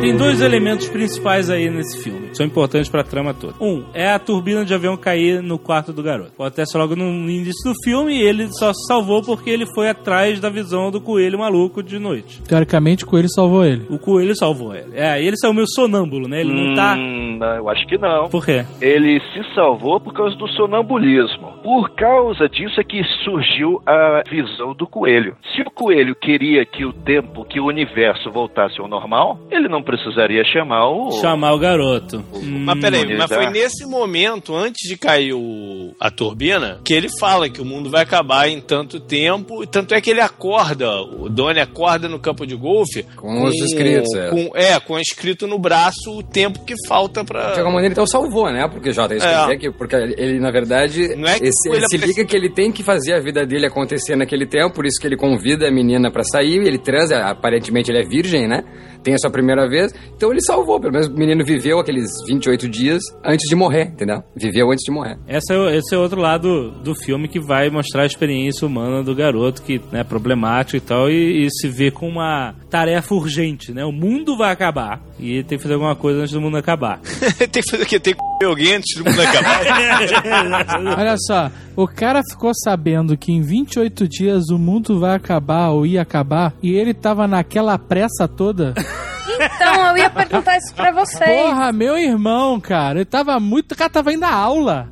Tem 0.00 0.16
dois 0.16 0.40
elementos 0.42 0.88
principais 0.88 1.48
aí 1.48 1.70
nesse 1.70 2.02
filme, 2.02 2.29
são 2.32 2.46
importantes 2.46 2.88
pra 2.88 3.02
trama 3.02 3.34
toda. 3.34 3.54
Um, 3.60 3.84
é 3.94 4.10
a 4.12 4.18
turbina 4.18 4.64
de 4.64 4.74
avião 4.74 4.96
cair 4.96 5.42
no 5.42 5.58
quarto 5.58 5.92
do 5.92 6.02
garoto. 6.02 6.32
Acontece 6.34 6.76
logo 6.76 6.96
no 6.96 7.04
início 7.28 7.70
do 7.70 7.74
filme 7.84 8.14
e 8.14 8.22
ele 8.22 8.48
só 8.52 8.72
se 8.72 8.86
salvou 8.86 9.22
porque 9.22 9.50
ele 9.50 9.66
foi 9.66 9.88
atrás 9.88 10.40
da 10.40 10.48
visão 10.48 10.90
do 10.90 11.00
coelho 11.00 11.38
maluco 11.38 11.82
de 11.82 11.98
noite. 11.98 12.42
Teoricamente, 12.42 13.04
o 13.04 13.06
coelho 13.06 13.28
salvou 13.28 13.64
ele. 13.64 13.86
O 13.88 13.98
coelho 13.98 14.34
salvou 14.36 14.74
ele. 14.74 14.90
É, 14.94 15.22
ele 15.22 15.36
saiu 15.36 15.54
meio 15.54 15.66
sonâmbulo, 15.68 16.28
né? 16.28 16.40
Ele 16.40 16.52
não 16.52 16.74
tá... 16.74 16.94
Hum, 16.96 17.38
não, 17.38 17.54
eu 17.54 17.68
acho 17.68 17.86
que 17.86 17.96
não. 17.96 18.28
Por 18.28 18.44
quê? 18.44 18.64
Ele 18.80 19.20
se 19.32 19.54
salvou 19.54 19.98
por 20.00 20.12
causa 20.12 20.36
do 20.36 20.48
sonambulismo. 20.48 21.52
Por 21.62 21.90
causa 21.90 22.48
disso 22.48 22.80
é 22.80 22.84
que 22.84 23.02
surgiu 23.24 23.82
a 23.86 24.22
visão 24.28 24.74
do 24.74 24.86
coelho. 24.86 25.36
Se 25.54 25.62
o 25.62 25.70
coelho 25.70 26.14
queria 26.14 26.64
que 26.64 26.84
o 26.84 26.92
tempo, 26.92 27.44
que 27.44 27.60
o 27.60 27.66
universo 27.66 28.30
voltasse 28.30 28.80
ao 28.80 28.88
normal, 28.88 29.38
ele 29.50 29.68
não 29.68 29.82
precisaria 29.82 30.44
chamar 30.44 30.88
o. 30.88 31.12
Chamar 31.12 31.52
o 31.52 31.58
garoto. 31.58 32.19
Mas 32.42 32.80
peraí, 32.80 33.04
Hum, 33.14 33.18
mas 33.18 33.28
foi 33.28 33.38
exato. 33.44 33.52
nesse 33.52 33.86
momento, 33.86 34.54
antes 34.54 34.88
de 34.88 34.96
cair 34.96 35.32
o, 35.34 35.94
a 35.98 36.10
turbina, 36.10 36.80
que 36.84 36.92
ele 36.94 37.08
fala 37.18 37.48
que 37.48 37.60
o 37.60 37.64
mundo 37.64 37.90
vai 37.90 38.02
acabar 38.02 38.48
em 38.48 38.60
tanto 38.60 39.00
tempo. 39.00 39.66
Tanto 39.66 39.94
é 39.94 40.00
que 40.00 40.10
ele 40.10 40.20
acorda, 40.20 40.90
o 41.02 41.28
Donnie 41.28 41.60
acorda 41.60 42.08
no 42.08 42.18
campo 42.18 42.46
de 42.46 42.54
golfe. 42.56 43.02
Com 43.16 43.44
os 43.44 43.54
escritos, 43.56 44.12
é. 44.14 44.30
Com, 44.30 44.50
é, 44.54 44.80
com 44.80 44.98
escrito 44.98 45.46
no 45.46 45.58
braço 45.58 46.10
o 46.16 46.22
tempo 46.22 46.64
que 46.64 46.74
falta 46.88 47.24
pra. 47.24 47.52
De 47.52 47.58
alguma 47.58 47.74
maneira, 47.76 47.92
então 47.92 48.06
salvou, 48.06 48.50
né? 48.52 48.68
Porque, 48.68 48.92
Jota, 48.92 49.14
isso 49.14 49.26
É. 49.26 49.30
quer 49.34 49.42
dizer 49.42 49.58
que, 49.58 49.70
porque 49.72 49.96
ele, 49.96 50.38
na 50.40 50.50
verdade, 50.50 51.14
Não 51.16 51.28
é 51.28 51.38
que 51.38 51.46
esse- 51.46 51.68
ele 51.68 51.76
ele 51.78 51.86
se 51.88 51.96
liga 51.96 52.24
que 52.24 52.36
ele 52.36 52.50
tem 52.50 52.70
que 52.72 52.82
fazer 52.82 53.14
a 53.14 53.20
vida 53.20 53.44
dele 53.46 53.66
acontecer 53.66 54.16
naquele 54.16 54.46
tempo, 54.46 54.74
por 54.74 54.86
isso 54.86 55.00
que 55.00 55.06
ele 55.06 55.16
convida 55.16 55.66
a 55.68 55.70
menina 55.70 56.10
pra 56.10 56.22
sair, 56.24 56.58
ele 56.66 56.78
transa, 56.78 57.18
aparentemente 57.24 57.90
ele 57.90 58.00
é 58.00 58.04
virgem, 58.06 58.46
né? 58.48 58.62
Tem 59.02 59.14
a 59.14 59.18
sua 59.18 59.30
primeira 59.30 59.68
vez, 59.68 59.92
então 60.16 60.30
ele 60.30 60.42
salvou, 60.42 60.78
pelo 60.80 60.92
menos 60.92 61.08
o 61.08 61.14
menino 61.14 61.44
viveu 61.44 61.78
aqueles 61.78 62.10
28 62.26 62.68
dias 62.68 63.02
antes 63.24 63.48
de 63.48 63.54
morrer, 63.56 63.84
entendeu? 63.92 64.22
Viveu 64.36 64.70
antes 64.70 64.84
de 64.84 64.90
morrer. 64.92 65.18
Esse 65.26 65.52
é, 65.54 65.56
o- 65.58 65.68
esse 65.70 65.94
é 65.94 65.98
outro 65.98 66.20
lado 66.20 66.70
do 66.82 66.94
filme 66.94 67.26
que 67.28 67.40
vai 67.40 67.70
mostrar 67.70 68.02
a 68.02 68.06
experiência 68.06 68.66
humana 68.66 69.02
do 69.02 69.14
garoto, 69.14 69.62
que 69.62 69.80
é 69.92 70.04
problemático 70.04 70.76
e 70.76 70.80
tal, 70.80 71.10
e, 71.10 71.46
e 71.46 71.50
se 71.50 71.68
vê 71.68 71.90
com 71.90 72.08
uma 72.08 72.54
tarefa 72.68 73.14
urgente, 73.14 73.72
né? 73.72 73.84
O 73.84 73.92
mundo 73.92 74.36
vai 74.36 74.52
acabar 74.52 75.00
e 75.18 75.42
tem 75.44 75.56
que 75.58 75.62
fazer 75.62 75.74
alguma 75.74 75.96
coisa 75.96 76.20
antes 76.20 76.32
do 76.32 76.40
mundo 76.40 76.56
acabar. 76.56 77.00
tem 77.50 77.62
que 77.62 77.70
fazer 77.70 77.82
o 77.82 77.86
quê? 77.86 77.98
Tem 77.98 78.14
que 78.14 78.20
comer 78.20 78.46
alguém 78.50 78.74
antes 78.74 78.96
do 78.96 79.04
mundo 79.08 79.20
acabar. 79.20 79.60
Olha 80.98 81.16
só, 81.18 81.50
o 81.76 81.86
cara 81.86 82.20
ficou 82.30 82.52
sabendo 82.54 83.16
que 83.16 83.32
em 83.32 83.40
28 83.40 84.08
dias 84.08 84.48
o 84.50 84.58
mundo 84.58 84.98
vai 85.00 85.14
acabar 85.16 85.70
ou 85.70 85.86
ia 85.86 86.02
acabar 86.02 86.52
e 86.62 86.72
ele 86.74 86.92
tava 86.94 87.26
naquela 87.26 87.78
pressa 87.78 88.28
toda. 88.28 88.74
Então, 89.32 89.86
eu 89.88 89.98
ia 89.98 90.10
perguntar 90.10 90.56
isso 90.56 90.74
pra 90.74 90.90
vocês. 90.90 91.30
Porra, 91.30 91.72
meu 91.72 91.96
irmão, 91.96 92.58
cara, 92.60 92.98
ele 92.98 93.04
tava 93.04 93.38
muito. 93.38 93.72
O 93.72 93.76
cara 93.76 93.88
tava 93.90 94.12
indo 94.12 94.24
à 94.24 94.32
aula. 94.32 94.88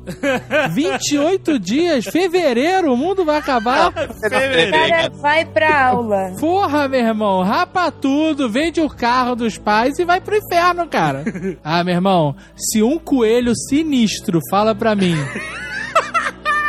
28 0.71 1.57
dias, 1.59 2.05
fevereiro, 2.05 2.93
o 2.93 2.97
mundo 2.97 3.25
vai 3.25 3.37
acabar. 3.37 3.89
O 3.89 3.91
cara 3.91 5.09
vai 5.15 5.45
pra 5.45 5.87
aula. 5.87 6.31
Porra, 6.39 6.87
meu 6.87 6.99
irmão, 7.01 7.43
rapa 7.43 7.91
tudo, 7.91 8.49
vende 8.49 8.79
o 8.81 8.89
carro 8.89 9.35
dos 9.35 9.57
pais 9.57 9.99
e 9.99 10.05
vai 10.05 10.21
pro 10.21 10.37
inferno, 10.37 10.87
cara. 10.87 11.23
Ah, 11.63 11.83
meu 11.83 11.95
irmão, 11.95 12.35
se 12.55 12.81
um 12.81 12.97
coelho 12.97 13.53
sinistro 13.55 14.39
fala 14.49 14.73
pra 14.73 14.95
mim 14.95 15.15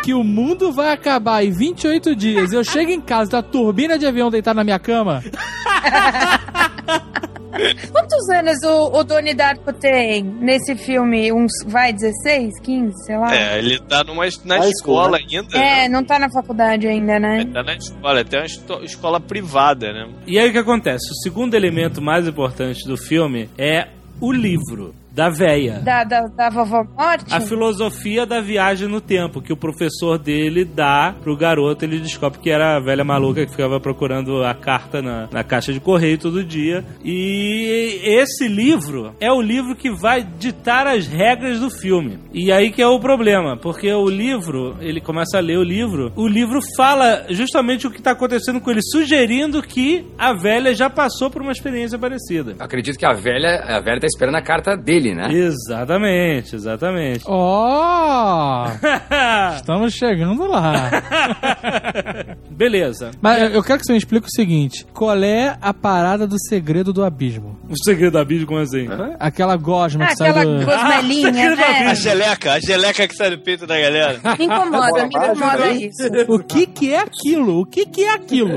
que 0.02 0.14
o 0.14 0.24
mundo 0.24 0.72
vai 0.72 0.92
acabar 0.92 1.44
em 1.44 1.50
28 1.50 2.16
dias, 2.16 2.52
eu 2.52 2.64
chego 2.64 2.90
em 2.90 3.00
casa 3.00 3.30
da 3.32 3.42
turbina 3.42 3.98
de 3.98 4.06
avião 4.06 4.30
deitar 4.30 4.54
na 4.54 4.64
minha 4.64 4.78
cama, 4.78 5.22
Quantos 7.92 8.28
anos 8.30 8.58
o, 8.64 8.98
o 8.98 9.04
Doni 9.04 9.34
Darko 9.34 9.72
tem 9.72 10.22
nesse 10.22 10.74
filme? 10.76 11.32
Uns, 11.32 11.52
vai, 11.66 11.92
16, 11.92 12.60
15, 12.60 13.04
sei 13.04 13.16
lá? 13.16 13.34
é, 13.34 13.58
ele 13.58 13.78
tá 13.80 14.04
numa, 14.04 14.24
na 14.44 14.68
escola 14.68 15.18
school, 15.18 15.36
ainda. 15.36 15.58
É, 15.58 15.88
não 15.88 16.04
tá 16.04 16.18
na 16.18 16.30
faculdade 16.30 16.86
ainda, 16.86 17.18
né? 17.18 17.40
Ele 17.40 17.52
tá 17.52 17.62
na 17.62 17.74
escola, 17.74 18.20
até 18.20 18.38
uma 18.38 18.84
escola 18.84 19.20
privada, 19.20 19.92
né? 19.92 20.08
E 20.26 20.38
aí 20.38 20.48
o 20.48 20.52
que 20.52 20.58
acontece? 20.58 21.10
O 21.10 21.22
segundo 21.22 21.54
elemento 21.54 22.00
mais 22.00 22.26
importante 22.26 22.86
do 22.86 22.96
filme 22.96 23.48
é 23.58 23.88
o 24.20 24.32
livro. 24.32 24.94
Da 25.12 25.28
véia. 25.28 25.80
Da, 25.80 26.04
da, 26.04 26.26
da 26.26 26.50
vovó 26.50 26.84
morte? 26.96 27.32
A 27.32 27.40
filosofia 27.40 28.24
da 28.24 28.40
viagem 28.40 28.88
no 28.88 29.00
tempo, 29.00 29.42
que 29.42 29.52
o 29.52 29.56
professor 29.56 30.18
dele 30.18 30.64
dá 30.64 31.14
pro 31.20 31.36
garoto, 31.36 31.84
ele 31.84 31.98
descobre 31.98 32.38
que 32.38 32.50
era 32.50 32.76
a 32.76 32.80
velha 32.80 33.04
maluca 33.04 33.44
que 33.44 33.50
ficava 33.50 33.80
procurando 33.80 34.44
a 34.44 34.54
carta 34.54 35.02
na, 35.02 35.28
na 35.30 35.44
caixa 35.44 35.72
de 35.72 35.80
correio 35.80 36.18
todo 36.18 36.44
dia. 36.44 36.84
E 37.04 38.00
esse 38.02 38.46
livro 38.48 39.14
é 39.20 39.30
o 39.32 39.40
livro 39.40 39.74
que 39.74 39.90
vai 39.90 40.22
ditar 40.22 40.86
as 40.86 41.06
regras 41.06 41.60
do 41.60 41.70
filme. 41.70 42.18
E 42.32 42.52
aí 42.52 42.70
que 42.70 42.82
é 42.82 42.86
o 42.86 43.00
problema, 43.00 43.56
porque 43.56 43.92
o 43.92 44.08
livro, 44.08 44.76
ele 44.80 45.00
começa 45.00 45.38
a 45.38 45.40
ler 45.40 45.58
o 45.58 45.62
livro, 45.62 46.12
o 46.16 46.26
livro 46.26 46.60
fala 46.76 47.26
justamente 47.30 47.86
o 47.86 47.90
que 47.90 48.00
tá 48.00 48.12
acontecendo 48.12 48.60
com 48.60 48.70
ele, 48.70 48.80
sugerindo 48.82 49.62
que 49.62 50.06
a 50.18 50.32
velha 50.32 50.74
já 50.74 50.88
passou 50.88 51.30
por 51.30 51.42
uma 51.42 51.52
experiência 51.52 51.98
parecida. 51.98 52.54
Acredito 52.58 52.98
que 52.98 53.06
a 53.06 53.12
velha, 53.12 53.64
a 53.64 53.80
velha 53.80 54.00
tá 54.00 54.06
esperando 54.06 54.36
a 54.36 54.42
carta 54.42 54.76
dele, 54.76 54.99
né? 55.14 55.28
Exatamente, 55.32 56.54
exatamente. 56.54 57.24
Ó! 57.26 58.66
Estamos 59.56 59.92
chegando 59.94 60.46
lá. 60.46 60.90
Beleza. 62.50 63.10
Mas 63.20 63.54
eu- 63.54 63.62
quero 63.62 63.78
que 63.78 63.86
você 63.86 63.92
me 63.92 63.98
explique 63.98 64.26
o 64.26 64.30
seguinte: 64.30 64.86
qual 64.92 65.16
é 65.22 65.56
a 65.60 65.72
parada 65.72 66.26
do 66.26 66.36
segredo 66.48 66.92
do 66.92 67.04
abismo? 67.04 67.58
O 67.68 67.76
segredo 67.84 68.12
da 68.14 68.24
Bíblia, 68.24 68.46
como 68.46 68.60
assim? 68.60 68.86
Aquela 69.18 69.56
gosma 69.56 70.04
Ah, 70.04 70.08
que 70.08 70.16
sai 70.16 70.30
aquela 70.30 70.58
do. 70.58 70.64
gosmelinha, 70.64 71.30
A 71.52 71.56
né? 71.56 71.94
geleca, 71.94 72.52
a 72.54 72.60
geleca 72.60 73.08
que 73.08 73.14
sai 73.14 73.30
do 73.30 73.38
peito 73.38 73.66
da 73.66 73.78
galera. 73.80 74.18
Me 74.38 74.44
incomoda, 74.44 75.06
me 75.06 75.14
incomoda 75.14 75.70
isso. 75.72 76.02
O 76.28 76.38
que 76.38 76.66
que 76.66 76.92
é 76.92 77.00
aquilo? 77.00 77.60
O 77.60 77.66
que 77.66 77.86
que 77.86 78.04
é 78.04 78.12
aquilo? 78.14 78.50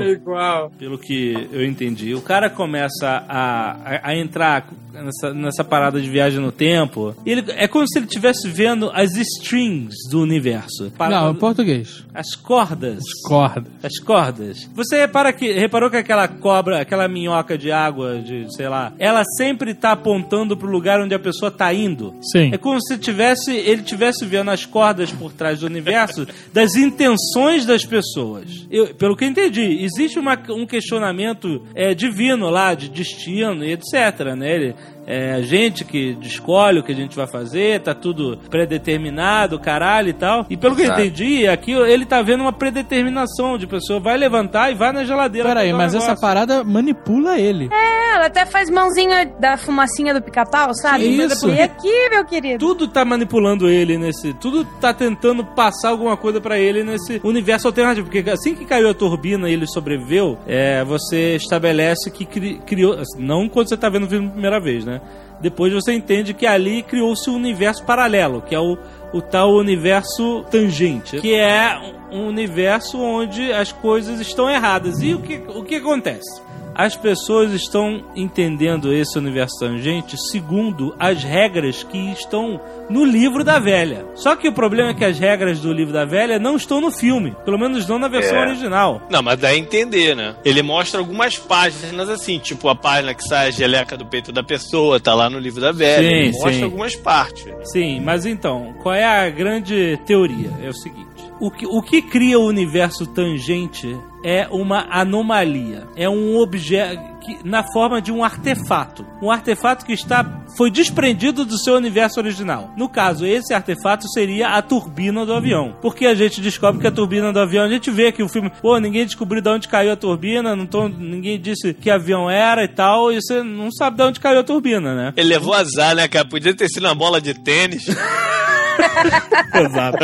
Pelo 0.78 0.98
que 0.98 1.48
eu 1.52 1.64
entendi, 1.64 2.14
o 2.14 2.20
cara 2.20 2.50
começa 2.50 3.24
a, 3.28 3.72
a, 3.72 4.10
a 4.10 4.16
entrar 4.16 4.66
nessa, 4.92 5.32
nessa 5.34 5.64
parada 5.64 6.00
de 6.00 6.08
viagem 6.08 6.33
no 6.38 6.52
tempo. 6.52 7.14
Ele, 7.24 7.44
é 7.56 7.66
como 7.68 7.86
se 7.88 7.98
ele 7.98 8.06
estivesse 8.06 8.48
vendo 8.48 8.90
as 8.94 9.14
strings 9.16 9.94
do 10.10 10.20
universo. 10.20 10.92
Parada- 10.96 11.22
Não, 11.26 11.32
em 11.32 11.36
português. 11.36 12.04
As 12.14 12.34
cordas. 12.34 13.02
Corda. 13.26 13.64
As 13.82 13.98
cordas. 13.98 14.68
Você 14.74 14.98
repara 14.98 15.32
que, 15.32 15.52
reparou 15.52 15.90
que 15.90 15.96
aquela 15.96 16.26
cobra, 16.28 16.80
aquela 16.80 17.08
minhoca 17.08 17.56
de 17.58 17.70
água, 17.72 18.18
de 18.20 18.46
sei 18.54 18.68
lá, 18.68 18.92
ela 18.98 19.22
sempre 19.36 19.74
tá 19.74 19.92
apontando 19.92 20.56
pro 20.56 20.70
lugar 20.70 21.00
onde 21.00 21.14
a 21.14 21.18
pessoa 21.18 21.50
tá 21.50 21.72
indo. 21.74 22.14
Sim. 22.32 22.50
É 22.52 22.58
como 22.58 22.80
se 22.80 22.96
tivesse, 22.98 23.52
ele 23.52 23.82
tivesse 23.82 24.24
vendo 24.24 24.50
as 24.50 24.64
cordas 24.64 25.10
por 25.12 25.32
trás 25.32 25.60
do 25.60 25.66
universo 25.66 26.26
das 26.52 26.74
intenções 26.76 27.66
das 27.66 27.84
pessoas. 27.84 28.66
Eu- 28.70 28.94
pelo 28.94 29.16
que 29.16 29.24
eu 29.24 29.28
entendi, 29.28 29.82
existe 29.82 30.18
uma- 30.18 30.38
um 30.50 30.66
questionamento 30.66 31.62
é, 31.74 31.94
divino 31.94 32.48
lá, 32.50 32.74
de 32.74 32.88
destino 32.88 33.64
e 33.64 33.72
etc. 33.72 34.34
Né? 34.36 34.54
Ele, 34.54 34.74
é 35.06 35.32
a 35.34 35.40
gente 35.42 35.84
que 35.84 36.16
escolhe 36.22 36.78
o 36.78 36.82
que 36.82 36.92
a 36.92 36.94
gente 36.94 37.16
vai 37.16 37.26
fazer, 37.26 37.80
tá 37.80 37.94
tudo 37.94 38.38
predeterminado, 38.50 39.58
caralho 39.58 40.08
e 40.08 40.12
tal. 40.12 40.46
E 40.48 40.56
pelo 40.56 40.74
que 40.74 40.82
eu 40.82 40.86
Exato. 40.86 41.00
entendi, 41.00 41.46
aqui 41.46 41.72
ele 41.72 42.04
tá 42.04 42.22
vendo 42.22 42.40
uma 42.42 42.52
predeterminação 42.52 43.56
de 43.58 43.66
pessoa 43.66 44.00
vai 44.00 44.16
levantar 44.16 44.70
e 44.70 44.74
vai 44.74 44.92
na 44.92 45.04
geladeira. 45.04 45.48
Peraí, 45.48 45.66
pegar 45.66 45.74
um 45.76 45.78
mas 45.78 45.94
essa 45.94 46.16
parada 46.16 46.62
manipula 46.64 47.38
ele. 47.38 47.68
É, 47.72 48.14
ela 48.16 48.26
até 48.26 48.44
faz 48.46 48.70
mãozinha 48.70 49.26
da 49.40 49.56
fumacinha 49.56 50.14
do 50.14 50.22
pica-pau, 50.22 50.74
sabe? 50.74 51.16
Mas 51.16 51.32
isso? 51.32 51.46
porque 51.46 51.60
aqui, 51.60 52.08
meu 52.10 52.24
querido. 52.24 52.58
Tudo 52.58 52.88
tá 52.88 53.04
manipulando 53.04 53.68
ele 53.68 53.98
nesse. 53.98 54.32
Tudo 54.34 54.64
tá 54.80 54.92
tentando 54.94 55.44
passar 55.44 55.90
alguma 55.90 56.16
coisa 56.16 56.40
pra 56.40 56.58
ele 56.58 56.82
nesse 56.84 57.20
universo 57.24 57.66
alternativo. 57.66 58.08
Porque 58.08 58.30
assim 58.30 58.54
que 58.54 58.64
caiu 58.64 58.88
a 58.88 58.94
turbina 58.94 59.48
e 59.48 59.52
ele 59.52 59.66
sobreviveu, 59.66 60.38
é, 60.46 60.84
você 60.84 61.36
estabelece 61.36 62.10
que 62.10 62.24
cri- 62.24 62.60
criou. 62.66 62.96
Não 63.18 63.48
quando 63.48 63.68
você 63.68 63.76
tá 63.76 63.88
vendo 63.88 64.04
o 64.04 64.08
filme 64.08 64.26
pela 64.26 64.32
primeira 64.32 64.60
vez, 64.60 64.84
né? 64.84 64.93
Depois 65.40 65.72
você 65.72 65.92
entende 65.92 66.32
que 66.32 66.46
ali 66.46 66.82
criou-se 66.82 67.28
um 67.28 67.34
universo 67.34 67.84
paralelo, 67.84 68.40
que 68.42 68.54
é 68.54 68.60
o, 68.60 68.78
o 69.12 69.20
tal 69.20 69.52
universo 69.52 70.44
tangente, 70.50 71.20
que 71.20 71.34
é 71.34 71.78
um 72.10 72.26
universo 72.26 72.98
onde 72.98 73.52
as 73.52 73.72
coisas 73.72 74.20
estão 74.20 74.48
erradas. 74.48 75.02
E 75.02 75.14
o 75.14 75.20
que, 75.20 75.42
o 75.48 75.62
que 75.64 75.76
acontece? 75.76 76.40
As 76.74 76.96
pessoas 76.96 77.52
estão 77.52 78.02
entendendo 78.16 78.92
esse 78.92 79.16
universo 79.18 79.58
tangente 79.60 80.16
segundo 80.30 80.94
as 80.98 81.22
regras 81.22 81.82
que 81.84 81.96
estão 82.12 82.60
no 82.90 83.04
livro 83.04 83.44
da 83.44 83.58
velha. 83.58 84.04
Só 84.14 84.34
que 84.34 84.48
o 84.48 84.52
problema 84.52 84.90
é 84.90 84.94
que 84.94 85.04
as 85.04 85.18
regras 85.18 85.60
do 85.60 85.72
livro 85.72 85.92
da 85.92 86.04
velha 86.04 86.38
não 86.38 86.56
estão 86.56 86.80
no 86.80 86.90
filme. 86.90 87.34
Pelo 87.44 87.58
menos 87.58 87.86
não 87.86 87.98
na 87.98 88.08
versão 88.08 88.36
É. 88.38 88.40
original. 88.46 89.02
Não, 89.10 89.22
mas 89.22 89.38
dá 89.38 89.48
a 89.48 89.56
entender, 89.56 90.14
né? 90.16 90.34
Ele 90.44 90.62
mostra 90.62 90.98
algumas 91.00 91.38
páginas 91.38 92.08
assim, 92.08 92.38
tipo 92.38 92.68
a 92.68 92.74
página 92.74 93.14
que 93.14 93.22
sai 93.22 93.48
a 93.48 93.50
geleca 93.50 93.96
do 93.96 94.04
peito 94.06 94.32
da 94.32 94.42
pessoa, 94.42 94.98
tá 94.98 95.14
lá 95.14 95.30
no 95.30 95.38
livro 95.38 95.60
da 95.60 95.72
velha. 95.72 96.08
Sim, 96.08 96.14
Ele 96.14 96.32
mostra 96.32 96.52
sim. 96.52 96.62
algumas 96.64 96.96
partes. 96.96 97.46
Sim, 97.70 98.00
mas 98.00 98.26
então, 98.26 98.74
qual 98.82 98.94
é 98.94 99.04
a 99.04 99.30
grande 99.30 99.98
teoria? 100.06 100.50
É 100.62 100.68
o 100.68 100.74
seguinte: 100.74 101.06
o 101.44 101.50
que, 101.50 101.66
o 101.66 101.82
que 101.82 102.00
cria 102.00 102.38
o 102.38 102.46
universo 102.46 103.06
tangente 103.06 103.98
é 104.24 104.48
uma 104.50 104.86
anomalia. 104.90 105.86
É 105.94 106.08
um 106.08 106.38
objeto 106.38 107.14
na 107.44 107.62
forma 107.70 108.00
de 108.00 108.10
um 108.10 108.24
artefato. 108.24 109.04
Um 109.20 109.30
artefato 109.30 109.84
que 109.84 109.92
está 109.92 110.42
foi 110.56 110.70
desprendido 110.70 111.44
do 111.44 111.58
seu 111.58 111.74
universo 111.74 112.18
original. 112.18 112.72
No 112.78 112.88
caso, 112.88 113.26
esse 113.26 113.52
artefato 113.52 114.08
seria 114.08 114.48
a 114.48 114.62
turbina 114.62 115.26
do 115.26 115.34
avião. 115.34 115.76
Porque 115.82 116.06
a 116.06 116.14
gente 116.14 116.40
descobre 116.40 116.80
que 116.80 116.86
a 116.86 116.90
turbina 116.90 117.30
do 117.30 117.40
avião, 117.40 117.64
a 117.64 117.68
gente 117.68 117.90
vê 117.90 118.10
que 118.10 118.22
o 118.22 118.28
filme, 118.28 118.50
pô, 118.62 118.78
ninguém 118.78 119.04
descobriu 119.04 119.42
de 119.42 119.48
onde 119.50 119.68
caiu 119.68 119.92
a 119.92 119.96
turbina, 119.96 120.56
não 120.56 120.66
tô, 120.66 120.88
ninguém 120.88 121.38
disse 121.38 121.74
que 121.74 121.90
avião 121.90 122.30
era 122.30 122.64
e 122.64 122.68
tal, 122.68 123.12
e 123.12 123.16
você 123.16 123.42
não 123.42 123.70
sabe 123.70 123.98
de 123.98 124.02
onde 124.02 124.20
caiu 124.20 124.40
a 124.40 124.44
turbina, 124.44 124.94
né? 124.94 125.12
Ele 125.14 125.28
levou 125.28 125.52
azar, 125.52 125.94
né, 125.94 126.08
cara? 126.08 126.26
Podia 126.26 126.54
ter 126.54 126.68
sido 126.68 126.86
uma 126.86 126.94
bola 126.94 127.20
de 127.20 127.34
tênis. 127.34 127.84
Exato. 129.54 129.98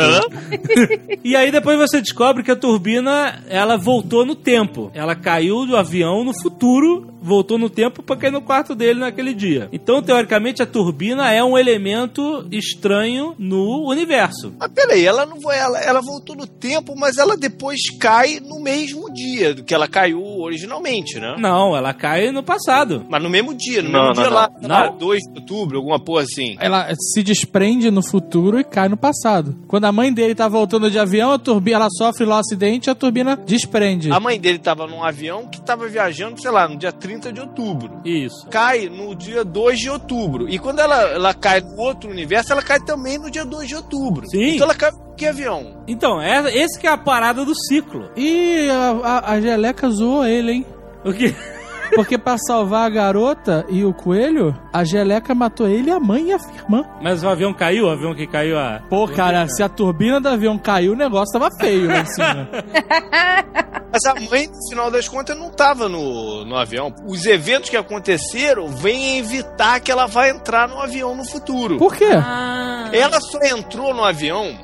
e 1.23 1.35
aí 1.35 1.51
depois 1.51 1.77
você 1.77 2.01
descobre 2.01 2.43
que 2.43 2.51
a 2.51 2.55
turbina, 2.55 3.43
ela 3.49 3.77
voltou 3.77 4.25
no 4.25 4.35
tempo. 4.35 4.91
Ela 4.93 5.15
caiu 5.15 5.65
do 5.65 5.75
avião 5.75 6.23
no 6.23 6.33
futuro, 6.33 7.10
voltou 7.21 7.57
no 7.57 7.69
tempo 7.69 8.01
pra 8.01 8.15
cair 8.15 8.31
no 8.31 8.41
quarto 8.41 8.73
dele 8.75 8.99
naquele 8.99 9.33
dia. 9.33 9.69
Então, 9.71 10.01
teoricamente, 10.01 10.61
a 10.61 10.65
turbina 10.65 11.31
é 11.31 11.43
um 11.43 11.57
elemento 11.57 12.47
estranho 12.51 13.35
no 13.37 13.87
universo. 13.87 14.53
Mas 14.59 14.71
peraí, 14.71 15.05
ela 15.05 15.25
não 15.25 15.39
foi. 15.41 15.55
Ela, 15.55 15.79
ela 15.79 16.01
voltou 16.01 16.35
no 16.35 16.47
tempo, 16.47 16.93
mas 16.97 17.17
ela 17.17 17.37
depois 17.37 17.79
cai 17.99 18.39
no 18.39 18.61
mesmo 18.61 19.11
dia 19.13 19.53
do 19.53 19.63
que 19.63 19.73
ela 19.73 19.87
caiu 19.87 20.21
originalmente, 20.39 21.19
né? 21.19 21.35
Não, 21.37 21.75
ela 21.75 21.93
cai 21.93 22.31
no 22.31 22.41
passado. 22.43 23.05
Mas 23.09 23.21
no 23.21 23.29
mesmo 23.29 23.53
dia, 23.53 23.81
no 23.81 23.89
Não, 23.91 24.07
mesmo 24.09 24.15
não, 24.15 24.21
dia 24.23 24.29
não. 24.29 24.35
lá, 24.69 24.87
Não? 24.87 24.97
2 24.97 25.19
de 25.21 25.39
outubro, 25.39 25.77
alguma 25.77 25.99
porra 25.99 26.23
assim. 26.23 26.55
Ela 26.59 26.87
se 26.95 27.21
desprende 27.23 27.91
no 27.91 28.01
futuro 28.01 28.59
e 28.59 28.63
cai 28.63 28.89
no 28.89 28.97
passado. 28.97 29.55
Quando 29.67 29.85
a 29.85 29.91
mãe 29.91 30.11
dele 30.13 30.33
tá 30.33 30.47
voltando 30.47 30.89
de 30.89 30.97
avião, 30.97 31.31
a 31.31 31.39
turbina, 31.39 31.77
ela 31.77 31.89
sofre 31.89 32.25
lá 32.25 32.37
um 32.37 32.39
acidente 32.39 32.89
e 32.89 32.91
a 32.91 32.95
turbina 32.95 33.35
desprende. 33.35 34.11
A 34.11 34.19
mãe 34.19 34.39
dele 34.39 34.59
tava 34.59 34.87
num 34.87 35.03
avião 35.03 35.47
que 35.47 35.61
tava 35.61 35.87
viajando, 35.87 36.41
sei 36.41 36.51
lá, 36.51 36.67
no 36.67 36.77
dia 36.77 36.91
30 36.91 37.10
de 37.19 37.41
outubro. 37.41 38.01
Isso. 38.05 38.47
Cai 38.49 38.87
no 38.87 39.15
dia 39.15 39.43
2 39.43 39.79
de 39.79 39.89
outubro. 39.89 40.49
E 40.49 40.57
quando 40.59 40.79
ela, 40.79 41.01
ela 41.09 41.33
cai 41.33 41.61
no 41.61 41.77
outro 41.77 42.09
universo, 42.09 42.51
ela 42.51 42.61
cai 42.61 42.79
também 42.79 43.17
no 43.17 43.29
dia 43.29 43.45
2 43.45 43.67
de 43.67 43.75
outubro. 43.75 44.27
Sim. 44.29 44.55
Então 44.55 44.65
ela 44.65 44.75
cai 44.75 44.91
que 45.17 45.25
avião? 45.25 45.83
Então, 45.87 46.21
é, 46.21 46.55
esse 46.55 46.79
que 46.79 46.87
é 46.87 46.89
a 46.89 46.97
parada 46.97 47.45
do 47.45 47.53
ciclo. 47.53 48.09
E 48.15 48.67
a, 48.69 48.91
a, 49.03 49.33
a 49.33 49.41
Geleca 49.41 49.89
zoou 49.89 50.25
ele, 50.25 50.51
hein? 50.51 50.65
O 51.05 51.13
que? 51.13 51.35
Porque 51.95 52.17
pra 52.17 52.37
salvar 52.37 52.85
a 52.85 52.89
garota 52.89 53.65
e 53.69 53.83
o 53.83 53.93
coelho, 53.93 54.57
a 54.71 54.83
Geleca 54.83 55.35
matou 55.35 55.67
ele, 55.67 55.91
a 55.91 55.99
mãe 55.99 56.29
e 56.29 56.33
a 56.33 56.37
irmã. 56.55 56.83
Mas 57.01 57.23
o 57.23 57.29
avião 57.29 57.53
caiu? 57.53 57.85
O 57.85 57.89
avião 57.89 58.15
que 58.15 58.27
caiu 58.27 58.57
a. 58.57 58.81
Pô, 58.89 59.07
cara, 59.07 59.47
se 59.47 59.61
a 59.61 59.69
turbina 59.69 60.19
do 60.19 60.29
avião 60.29 60.57
caiu, 60.57 60.93
o 60.93 60.95
negócio 60.95 61.37
tava 61.37 61.53
feio 61.55 61.87
lá 61.87 61.99
em 61.99 62.05
cima. 62.05 62.49
Mas 63.91 64.05
a 64.05 64.13
mãe, 64.29 64.47
no 64.47 64.69
final 64.69 64.89
das 64.89 65.09
contas, 65.09 65.37
não 65.37 65.49
tava 65.49 65.89
no, 65.89 66.45
no 66.45 66.55
avião. 66.55 66.95
Os 67.05 67.25
eventos 67.25 67.69
que 67.69 67.75
aconteceram 67.75 68.69
vêm 68.69 69.17
evitar 69.17 69.81
que 69.81 69.91
ela 69.91 70.07
vá 70.07 70.29
entrar 70.29 70.69
no 70.69 70.79
avião 70.79 71.13
no 71.13 71.25
futuro. 71.25 71.77
Por 71.77 71.93
quê? 71.95 72.07
Ah. 72.13 72.89
Ela 72.93 73.19
só 73.19 73.39
entrou 73.43 73.93
no 73.93 74.03
avião 74.03 74.57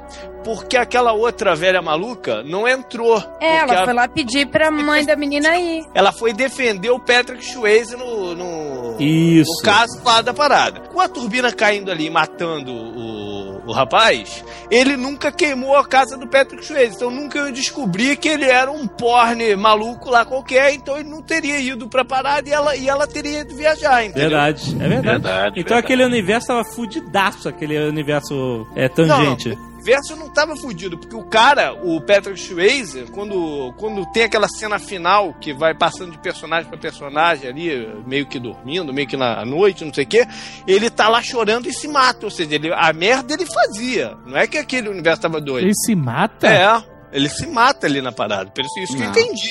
porque 0.47 0.77
aquela 0.77 1.11
outra 1.11 1.53
velha 1.57 1.81
maluca 1.81 2.41
não 2.41 2.65
entrou. 2.65 3.21
É, 3.41 3.57
ela 3.57 3.81
a- 3.81 3.83
foi 3.83 3.93
lá 3.93 4.07
pedir 4.07 4.47
pra 4.47 4.71
mãe 4.71 5.05
da 5.05 5.13
menina 5.13 5.57
ir. 5.57 5.83
ela 5.93 6.13
foi 6.13 6.31
defender 6.31 6.89
o 6.89 6.97
Patrick 6.99 7.43
Swayze 7.43 7.97
no, 7.97 8.33
no, 8.33 8.95
Isso. 8.97 9.51
no 9.57 9.61
caso 9.61 10.01
lá 10.05 10.21
da 10.21 10.33
parada. 10.33 10.79
Com 10.87 11.01
a 11.01 11.09
turbina 11.09 11.51
caindo 11.51 11.91
ali 11.91 12.05
e 12.05 12.09
matando 12.09 12.71
o, 12.71 13.67
o 13.67 13.71
rapaz, 13.73 14.41
ele 14.71 14.95
nunca 14.95 15.33
queimou 15.33 15.75
a 15.75 15.85
casa 15.85 16.17
do 16.17 16.25
Patrick 16.29 16.65
Swayze. 16.65 16.95
Então 16.95 17.11
nunca 17.11 17.37
eu 17.39 17.51
descobri 17.51 18.15
que 18.15 18.29
ele 18.29 18.45
era 18.45 18.71
um 18.71 18.87
porne 18.87 19.53
maluco 19.57 20.09
lá 20.09 20.23
qualquer. 20.23 20.73
Então 20.73 20.97
ele 20.97 21.09
não 21.09 21.21
teria 21.21 21.59
ido 21.59 21.89
pra 21.89 22.05
parada 22.05 22.47
e 22.47 22.53
ela, 22.53 22.73
e 22.75 22.87
ela 22.87 23.05
teria 23.05 23.41
ido 23.41 23.53
viajar, 23.53 24.05
entendeu? 24.05 24.29
Verdade, 24.29 24.75
é 24.75 24.87
verdade. 24.87 25.03
Verdade, 25.03 25.47
então 25.59 25.75
verdade. 25.75 25.79
aquele 25.79 26.05
universo 26.05 26.47
tava 26.47 26.63
fudidaço, 26.63 27.49
aquele 27.49 27.77
universo 27.89 28.65
é, 28.75 28.87
tangente. 28.87 29.49
Não, 29.49 29.66
universo 29.77 30.15
não 30.15 30.29
tava 30.29 30.55
fudido, 30.55 30.97
porque 30.97 31.15
o 31.15 31.23
cara, 31.23 31.73
o 31.73 32.01
Patrick 32.01 32.39
Swayze, 32.39 33.05
quando, 33.11 33.73
quando 33.77 34.05
tem 34.11 34.23
aquela 34.23 34.47
cena 34.47 34.79
final 34.79 35.33
que 35.35 35.53
vai 35.53 35.73
passando 35.73 36.11
de 36.11 36.17
personagem 36.17 36.69
pra 36.69 36.77
personagem 36.77 37.49
ali, 37.49 37.87
meio 38.05 38.25
que 38.25 38.39
dormindo, 38.39 38.93
meio 38.93 39.07
que 39.07 39.15
na 39.15 39.45
noite, 39.45 39.85
não 39.85 39.93
sei 39.93 40.03
o 40.03 40.07
quê, 40.07 40.27
ele 40.67 40.89
tá 40.89 41.07
lá 41.07 41.21
chorando 41.21 41.67
e 41.67 41.73
se 41.73 41.87
mata. 41.87 42.25
Ou 42.25 42.31
seja, 42.31 42.55
ele, 42.55 42.73
a 42.73 42.91
merda 42.91 43.33
ele 43.33 43.45
fazia. 43.45 44.17
Não 44.25 44.37
é 44.37 44.47
que 44.47 44.57
aquele 44.57 44.89
universo 44.89 45.21
tava 45.21 45.39
doido. 45.39 45.65
Ele 45.65 45.75
se 45.75 45.95
mata? 45.95 46.47
É. 46.47 46.96
Ele 47.11 47.29
se 47.29 47.47
mata 47.47 47.87
ali 47.87 48.01
na 48.01 48.11
parada. 48.11 48.51
Por 48.51 48.63
isso, 48.65 48.79
isso 48.79 48.97
que 48.97 49.01
eu 49.01 49.05
Não. 49.05 49.11
entendi, 49.11 49.49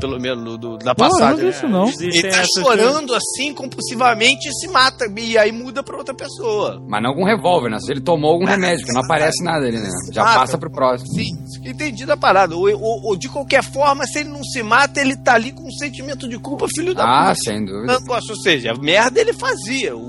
pelo 0.00 0.20
menos 0.20 0.44
do, 0.44 0.56
do- 0.56 0.78
da 0.78 0.92
eu 0.92 0.94
não 0.96 1.10
passagem. 1.10 1.44
vi 1.44 1.48
isso 1.50 1.68
não. 1.68 1.88
Ele 1.88 2.30
tá 2.30 2.44
chorando 2.56 3.12
assim, 3.14 3.52
compulsivamente, 3.52 4.48
e 4.48 4.52
se 4.54 4.68
mata. 4.68 5.06
E 5.16 5.36
aí 5.36 5.50
muda 5.50 5.82
pra 5.82 5.96
outra 5.96 6.14
pessoa. 6.14 6.80
Mas 6.86 7.02
não 7.02 7.12
com 7.14 7.24
revólver, 7.24 7.70
né? 7.70 7.78
Se 7.80 7.90
ele 7.90 8.00
tomou 8.00 8.32
algum 8.32 8.44
remédio, 8.46 8.80
porque 8.86 8.92
não 8.92 9.02
aparece 9.04 9.42
nada 9.42 9.66
ali, 9.66 9.78
né? 9.78 9.88
Já 10.12 10.22
Mata. 10.24 10.38
passa 10.40 10.58
pro 10.58 10.70
próximo. 10.70 11.12
Sim, 11.12 11.42
isso 11.44 11.60
que 11.60 11.68
eu 11.68 11.72
entendi 11.72 12.06
da 12.06 12.16
parada. 12.16 12.54
Ou, 12.56 12.68
ou- 12.70 13.02
ou 13.04 13.16
de 13.16 13.28
qualquer 13.28 13.64
forma, 13.64 14.04
se 14.06 14.20
ele 14.20 14.28
não 14.30 14.44
se 14.44 14.62
mata, 14.62 15.00
ele 15.00 15.16
tá 15.16 15.34
ali 15.34 15.50
com 15.52 15.66
um 15.66 15.72
sentimento 15.72 16.28
de 16.28 16.38
culpa, 16.38 16.66
filho 16.74 16.94
da 16.94 17.04
Ah, 17.04 17.28
puta. 17.30 17.40
sem 17.44 17.64
dúvida. 17.64 17.98
Ou 18.08 18.36
seja, 18.42 18.72
a 18.72 18.74
merda 18.78 19.20
ele 19.20 19.32
fazia. 19.32 19.96
O, 19.96 20.00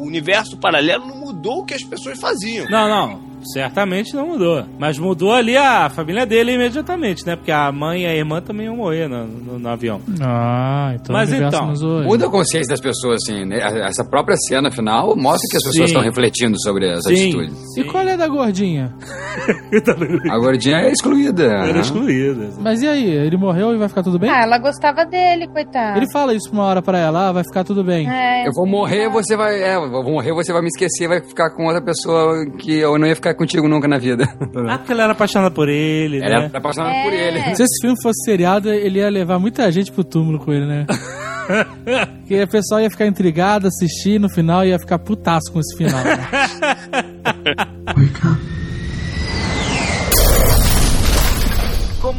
o 0.00 0.02
universo 0.06 0.56
paralelo 0.56 1.06
não 1.06 1.16
mudou 1.16 1.58
o 1.60 1.64
que 1.66 1.74
as 1.74 1.82
pessoas 1.84 2.18
faziam. 2.18 2.66
Não, 2.70 2.88
não. 2.88 3.29
Certamente 3.52 4.14
não 4.14 4.26
mudou. 4.28 4.64
Mas 4.78 4.98
mudou 4.98 5.32
ali 5.32 5.56
a 5.56 5.88
família 5.88 6.24
dele 6.26 6.52
imediatamente, 6.54 7.26
né? 7.26 7.36
Porque 7.36 7.50
a 7.52 7.70
mãe 7.72 8.02
e 8.02 8.06
a 8.06 8.14
irmã 8.14 8.40
também 8.40 8.66
iam 8.66 8.76
morrer 8.76 9.08
no, 9.08 9.26
no- 9.26 9.58
no 9.58 9.68
avião. 9.68 10.00
Ah, 10.20 10.92
então 10.94 11.14
Mas 11.14 11.32
então. 11.32 11.72
Muda 12.04 12.26
a 12.26 12.30
consciência 12.30 12.70
das 12.70 12.80
pessoas, 12.80 13.20
assim. 13.22 13.44
né? 13.44 13.58
Essa 13.86 14.04
própria 14.04 14.36
cena 14.36 14.70
final 14.70 15.16
mostra 15.16 15.46
que 15.50 15.56
as 15.56 15.62
pessoas 15.62 15.76
Sim. 15.76 15.84
estão 15.84 16.02
refletindo 16.02 16.60
sobre 16.60 16.88
essa 16.88 17.08
Sim. 17.08 17.28
atitude. 17.38 17.52
E 17.80 17.84
qual 17.84 18.06
é 18.06 18.16
da 18.16 18.28
gordinha? 18.28 18.94
A 20.30 20.38
gordinha 20.38 20.76
é 20.78 20.90
excluída. 20.92 21.44
Era 21.44 21.72
né? 21.74 21.80
excluída. 21.80 22.48
Mas 22.60 22.82
e 22.82 22.88
aí? 22.88 23.10
Ele 23.10 23.36
morreu 23.36 23.74
e 23.74 23.78
vai 23.78 23.88
ficar 23.88 24.02
tudo 24.02 24.18
bem? 24.18 24.30
Ah, 24.30 24.42
ela 24.42 24.58
gostava 24.58 25.04
dele, 25.04 25.46
coitada. 25.48 25.96
Ele 25.96 26.10
fala 26.12 26.34
isso 26.34 26.50
uma 26.52 26.64
hora 26.64 26.82
pra 26.82 26.98
ela, 26.98 27.28
ah, 27.28 27.32
vai 27.32 27.44
ficar 27.44 27.64
tudo 27.64 27.82
bem. 27.84 28.08
É, 28.08 28.46
Eu 28.46 28.52
vou 28.54 28.66
morrer, 28.66 29.08
você 29.08 29.36
vai. 29.36 29.62
É, 29.62 29.76
eu 29.76 29.90
vou 29.90 30.02
morrer, 30.04 30.32
você 30.32 30.52
vai 30.52 30.62
me 30.62 30.68
esquecer, 30.68 31.08
vai 31.08 31.20
ficar 31.22 31.50
com 31.50 31.64
outra 31.66 31.82
pessoa 31.82 32.44
que 32.58 32.78
eu 32.78 32.98
não 32.98 33.06
ia 33.06 33.14
ficar 33.14 33.29
contigo 33.34 33.68
nunca 33.68 33.86
na 33.88 33.98
vida. 33.98 34.28
Ah, 34.68 34.78
porque 34.78 34.92
ela 34.92 35.04
era 35.04 35.12
apaixonada 35.12 35.50
por 35.50 35.68
ele, 35.68 36.18
Ela 36.18 36.40
né? 36.40 36.44
era 36.46 36.58
apaixonada 36.58 36.94
por 37.02 37.12
É. 37.12 37.28
ele. 37.28 37.56
Se 37.56 37.62
esse 37.62 37.80
filme 37.80 37.96
fosse 38.02 38.22
seriado, 38.24 38.70
ele 38.72 38.98
ia 38.98 39.08
levar 39.08 39.38
muita 39.38 39.70
gente 39.72 39.90
pro 39.92 40.04
túmulo 40.04 40.38
com 40.38 40.52
ele, 40.52 40.66
né? 40.66 40.86
Porque 42.20 42.42
o 42.42 42.48
pessoal 42.48 42.80
ia 42.80 42.88
ficar 42.90 43.06
intrigado, 43.06 43.66
assistir, 43.66 44.20
no 44.20 44.28
final 44.30 44.64
ia 44.64 44.78
ficar 44.78 44.98
putaço 45.00 45.50
com 45.52 45.58
esse 45.58 45.76
final. 45.76 46.02
né? 46.04 46.18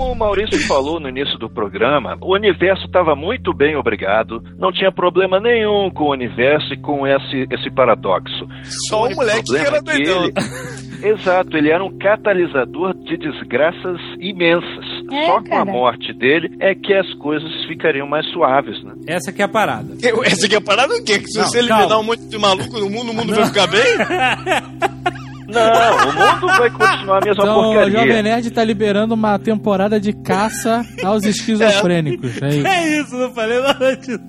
Como 0.01 0.13
o 0.13 0.15
Maurício 0.15 0.57
falou 0.67 0.99
no 0.99 1.07
início 1.07 1.37
do 1.37 1.47
programa, 1.47 2.17
o 2.21 2.33
universo 2.33 2.85
estava 2.87 3.15
muito 3.15 3.53
bem 3.53 3.75
obrigado, 3.75 4.41
não 4.57 4.71
tinha 4.71 4.91
problema 4.91 5.39
nenhum 5.39 5.91
com 5.91 6.05
o 6.05 6.11
universo 6.11 6.73
e 6.73 6.77
com 6.77 7.05
esse, 7.05 7.45
esse 7.51 7.69
paradoxo. 7.69 8.47
Só 8.89 9.01
o 9.01 9.05
único 9.05 9.19
moleque 9.21 9.43
que 9.43 9.45
problema 9.53 9.67
era 9.67 9.77
é 9.77 9.79
que 9.79 10.03
doidão. 10.03 10.23
ele- 10.25 10.81
Exato, 11.13 11.55
ele 11.55 11.69
era 11.69 11.83
um 11.83 11.95
catalisador 11.99 12.95
de 12.95 13.15
desgraças 13.17 13.99
imensas. 14.19 14.85
É, 15.11 15.25
Só 15.27 15.33
com 15.33 15.39
a 15.39 15.49
cara. 15.49 15.65
morte 15.65 16.13
dele 16.13 16.49
é 16.59 16.73
que 16.73 16.93
as 16.95 17.11
coisas 17.15 17.49
ficariam 17.65 18.07
mais 18.07 18.25
suaves, 18.31 18.83
né? 18.83 18.93
Essa 19.07 19.31
que 19.31 19.41
é 19.41 19.45
a 19.45 19.47
parada. 19.47 19.93
Essa 20.25 20.45
aqui 20.47 20.55
é 20.55 20.57
a 20.57 20.61
parada 20.61 20.95
o 20.95 21.03
quê? 21.03 21.19
Que 21.19 21.27
se 21.27 21.37
Não, 21.39 21.45
você 21.47 21.59
eliminar 21.59 21.87
calma. 21.87 21.97
um 21.99 22.03
monte 22.03 22.25
de 22.27 22.37
maluco 22.39 22.79
no 22.79 22.89
mundo, 22.89 23.11
o 23.11 23.13
mundo 23.15 23.35
vai 23.35 23.45
ficar 23.45 23.67
bem? 23.67 23.81
Não, 25.51 26.09
o 26.09 26.13
mundo 26.13 26.47
vai 26.47 26.69
continuar 26.69 27.17
a 27.17 27.25
mesma 27.25 27.43
Então 27.43 27.59
o 27.59 27.63
porcaria. 27.63 27.91
Jovem 27.99 28.23
Nerd 28.23 28.51
tá 28.51 28.63
liberando 28.63 29.13
uma 29.13 29.37
temporada 29.39 29.99
de 29.99 30.13
caça 30.13 30.85
aos 31.03 31.23
esquizofrênicos. 31.23 32.41
É 32.41 32.49
isso. 32.49 32.67
É 32.67 32.87
isso, 32.99 33.15
não 33.17 33.31
falei 33.33 33.61
nada 33.61 33.95
disso. 33.97 34.19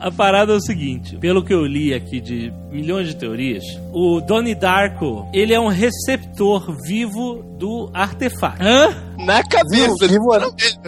A 0.00 0.10
parada 0.10 0.52
é 0.52 0.56
o 0.56 0.60
seguinte, 0.60 1.16
pelo 1.18 1.44
que 1.44 1.54
eu 1.54 1.64
li 1.64 1.94
aqui 1.94 2.20
de 2.20 2.52
milhões 2.70 3.06
de 3.08 3.14
teorias, 3.16 3.62
o 3.92 4.20
Donnie 4.20 4.54
Darko, 4.54 5.28
ele 5.32 5.54
é 5.54 5.60
um 5.60 5.68
receptor 5.68 6.74
vivo 6.84 7.44
do 7.58 7.88
artefato. 7.94 8.60
Hã? 8.60 8.88
Na 9.24 9.42
cabeça. 9.42 10.06
Vivo, 10.06 10.30
literalmente. 10.36 10.78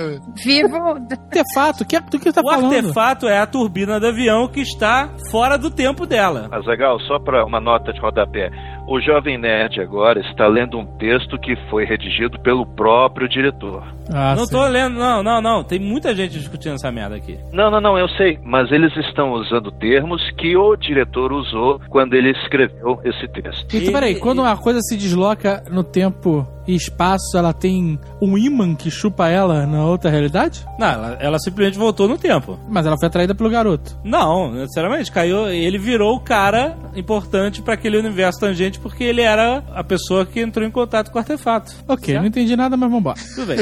Vivo. 0.44 0.76
Artefato? 1.10 1.84
Que, 1.84 2.00
do 2.00 2.18
que 2.18 2.32
tá 2.32 2.40
O 2.44 2.48
falando? 2.50 2.74
artefato 2.74 3.26
é 3.28 3.38
a 3.38 3.46
turbina 3.46 3.98
do 4.00 4.06
avião 4.06 4.48
que 4.48 4.60
está 4.60 5.10
fora 5.30 5.56
do 5.56 5.70
tempo 5.70 6.04
dela. 6.06 6.48
Azagal, 6.52 6.98
só 7.00 7.18
para 7.20 7.44
uma 7.44 7.60
nota 7.60 7.92
de 7.92 8.00
rodapé. 8.00 8.50
O 8.90 9.00
Jovem 9.00 9.38
Nerd 9.38 9.80
agora 9.80 10.18
está 10.18 10.48
lendo 10.48 10.76
um 10.76 10.84
texto 10.84 11.38
que 11.38 11.54
foi 11.70 11.84
redigido 11.84 12.40
pelo 12.40 12.66
próprio 12.66 13.28
diretor. 13.28 13.84
Ah, 14.12 14.34
não 14.34 14.44
sim. 14.44 14.50
tô 14.50 14.66
lendo, 14.66 14.98
não, 14.98 15.22
não, 15.22 15.40
não. 15.40 15.62
Tem 15.62 15.78
muita 15.78 16.12
gente 16.12 16.32
discutindo 16.32 16.74
essa 16.74 16.90
merda 16.90 17.14
aqui. 17.14 17.38
Não, 17.52 17.70
não, 17.70 17.80
não, 17.80 17.96
eu 17.96 18.08
sei, 18.08 18.40
mas 18.44 18.72
eles 18.72 18.92
estão 18.96 19.30
usando 19.34 19.70
termos 19.70 20.20
que 20.32 20.56
o 20.56 20.74
diretor 20.74 21.32
usou 21.32 21.80
quando 21.88 22.14
ele 22.14 22.32
escreveu 22.32 23.00
esse 23.04 23.28
texto. 23.28 23.64
Então, 23.72 23.92
peraí, 23.92 24.16
quando 24.16 24.40
uma 24.40 24.56
coisa 24.56 24.80
se 24.80 24.96
desloca 24.96 25.62
no 25.70 25.84
tempo 25.84 26.44
e 26.66 26.74
espaço, 26.74 27.36
ela 27.36 27.52
tem 27.52 27.98
um 28.20 28.36
imã 28.36 28.74
que 28.74 28.90
chupa 28.90 29.28
ela 29.28 29.66
na 29.66 29.84
outra 29.84 30.10
realidade? 30.10 30.64
Não, 30.78 30.88
ela, 30.88 31.18
ela 31.20 31.38
simplesmente 31.38 31.78
voltou 31.78 32.08
no 32.08 32.18
tempo. 32.18 32.58
Mas 32.68 32.86
ela 32.86 32.96
foi 32.98 33.06
atraída 33.06 33.34
pelo 33.34 33.50
garoto. 33.50 33.96
Não, 34.04 34.52
necessariamente. 34.52 35.12
Caiu, 35.12 35.48
ele 35.48 35.78
virou 35.78 36.16
o 36.16 36.20
cara 36.20 36.76
importante 36.96 37.62
pra 37.62 37.74
aquele 37.74 37.98
universo 37.98 38.40
tangente 38.40 38.79
porque 38.82 39.04
ele 39.04 39.20
era 39.22 39.62
a 39.74 39.82
pessoa 39.84 40.24
que 40.26 40.40
entrou 40.40 40.66
em 40.66 40.70
contato 40.70 41.10
com 41.10 41.18
o 41.18 41.20
artefato. 41.20 41.72
Ok, 41.88 42.06
Certo? 42.06 42.20
não 42.20 42.26
entendi 42.28 42.56
nada, 42.56 42.76
mas 42.76 42.90
vambora. 42.90 43.18
Tudo 43.34 43.46
bem. 43.46 43.58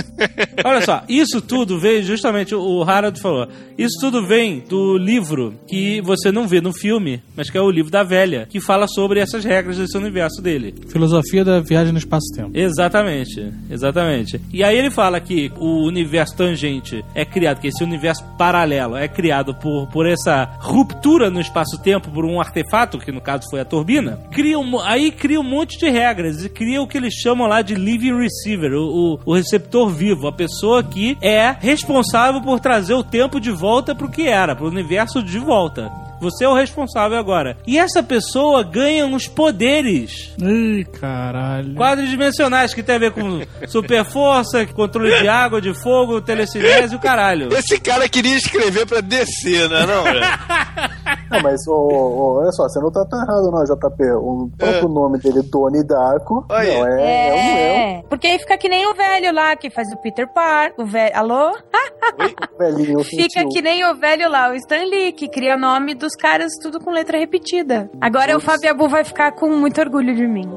Olha 0.64 0.80
só, 0.82 1.02
isso 1.08 1.40
tudo 1.40 1.78
veio 1.78 2.02
justamente, 2.02 2.54
o 2.54 2.82
Harold 2.82 3.20
falou, 3.20 3.48
isso 3.76 3.98
tudo 4.00 4.26
vem 4.26 4.60
do 4.68 4.96
livro 4.96 5.54
que 5.66 6.00
você 6.02 6.30
não 6.32 6.46
vê 6.48 6.60
no 6.60 6.72
filme, 6.72 7.22
mas 7.36 7.50
que 7.50 7.56
é 7.58 7.60
o 7.60 7.70
livro 7.70 7.90
da 7.90 8.02
velha, 8.02 8.46
que 8.48 8.60
fala 8.60 8.86
sobre 8.88 9.20
essas 9.20 9.44
regras 9.44 9.76
desse 9.78 9.96
universo 9.96 10.40
dele. 10.42 10.74
Filosofia 10.88 11.44
da 11.44 11.60
viagem 11.60 11.92
no 11.92 11.98
espaço-tempo. 11.98 12.50
Exatamente, 12.54 13.52
exatamente. 13.70 14.40
E 14.52 14.62
aí 14.64 14.76
ele 14.76 14.90
fala 14.90 15.20
que 15.20 15.50
o 15.58 15.86
universo 15.86 16.36
tangente 16.36 17.04
é 17.14 17.24
criado, 17.24 17.60
que 17.60 17.68
esse 17.68 17.82
universo 17.82 18.24
paralelo 18.36 18.96
é 18.96 19.08
criado 19.08 19.54
por, 19.54 19.86
por 19.88 20.06
essa 20.06 20.44
ruptura 20.60 21.30
no 21.30 21.40
espaço-tempo, 21.40 22.10
por 22.10 22.24
um 22.24 22.40
artefato, 22.40 22.98
que 22.98 23.12
no 23.12 23.20
caso 23.20 23.44
foi 23.50 23.60
a 23.60 23.64
turbina. 23.64 24.18
Cria 24.32 24.58
um, 24.58 24.78
aí 24.80 25.07
cria 25.10 25.40
um 25.40 25.44
monte 25.44 25.78
de 25.78 25.88
regras 25.88 26.44
e 26.44 26.48
cria 26.48 26.80
o 26.80 26.86
que 26.86 26.96
eles 26.96 27.14
chamam 27.14 27.46
lá 27.46 27.62
de 27.62 27.74
living 27.74 28.16
receiver, 28.18 28.72
o, 28.72 29.14
o, 29.14 29.20
o 29.26 29.34
receptor 29.34 29.90
vivo, 29.90 30.26
a 30.26 30.32
pessoa 30.32 30.82
que 30.82 31.16
é 31.20 31.56
responsável 31.58 32.40
por 32.40 32.60
trazer 32.60 32.94
o 32.94 33.04
tempo 33.04 33.40
de 33.40 33.50
volta 33.50 33.94
pro 33.94 34.10
que 34.10 34.28
era, 34.28 34.54
pro 34.54 34.68
universo 34.68 35.22
de 35.22 35.38
volta. 35.38 36.07
Você 36.20 36.44
é 36.44 36.48
o 36.48 36.54
responsável 36.54 37.18
agora. 37.18 37.56
E 37.66 37.78
essa 37.78 38.02
pessoa 38.02 38.62
ganha 38.62 39.06
uns 39.06 39.26
poderes 39.28 40.34
Ih, 40.38 40.84
caralho. 41.00 41.74
quadridimensionais 41.74 42.74
que 42.74 42.82
tem 42.82 42.96
a 42.96 42.98
ver 42.98 43.12
com 43.12 43.40
super 43.68 44.04
força, 44.04 44.66
controle 44.66 45.18
de 45.18 45.28
água, 45.28 45.60
de 45.60 45.74
fogo, 45.74 46.20
telecinese 46.20 46.94
e 46.94 46.96
o 46.96 47.00
caralho. 47.00 47.52
Esse 47.52 47.78
cara 47.80 48.08
queria 48.08 48.36
escrever 48.36 48.86
pra 48.86 49.00
descer, 49.00 49.68
né? 49.68 49.86
Não? 49.86 50.04
Não, 51.30 51.42
mas 51.42 51.60
ô, 51.66 51.72
ô, 51.74 52.40
olha 52.40 52.50
só, 52.52 52.62
você 52.62 52.80
não 52.80 52.90
tá 52.90 53.04
tão 53.04 53.18
errado 53.20 53.50
não, 53.50 53.62
JP. 53.62 54.02
O 54.16 54.50
próprio 54.56 54.88
nome 54.88 55.18
dele, 55.18 55.42
Doni 55.42 55.84
Darko, 55.86 56.46
não, 56.48 56.56
é, 56.56 56.74
é, 56.74 56.80
um, 56.82 56.86
é 56.86 57.98
É, 57.98 58.02
porque 58.08 58.26
aí 58.26 58.38
fica 58.38 58.56
que 58.56 58.68
nem 58.68 58.86
o 58.90 58.94
velho 58.94 59.32
lá 59.34 59.54
que 59.54 59.68
faz 59.68 59.88
o 59.92 59.96
Peter 59.98 60.26
Parker. 60.32 60.72
O 60.82 60.86
velho. 60.86 61.14
Alô? 61.14 61.50
um 61.50 62.56
velhinho 62.58 63.04
Fica 63.04 63.40
gentil. 63.40 63.48
que 63.50 63.60
nem 63.60 63.84
o 63.84 63.94
velho 63.96 64.30
lá, 64.30 64.50
o 64.50 64.54
Stan 64.54 64.84
Lee, 64.84 65.12
que 65.12 65.28
cria 65.28 65.56
o 65.56 65.58
nome 65.58 65.94
dos 66.08 66.16
caras 66.16 66.52
tudo 66.62 66.80
com 66.80 66.90
letra 66.90 67.18
repetida. 67.18 67.90
Agora 68.00 68.34
o 68.36 68.40
Fábio 68.40 68.70
Abu 68.70 68.88
vai 68.88 69.04
ficar 69.04 69.32
com 69.32 69.50
muito 69.56 69.78
orgulho 69.80 70.14
de 70.14 70.26
mim. 70.26 70.48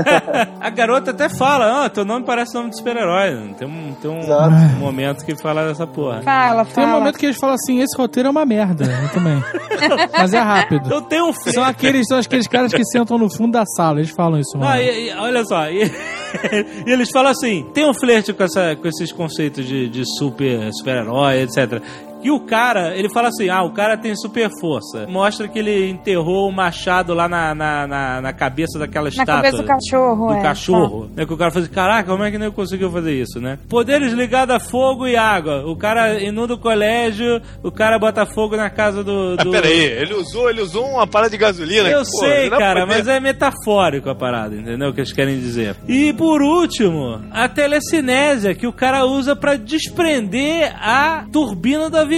A 0.60 0.70
garota 0.70 1.10
até 1.10 1.28
fala, 1.28 1.84
ah, 1.84 1.90
teu 1.90 2.04
nome 2.04 2.24
parece 2.24 2.54
nome 2.54 2.70
de 2.70 2.78
super-herói. 2.78 3.54
Tem 3.58 3.68
um, 3.68 3.94
tem 4.00 4.10
um 4.10 4.18
Exato. 4.20 4.50
momento 4.78 5.24
que 5.24 5.36
fala 5.36 5.66
dessa 5.66 5.86
porra. 5.86 6.22
Fala, 6.22 6.64
Tem 6.64 6.72
um 6.72 6.86
fala. 6.86 6.98
momento 6.98 7.18
que 7.18 7.26
eles 7.26 7.36
falam 7.36 7.54
assim, 7.54 7.80
esse 7.80 7.96
roteiro 7.96 8.28
é 8.28 8.30
uma 8.30 8.46
merda. 8.46 8.84
Eu 8.84 9.12
também. 9.12 9.42
Mas 10.18 10.32
é 10.32 10.38
rápido. 10.38 10.90
Eu 10.90 11.02
tenho 11.02 11.28
um 11.28 11.32
filho. 11.32 11.52
São 11.54 11.64
aqueles, 11.64 12.06
são 12.08 12.18
aqueles 12.18 12.46
caras 12.48 12.72
que 12.72 12.84
sentam 12.86 13.18
no 13.18 13.28
fundo 13.30 13.52
da 13.52 13.64
sala, 13.66 13.98
eles 13.98 14.10
falam 14.10 14.38
isso, 14.40 14.56
mano. 14.56 14.70
Não, 14.72 14.80
e- 14.80 15.08
e- 15.10 15.14
olha 15.14 15.44
só, 15.44 15.68
e, 15.68 15.84
e 16.86 16.90
eles 16.90 17.10
falam 17.10 17.30
assim: 17.32 17.68
tem 17.74 17.84
um 17.88 17.92
flerte 17.94 18.32
com, 18.32 18.42
essa, 18.42 18.74
com 18.76 18.88
esses 18.88 19.12
conceitos 19.12 19.66
de, 19.66 19.88
de 19.88 20.02
super, 20.18 20.70
super-herói, 20.72 21.42
etc. 21.42 21.82
que 22.24 22.30
o 22.30 22.40
cara, 22.40 22.96
ele 22.96 23.10
fala 23.10 23.28
assim: 23.28 23.50
ah, 23.50 23.62
o 23.62 23.70
cara 23.70 23.98
tem 23.98 24.16
super 24.16 24.48
força. 24.58 25.06
Mostra 25.06 25.46
que 25.46 25.58
ele 25.58 25.90
enterrou 25.90 26.48
o 26.48 26.52
machado 26.52 27.12
lá 27.12 27.28
na, 27.28 27.54
na, 27.54 27.86
na, 27.86 28.20
na 28.22 28.32
cabeça 28.32 28.78
daquela 28.78 29.04
Na 29.04 29.10
estátua. 29.10 29.34
cabeça 29.34 29.56
do 29.58 29.64
cachorro, 29.64 30.28
do 30.28 30.34
é. 30.34 30.40
cachorro. 30.42 31.10
Né, 31.14 31.26
que 31.26 31.32
o 31.34 31.36
cara 31.36 31.50
fala 31.50 31.66
assim, 31.66 31.74
caraca, 31.74 32.10
como 32.10 32.24
é 32.24 32.30
que 32.30 32.38
não 32.38 32.50
conseguiu 32.50 32.90
fazer 32.90 33.12
isso, 33.12 33.38
né? 33.42 33.58
Poderes 33.68 34.14
ligados 34.14 34.54
a 34.54 34.58
fogo 34.58 35.06
e 35.06 35.16
água. 35.16 35.66
O 35.66 35.76
cara 35.76 36.18
inunda 36.18 36.54
o 36.54 36.58
colégio, 36.58 37.42
o 37.62 37.70
cara 37.70 37.98
bota 37.98 38.24
fogo 38.24 38.56
na 38.56 38.70
casa 38.70 39.04
do... 39.04 39.36
Ah, 39.38 39.44
do... 39.44 39.50
peraí, 39.50 39.80
ele 39.84 40.14
usou, 40.14 40.48
ele 40.48 40.62
usou 40.62 40.86
uma 40.86 41.06
parada 41.06 41.30
de 41.30 41.36
gasolina. 41.36 41.90
Eu 41.90 41.98
pô, 42.04 42.20
sei, 42.20 42.48
cara, 42.48 42.86
poder- 42.86 42.96
mas 42.96 43.06
é 43.06 43.20
metafórico 43.20 44.08
a 44.08 44.14
parada, 44.14 44.56
entendeu? 44.56 44.88
O 44.88 44.94
que 44.94 45.00
eles 45.00 45.12
querem 45.12 45.38
dizer. 45.38 45.76
E 45.86 46.14
por 46.14 46.40
último, 46.40 47.20
a 47.30 47.46
telecinésia, 47.50 48.54
que 48.54 48.66
o 48.66 48.72
cara 48.72 49.04
usa 49.04 49.36
pra 49.36 49.56
desprender 49.56 50.74
a 50.80 51.26
turbina 51.30 51.90
do 51.90 51.98
avião. 51.98 52.13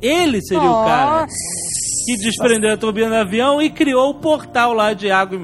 Ele 0.00 0.40
seria 0.42 0.70
o 0.70 0.84
cara 0.84 1.26
que 2.04 2.16
desprendeu 2.18 2.72
a 2.72 2.76
turbina 2.76 3.08
do 3.08 3.14
avião 3.16 3.62
e 3.62 3.70
criou 3.70 4.10
o 4.10 4.14
portal 4.14 4.72
lá 4.72 4.92
de 4.92 5.10
água, 5.10 5.38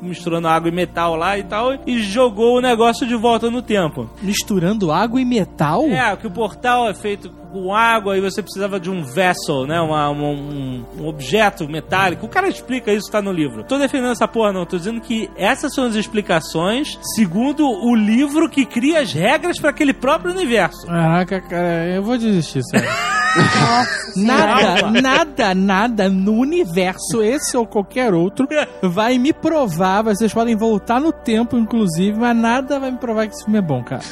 misturando 0.00 0.46
água 0.46 0.68
e 0.68 0.72
metal 0.72 1.16
lá 1.16 1.36
e 1.38 1.42
tal, 1.42 1.74
e 1.86 1.98
jogou 2.00 2.58
o 2.58 2.60
negócio 2.60 3.06
de 3.06 3.16
volta 3.16 3.50
no 3.50 3.60
tempo. 3.62 4.08
Misturando 4.22 4.92
água 4.92 5.20
e 5.20 5.24
metal? 5.24 5.84
É, 5.88 6.16
que 6.16 6.26
o 6.26 6.30
portal 6.30 6.88
é 6.88 6.94
feito 6.94 7.32
com 7.54 7.74
água 7.74 8.16
e 8.16 8.20
você 8.20 8.42
precisava 8.42 8.78
de 8.80 8.90
um 8.90 9.02
vessel, 9.04 9.66
né? 9.66 9.80
Uma, 9.80 10.08
uma- 10.10 10.28
um, 10.28 10.84
um 10.98 11.06
objeto 11.06 11.68
metálico. 11.68 12.26
O 12.26 12.28
cara 12.28 12.48
explica 12.48 12.92
isso, 12.92 13.10
tá 13.10 13.22
no 13.22 13.32
livro. 13.32 13.64
Tô 13.64 13.78
defendendo 13.78 14.12
essa 14.12 14.26
porra, 14.28 14.52
não. 14.52 14.66
Tô 14.66 14.76
dizendo 14.76 15.00
que 15.00 15.30
essas 15.36 15.72
são 15.74 15.84
as 15.84 15.94
explicações 15.94 16.98
segundo 17.14 17.66
o 17.66 17.94
livro 17.94 18.48
que 18.48 18.64
cria 18.66 19.00
as 19.00 19.12
regras 19.12 19.58
para 19.60 19.70
aquele 19.70 19.92
próprio 19.94 20.32
universo. 20.32 20.86
Caraca, 20.86 21.40
cara, 21.40 21.86
eu 21.94 22.02
vou 22.02 22.18
desistir, 22.18 22.62
sério. 22.64 22.88
Nossa. 23.36 24.04
Nada, 24.16 24.80
Calma. 24.80 25.00
nada, 25.00 25.54
nada 25.56 26.08
no 26.08 26.34
universo, 26.34 27.20
esse 27.20 27.56
ou 27.56 27.66
qualquer 27.66 28.14
outro, 28.14 28.46
vai 28.80 29.18
me 29.18 29.32
provar. 29.32 30.02
Vocês 30.04 30.32
podem 30.32 30.54
voltar 30.54 31.00
no 31.00 31.10
tempo, 31.10 31.56
inclusive, 31.58 32.16
mas 32.16 32.36
nada 32.36 32.78
vai 32.78 32.92
me 32.92 32.96
provar 32.98 33.26
que 33.26 33.34
esse 33.34 33.42
filme 33.44 33.58
é 33.58 33.62
bom, 33.62 33.82
cara. 33.82 34.02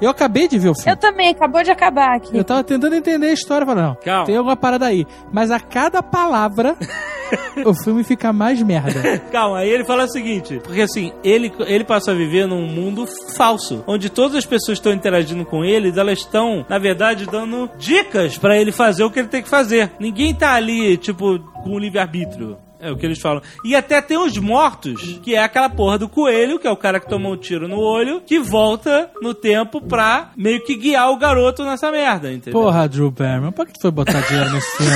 Eu 0.00 0.08
acabei 0.08 0.48
de 0.48 0.58
ver 0.58 0.70
o 0.70 0.74
filme. 0.74 0.90
Eu 0.92 0.96
também, 0.96 1.28
acabou 1.28 1.62
de 1.62 1.70
acabar 1.70 2.16
aqui. 2.16 2.34
Eu 2.34 2.42
tava 2.42 2.64
tentando 2.74 2.94
entender 2.96 3.26
a 3.28 3.32
história, 3.32 3.66
falei, 3.66 3.84
não, 3.84 3.94
Calma. 3.94 4.26
tem 4.26 4.36
alguma 4.36 4.56
parada 4.56 4.86
aí. 4.86 5.06
Mas 5.32 5.50
a 5.50 5.60
cada 5.60 6.02
palavra, 6.02 6.76
o 7.64 7.74
filme 7.74 8.02
fica 8.02 8.32
mais 8.32 8.60
merda. 8.62 9.18
Calma, 9.30 9.58
aí 9.58 9.70
ele 9.70 9.84
fala 9.84 10.04
o 10.04 10.08
seguinte, 10.08 10.60
porque 10.62 10.82
assim, 10.82 11.12
ele, 11.22 11.52
ele 11.60 11.84
passa 11.84 12.10
a 12.10 12.14
viver 12.14 12.46
num 12.46 12.66
mundo 12.66 13.06
falso, 13.36 13.84
onde 13.86 14.10
todas 14.10 14.36
as 14.36 14.46
pessoas 14.46 14.78
estão 14.78 14.92
interagindo 14.92 15.44
com 15.44 15.64
ele, 15.64 15.92
elas 15.98 16.18
estão, 16.20 16.64
na 16.68 16.78
verdade, 16.78 17.26
dando 17.26 17.70
dicas 17.78 18.36
pra 18.36 18.56
ele 18.58 18.72
fazer 18.72 19.04
o 19.04 19.10
que 19.10 19.20
ele 19.20 19.28
tem 19.28 19.42
que 19.42 19.48
fazer. 19.48 19.92
Ninguém 19.98 20.34
tá 20.34 20.54
ali, 20.54 20.96
tipo, 20.96 21.38
com 21.62 21.78
livre-arbítrio. 21.78 22.58
É 22.84 22.92
o 22.92 22.96
que 22.96 23.06
eles 23.06 23.18
falam. 23.18 23.40
E 23.64 23.74
até 23.74 24.02
tem 24.02 24.18
os 24.18 24.36
mortos, 24.36 25.18
que 25.22 25.34
é 25.34 25.42
aquela 25.42 25.70
porra 25.70 25.98
do 25.98 26.06
coelho, 26.06 26.58
que 26.58 26.66
é 26.66 26.70
o 26.70 26.76
cara 26.76 27.00
que 27.00 27.08
tomou 27.08 27.32
um 27.32 27.36
tiro 27.36 27.66
no 27.66 27.78
olho, 27.78 28.20
que 28.20 28.38
volta 28.38 29.10
no 29.22 29.32
tempo 29.32 29.80
pra 29.80 30.32
meio 30.36 30.62
que 30.62 30.76
guiar 30.76 31.10
o 31.10 31.16
garoto 31.16 31.64
nessa 31.64 31.90
merda, 31.90 32.30
entendeu? 32.30 32.60
Porra, 32.60 32.86
Drew 32.86 33.10
Barrymore, 33.10 33.54
por 33.54 33.66
que 33.66 33.72
tu 33.72 33.80
foi 33.80 33.90
botar 33.90 34.20
dinheiro 34.20 34.52
nesse 34.52 34.76
filme? 34.76 34.92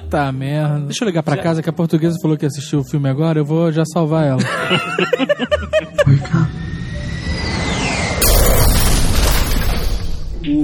tá 0.10 0.32
merda. 0.32 0.80
Deixa 0.80 1.04
eu 1.04 1.06
ligar 1.06 1.22
pra 1.22 1.36
casa 1.36 1.62
que 1.62 1.70
a 1.70 1.72
portuguesa 1.72 2.18
falou 2.20 2.36
que 2.36 2.46
assistiu 2.46 2.80
o 2.80 2.84
filme 2.84 3.08
agora, 3.08 3.38
eu 3.38 3.44
vou 3.44 3.70
já 3.70 3.84
salvar 3.84 4.26
ela. 4.26 4.40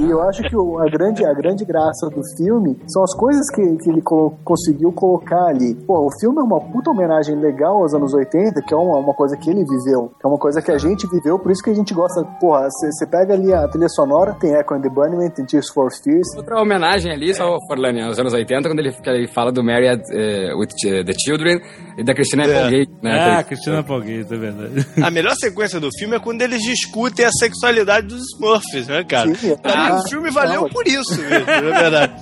E 0.07 0.11
eu 0.11 0.23
acho 0.23 0.43
que 0.43 0.57
o- 0.57 0.79
a 0.79 0.85
grande, 0.89 1.25
a 1.25 1.33
grande 1.35 1.65
graça 1.65 2.09
do 2.09 2.23
filme 2.37 2.77
são 2.87 3.03
as 3.03 3.15
coisas 3.17 3.49
que, 3.51 3.63
que 3.83 3.91
ele 3.91 4.01
colo- 4.03 4.39
conseguiu 4.45 4.93
colocar 4.93 5.47
ali. 5.47 5.75
Pô, 5.87 6.07
o 6.07 6.11
filme 6.21 6.39
é 6.39 6.43
uma 6.43 6.61
puta 6.61 6.91
homenagem 6.91 7.35
legal 7.41 7.83
aos 7.83 7.93
anos 7.95 8.15
80, 8.15 8.63
que 8.63 8.73
é 8.73 8.77
uma, 8.77 8.99
uma 8.99 9.15
coisa 9.15 9.37
que 9.37 9.51
ele 9.51 9.65
viveu, 9.65 10.09
que 10.21 10.25
é 10.27 10.29
uma 10.29 10.39
coisa 10.39 10.63
que 10.63 10.71
a 10.71 10.79
gente 10.79 11.07
viveu, 11.09 11.39
por 11.39 11.51
isso 11.51 11.63
que 11.63 11.71
a 11.71 11.75
gente 11.75 11.93
gosta. 11.93 12.23
Porra, 12.41 12.69
você 12.71 13.07
pega 13.07 13.35
ali 13.35 13.53
a 13.53 13.67
trilha 13.69 13.89
sonora, 13.89 14.35
tem 14.35 14.53
Echo 14.55 14.75
and 14.75 14.83
the 14.83 14.89
Bunnymen, 14.91 15.31
tem 15.31 15.45
Tears 15.45 15.69
for 15.73 15.91
Fears. 16.05 16.27
Outra 16.37 16.61
homenagem 16.61 17.11
ali, 17.13 17.35
só 17.35 17.57
Forlani, 17.69 18.03
aos 18.03 18.19
anos 18.19 18.33
80, 18.33 18.69
quando 18.69 18.79
ele, 18.79 18.95
ele 19.07 19.29
fala 19.29 19.51
do 19.51 19.65
Married 19.65 20.03
eh, 20.13 20.55
with 20.55 20.69
Ch- 20.79 21.05
the 21.05 21.13
Children 21.25 21.61
e 21.99 22.05
da 22.05 22.15
Christina 22.15 22.45
Applegate, 22.45 22.93
né? 23.03 23.19
Ah, 23.19 23.43
Que- 23.43 23.49
Cristina 23.49 23.83
Palgueira, 23.83 24.27
é 24.35 24.39
verdade. 24.39 24.87
A 25.03 25.11
melhor 25.11 25.35
sequência 25.35 25.81
do 25.81 25.89
filme 25.99 26.17
é 26.17 26.21
quando 26.21 26.43
eles 26.43 26.63
discutem 26.63 27.25
a 27.25 27.31
sexualidade 27.33 28.07
dos 28.07 28.23
Smurfs, 28.35 28.87
né, 28.87 29.03
cara? 29.05 29.35
Sim, 29.35 29.53
é. 29.53 29.57
Ah, 29.65 29.96
o 29.99 30.09
filme 30.09 30.31
valeu 30.31 30.63
não. 30.63 30.69
por 30.69 30.87
isso 30.87 31.21
mesmo, 31.21 31.49
é 31.51 31.61
verdade. 31.61 32.15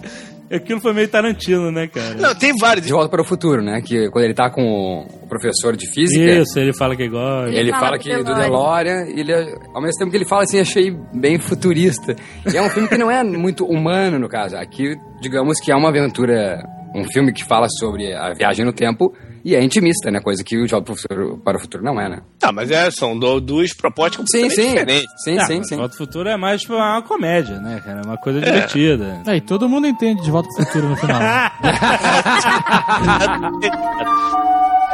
Aquilo 0.53 0.81
foi 0.81 0.93
meio 0.93 1.09
Tarantino, 1.09 1.73
né, 1.73 1.89
cara? 1.89 2.15
Não, 2.17 2.35
tem 2.35 2.55
vários. 2.57 2.87
De 2.87 2.93
Volta 2.93 3.09
para 3.09 3.23
o 3.23 3.25
Futuro, 3.25 3.63
né? 3.63 3.81
Que 3.81 4.11
quando 4.11 4.25
ele 4.25 4.35
tá 4.35 4.51
com 4.51 5.07
o 5.23 5.27
professor 5.27 5.75
de 5.75 5.91
física, 5.91 6.43
Isso, 6.43 6.59
ele 6.59 6.73
fala 6.73 6.95
que 6.95 7.09
gosta. 7.09 7.51
ele 7.51 7.71
fala 7.71 7.85
fala 7.87 7.97
do 7.97 8.03
que 8.03 8.17
do 8.17 8.25
DeLorean. 8.25 9.05
DeLorean, 9.05 9.07
ele, 9.19 9.33
ao 9.75 9.81
mesmo 9.81 9.99
tempo 9.99 10.11
que 10.11 10.17
ele 10.17 10.29
fala 10.29 10.43
assim, 10.43 10.61
achei 10.61 10.95
bem 11.15 11.39
futurista. 11.39 12.15
E 12.53 12.57
é 12.57 12.63
um 12.63 12.69
filme 12.69 12.89
que 12.89 12.99
não 12.99 13.11
é 13.11 13.25
muito 13.25 13.65
humano, 13.65 14.19
no 14.19 14.29
caso. 14.29 14.57
Aqui, 14.57 14.95
digamos 15.21 15.59
que 15.59 15.73
é 15.73 15.75
uma 15.75 15.89
aventura, 15.89 16.63
um 16.95 17.05
filme 17.11 17.33
que 17.33 17.43
fala 17.43 17.67
sobre 17.79 18.13
a 18.15 18.33
viagem 18.35 18.65
no 18.67 18.73
tempo 18.73 19.13
e 19.45 19.55
é 19.55 19.63
intimista, 19.63 20.11
né? 20.11 20.21
Coisa 20.21 20.43
que 20.43 20.57
o 20.57 20.65
De 20.65 20.71
Volta 20.73 20.87
para 20.87 20.95
o 20.95 20.97
Futuro, 20.97 21.39
para 21.45 21.57
o 21.57 21.61
Futuro 21.61 21.85
não 21.85 22.01
é, 22.01 22.09
né? 22.09 22.23
Tá, 22.39 22.51
mas 22.51 22.71
é, 22.71 22.91
são 22.91 23.19
do- 23.19 23.41
duas 23.41 23.73
propostas 23.75 24.25
Sim, 24.31 24.43
completamente 24.43 24.55
sim. 24.55 24.69
diferentes. 24.75 25.23
Sim, 25.25 25.39
Ah, 25.39 25.45
sim, 25.47 25.65
sim. 25.65 25.77
Volta 25.77 25.97
Futuro 25.97 26.29
é 26.29 26.37
mais 26.37 26.67
pra 26.67 26.77
uma 26.77 27.03
comédia, 27.03 27.59
né, 27.61 27.81
cara? 27.85 28.01
É 28.01 28.05
uma 28.07 28.17
coisa 28.17 28.41
divertida. 28.41 29.23
Aí, 29.27 29.41
todo 29.41 29.69
mundo 29.69 29.87
entende 29.87 30.23
de 30.23 30.31
volta 30.31 30.49
pro 30.57 30.65
futuro 30.67 30.89
no 30.89 30.97
final. 30.97 31.21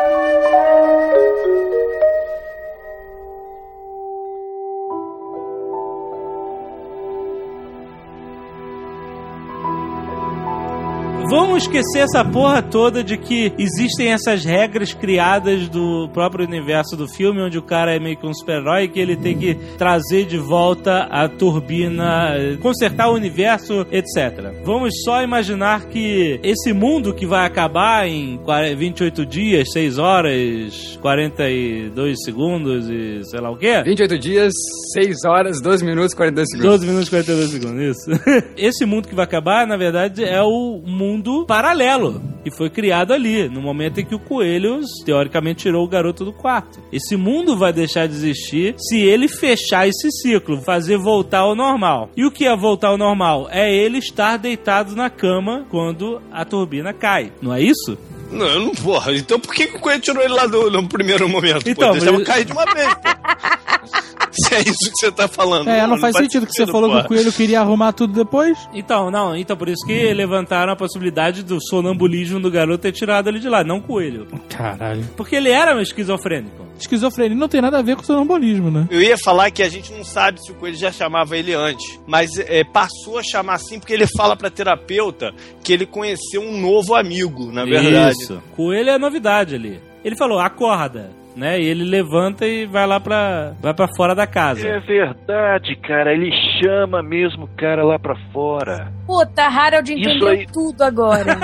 Vamos 11.30 11.62
esquecer 11.62 12.00
essa 12.00 12.24
porra 12.24 12.60
toda 12.60 13.04
de 13.04 13.16
que 13.16 13.52
existem 13.56 14.12
essas 14.12 14.44
regras 14.44 14.92
criadas 14.92 15.68
do 15.68 16.08
próprio 16.12 16.44
universo 16.44 16.96
do 16.96 17.06
filme, 17.06 17.40
onde 17.40 17.56
o 17.56 17.62
cara 17.62 17.94
é 17.94 18.00
meio 18.00 18.16
que 18.16 18.26
um 18.26 18.34
super-herói 18.34 18.88
que 18.88 18.98
ele 18.98 19.16
tem 19.16 19.38
que 19.38 19.54
trazer 19.78 20.26
de 20.26 20.36
volta 20.36 21.04
a 21.04 21.28
turbina, 21.28 22.34
consertar 22.60 23.10
o 23.10 23.14
universo, 23.14 23.86
etc. 23.92 24.52
Vamos 24.64 24.92
só 25.04 25.22
imaginar 25.22 25.86
que 25.86 26.40
esse 26.42 26.72
mundo 26.72 27.14
que 27.14 27.24
vai 27.24 27.46
acabar 27.46 28.08
em 28.08 28.36
40 28.38 28.74
28 28.74 29.24
dias, 29.24 29.68
6 29.72 29.98
horas, 29.98 30.98
42 31.00 32.24
segundos 32.24 32.88
e 32.90 33.20
sei 33.30 33.40
lá 33.40 33.52
o 33.52 33.56
quê. 33.56 33.82
28 33.84 34.18
dias, 34.18 34.52
6 34.94 35.24
horas, 35.24 35.60
12 35.60 35.84
minutos, 35.84 36.12
42 36.12 36.50
segundos. 36.50 36.72
12 36.72 36.86
minutos 36.86 37.06
e 37.06 37.10
42 37.10 37.50
segundos, 37.50 37.96
isso. 37.96 38.10
Esse 38.58 38.84
mundo 38.84 39.06
que 39.06 39.14
vai 39.14 39.24
acabar, 39.24 39.64
na 39.64 39.76
verdade, 39.76 40.24
é 40.24 40.42
o 40.42 40.82
mundo 40.84 41.19
paralelo 41.46 42.20
que 42.42 42.50
foi 42.50 42.70
criado 42.70 43.12
ali, 43.12 43.48
no 43.48 43.60
momento 43.60 44.00
em 44.00 44.04
que 44.04 44.14
o 44.14 44.18
coelho, 44.18 44.80
teoricamente, 45.04 45.62
tirou 45.62 45.84
o 45.84 45.88
garoto 45.88 46.24
do 46.24 46.32
quarto. 46.32 46.80
Esse 46.92 47.16
mundo 47.16 47.56
vai 47.56 47.72
deixar 47.72 48.06
de 48.06 48.14
existir 48.14 48.74
se 48.78 48.98
ele 48.98 49.28
fechar 49.28 49.86
esse 49.86 50.10
ciclo, 50.10 50.60
fazer 50.62 50.96
voltar 50.96 51.40
ao 51.40 51.54
normal. 51.54 52.10
E 52.16 52.24
o 52.24 52.30
que 52.30 52.46
é 52.46 52.56
voltar 52.56 52.88
ao 52.88 52.98
normal? 52.98 53.48
É 53.50 53.72
ele 53.72 53.98
estar 53.98 54.36
deitado 54.36 54.96
na 54.96 55.10
cama 55.10 55.66
quando 55.70 56.20
a 56.32 56.44
turbina 56.44 56.92
cai. 56.92 57.32
Não 57.42 57.54
é 57.54 57.60
isso? 57.60 57.98
Não, 58.30 58.46
eu 58.46 58.60
não, 58.60 58.70
porra. 58.72 59.12
Então 59.14 59.38
por 59.40 59.54
que, 59.54 59.66
que 59.66 59.76
o 59.76 59.80
Coelho 59.80 60.00
tirou 60.00 60.22
ele 60.22 60.32
lá 60.34 60.46
do, 60.46 60.70
no 60.70 60.88
primeiro 60.88 61.28
momento? 61.28 61.68
Então, 61.68 61.88
pô, 61.88 61.92
deixava 61.94 62.18
mas- 62.18 62.26
cair 62.26 62.44
de 62.44 62.52
uma 62.52 62.64
vez, 62.64 62.94
pô. 62.94 63.00
Se 64.32 64.54
é 64.54 64.60
isso 64.60 64.90
que 64.90 64.96
você 65.00 65.10
tá 65.10 65.26
falando. 65.26 65.68
É, 65.68 65.84
não 65.86 65.98
faz 65.98 66.16
sentido 66.16 66.46
que 66.46 66.52
você 66.52 66.66
falou 66.66 66.90
que 66.90 67.04
o 67.04 67.08
coelho 67.08 67.32
queria 67.32 67.60
arrumar 67.60 67.92
tudo 67.92 68.12
depois. 68.12 68.56
Então, 68.72 69.10
não, 69.10 69.36
então 69.36 69.56
por 69.56 69.68
isso 69.68 69.84
que 69.84 70.14
levantaram 70.14 70.72
a 70.72 70.76
possibilidade 70.76 71.42
do 71.42 71.58
sonambulismo 71.60 72.38
do 72.38 72.50
garoto 72.50 72.78
ter 72.82 72.92
tirado 72.92 73.28
ele 73.28 73.40
de 73.40 73.48
lá, 73.48 73.64
não 73.64 73.78
o 73.78 73.82
coelho. 73.82 74.28
Caralho. 74.48 75.04
Porque 75.16 75.34
ele 75.34 75.50
era 75.50 75.76
um 75.76 75.80
esquizofrênico. 75.80 76.69
Esquizofrenia 76.82 77.36
não 77.36 77.48
tem 77.48 77.60
nada 77.60 77.78
a 77.78 77.82
ver 77.82 77.96
com 77.96 78.02
sonambulismo, 78.02 78.70
né? 78.70 78.86
Eu 78.90 79.00
ia 79.02 79.16
falar 79.18 79.50
que 79.50 79.62
a 79.62 79.68
gente 79.68 79.92
não 79.92 80.04
sabe 80.04 80.42
se 80.42 80.50
o 80.50 80.54
Coelho 80.54 80.76
já 80.76 80.90
chamava 80.90 81.36
ele 81.36 81.54
antes, 81.54 82.00
mas 82.06 82.38
é, 82.38 82.64
passou 82.64 83.18
a 83.18 83.22
chamar 83.22 83.54
assim 83.54 83.78
porque 83.78 83.92
ele 83.92 84.06
fala 84.06 84.36
pra 84.36 84.50
terapeuta 84.50 85.32
que 85.62 85.72
ele 85.72 85.86
conheceu 85.86 86.40
um 86.42 86.58
novo 86.60 86.94
amigo, 86.94 87.52
na 87.52 87.64
verdade. 87.64 88.16
Isso. 88.22 88.42
Coelho 88.56 88.90
é 88.90 88.98
novidade 88.98 89.54
ali. 89.54 89.80
Ele 90.04 90.16
falou, 90.16 90.38
acorda. 90.40 91.10
Né? 91.36 91.60
E 91.60 91.64
ele 91.66 91.84
levanta 91.84 92.46
e 92.46 92.66
vai 92.66 92.86
lá 92.86 92.98
pra, 93.00 93.52
vai 93.60 93.72
pra 93.74 93.86
fora 93.96 94.14
da 94.14 94.26
casa. 94.26 94.66
É 94.68 94.80
verdade, 94.80 95.76
cara. 95.76 96.12
Ele 96.12 96.30
chama 96.62 97.02
mesmo 97.02 97.44
o 97.44 97.48
cara 97.56 97.84
lá 97.84 97.98
pra 97.98 98.14
fora. 98.32 98.92
Puta, 99.06 99.42
Harold 99.44 99.92
entendeu 99.92 100.28
aí- 100.28 100.46
tudo 100.52 100.82
agora. 100.82 101.36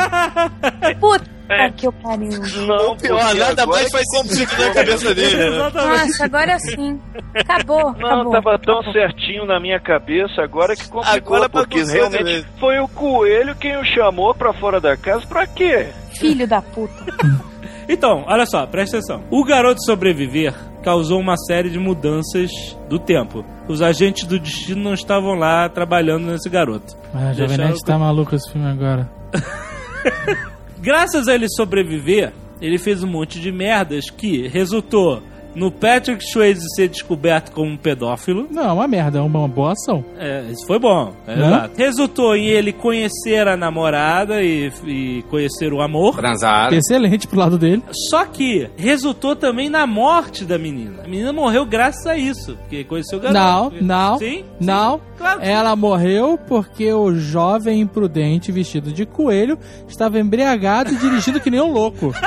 Puta 1.01 1.25
É. 1.49 1.71
que 1.71 1.87
eu 1.87 1.93
pariu. 1.93 2.29
Não, 2.67 2.97
pior, 2.97 3.35
nada 3.37 3.63
agora 3.63 3.79
mais 3.83 3.91
faz 3.93 4.05
sentido 4.11 4.59
na 4.65 4.71
cabeça 4.75 5.15
dele. 5.15 5.37
né? 5.51 5.71
Nossa, 5.73 6.25
agora 6.25 6.59
sim. 6.59 7.01
Acabou, 7.35 7.93
Não, 7.99 8.07
acabou. 8.09 8.33
tava 8.33 8.59
tão 8.59 8.83
certinho 8.93 9.47
na 9.47 9.61
minha 9.61 9.79
cabeça 9.79 10.43
agora 10.43 10.75
que 10.75 10.89
complicou, 10.89 11.37
Agora 11.37 11.49
porque 11.49 11.83
realmente 11.85 12.19
também. 12.19 12.45
foi 12.59 12.79
o 12.81 12.89
coelho 12.89 13.55
quem 13.57 13.77
o 13.77 13.85
chamou 13.85 14.35
pra 14.35 14.53
fora 14.53 14.81
da 14.81 14.97
casa 14.97 15.25
pra 15.27 15.47
quê? 15.47 15.87
Filho 16.19 16.47
da 16.49 16.61
puta. 16.61 17.05
Então, 17.89 18.25
olha 18.27 18.47
só, 18.47 18.67
presta 18.67 18.99
atenção. 18.99 19.23
O 19.31 19.45
garoto 19.45 19.85
sobreviver 19.85 20.55
causou 20.83 21.21
uma 21.21 21.37
série 21.37 21.71
de 21.71 21.79
mudanças 21.79 22.51
do 22.89 22.99
tempo. 22.99 23.45
Os 23.69 23.83
agentes 23.83 24.25
do 24.27 24.39
destino 24.39 24.83
não 24.83 24.95
estavam 24.95 25.35
lá 25.35 25.69
trabalhando 25.69 26.27
nesse 26.27 26.49
garoto. 26.49 26.97
Ah, 27.15 27.33
Jovem 27.33 27.59
Nerd 27.59 27.81
tá 27.85 27.99
maluco 27.99 28.35
esse 28.35 28.51
filme 28.51 28.69
agora. 28.69 29.09
Graças 30.79 31.27
a 31.27 31.35
ele 31.35 31.49
sobreviver, 31.49 32.33
ele 32.61 32.79
fez 32.79 33.03
um 33.03 33.09
monte 33.09 33.41
de 33.41 33.51
merdas 33.51 34.11
que 34.11 34.47
resultou 34.49 35.23
no 35.57 35.73
Patrick 35.73 36.23
Swayze 36.31 36.61
ser 36.77 36.89
descoberto 36.89 37.51
como 37.51 37.71
um 37.73 37.77
pedófilo. 37.77 38.47
Não, 38.51 38.63
é 38.69 38.73
uma 38.73 38.87
merda, 38.87 39.19
é 39.19 39.23
uma 39.23 39.49
boa 39.49 39.73
ação. 39.73 40.05
É, 40.19 40.45
isso 40.51 40.67
foi 40.67 40.79
bom. 40.79 41.13
é 41.27 41.35
Né? 41.35 41.47
exato. 41.47 41.71
Resultou 41.79 42.37
em 42.37 42.47
ele 42.47 42.73
conhecer 42.73 43.49
a 43.49 43.57
namorada 43.57 44.43
e, 44.43 44.71
e 44.87 45.25
conhecer 45.31 45.73
o 45.73 45.81
amor. 45.81 46.15
Transar. 46.17 46.73
Excelente 46.75 47.27
pro 47.27 47.39
lado 47.41 47.59
dele. 47.59 47.83
Só 48.11 48.25
que 48.27 48.69
resultou 48.77 49.35
também 49.35 49.69
na 49.71 49.87
morte 49.87 50.45
da 50.45 50.59
menina. 50.59 51.03
A 51.05 51.09
menina 51.09 51.33
morreu 51.33 51.65
graças 51.65 52.07
a 52.07 52.17
isso, 52.17 52.55
porque 52.57 52.85
conheceu 52.85 53.19
o 53.19 53.23
garoto. 53.23 53.77
Não, 53.83 54.11
não, 54.11 54.19
Sim? 54.19 54.45
não. 54.61 55.01
Claro 55.17 55.41
que 55.41 55.49
Ela 55.49 55.75
morreu 55.75 56.39
porque 56.47 56.93
o 56.93 57.15
jovem 57.15 57.81
imprudente 57.81 58.53
vestido 58.53 58.93
de 58.93 59.07
coelho 59.07 59.59
estava 59.89 60.19
embriagado 60.21 60.93
e 60.93 60.97
dirigindo 60.97 61.41
que 61.41 61.49
nem 61.51 61.61
um 61.63 61.73
louco. 61.73 62.13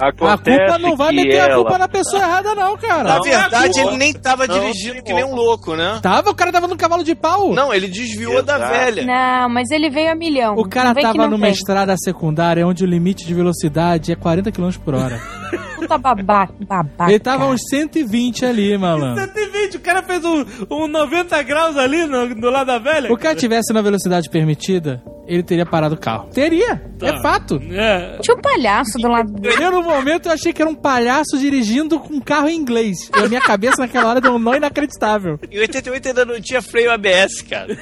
A 0.00 0.08
Acontece 0.08 0.58
culpa 0.58 0.78
não 0.78 0.96
vai 0.96 1.12
meter 1.12 1.40
a 1.40 1.44
ela- 1.44 1.54
culpa 1.56 1.78
na 1.78 1.88
pessoa 1.88 2.07
errada, 2.16 2.54
não, 2.54 2.76
cara. 2.76 3.02
Na 3.04 3.14
Não, 3.16 3.22
verdade, 3.22 3.80
ele 3.80 3.96
nem 3.96 4.12
tava 4.12 4.46
não, 4.46 4.58
dirigindo 4.58 5.02
que 5.02 5.12
nem 5.12 5.24
um 5.24 5.34
louco, 5.34 5.74
né? 5.76 5.98
Tava, 6.02 6.30
o 6.30 6.34
cara 6.34 6.50
tava 6.52 6.66
no 6.66 6.76
cavalo 6.76 7.04
de 7.04 7.14
pau. 7.14 7.52
Não, 7.52 7.72
ele 7.72 7.88
desviou 7.88 8.42
da 8.42 8.56
Exato. 8.56 8.72
velha. 8.72 9.04
Não, 9.06 9.48
mas 9.48 9.70
ele 9.70 9.90
veio 9.90 10.10
a 10.12 10.14
milhão. 10.14 10.54
O 10.56 10.68
cara 10.68 10.94
tava 10.94 11.26
numa 11.26 11.46
vem. 11.46 11.52
estrada 11.52 11.94
secundária 11.96 12.66
onde 12.66 12.84
o 12.84 12.86
limite 12.86 13.26
de 13.26 13.34
velocidade 13.34 14.12
é 14.12 14.16
40 14.16 14.50
km 14.52 14.70
por 14.84 14.94
hora. 14.94 15.20
Puta 15.76 15.98
babaca. 15.98 16.52
babaca. 16.60 17.10
Ele 17.10 17.18
tava 17.18 17.46
uns 17.46 17.60
120 17.70 18.44
ali, 18.44 18.76
malandro. 18.76 19.24
120, 19.24 19.76
o 19.76 19.80
cara 19.80 20.02
fez 20.02 20.24
um, 20.24 20.44
um 20.70 20.86
90 20.88 21.42
graus 21.42 21.76
ali 21.76 22.04
no, 22.06 22.34
do 22.34 22.50
lado 22.50 22.66
da 22.66 22.78
velha. 22.78 23.12
O 23.12 23.16
cara 23.16 23.34
tivesse 23.34 23.72
na 23.72 23.80
velocidade 23.80 24.28
permitida, 24.28 25.02
ele 25.28 25.42
teria 25.42 25.66
parado 25.66 25.94
o 25.94 25.98
carro. 25.98 26.30
Teria, 26.30 26.82
é 27.02 27.20
fato. 27.20 27.60
É. 27.70 28.18
Tinha 28.22 28.34
um 28.34 28.40
palhaço 28.40 28.98
do 28.98 29.08
lado 29.08 29.30
dele. 29.34 29.62
Eu, 29.62 29.70
no 29.70 29.82
momento, 29.82 30.26
eu 30.26 30.32
achei 30.32 30.54
que 30.54 30.62
era 30.62 30.70
um 30.70 30.74
palhaço 30.74 31.38
dirigindo 31.38 32.00
com 32.00 32.14
um 32.14 32.20
carro 32.20 32.48
em 32.48 32.56
inglês. 32.56 33.10
E 33.14 33.24
a 33.24 33.28
minha 33.28 33.40
cabeça 33.40 33.76
naquela 33.82 34.08
hora 34.08 34.20
deu 34.22 34.32
um 34.34 34.38
nó 34.38 34.54
inacreditável. 34.54 35.38
Em 35.50 35.58
88 35.60 36.08
ainda 36.08 36.24
não 36.24 36.40
tinha 36.40 36.62
freio 36.62 36.90
ABS, 36.90 37.42
cara. 37.42 37.78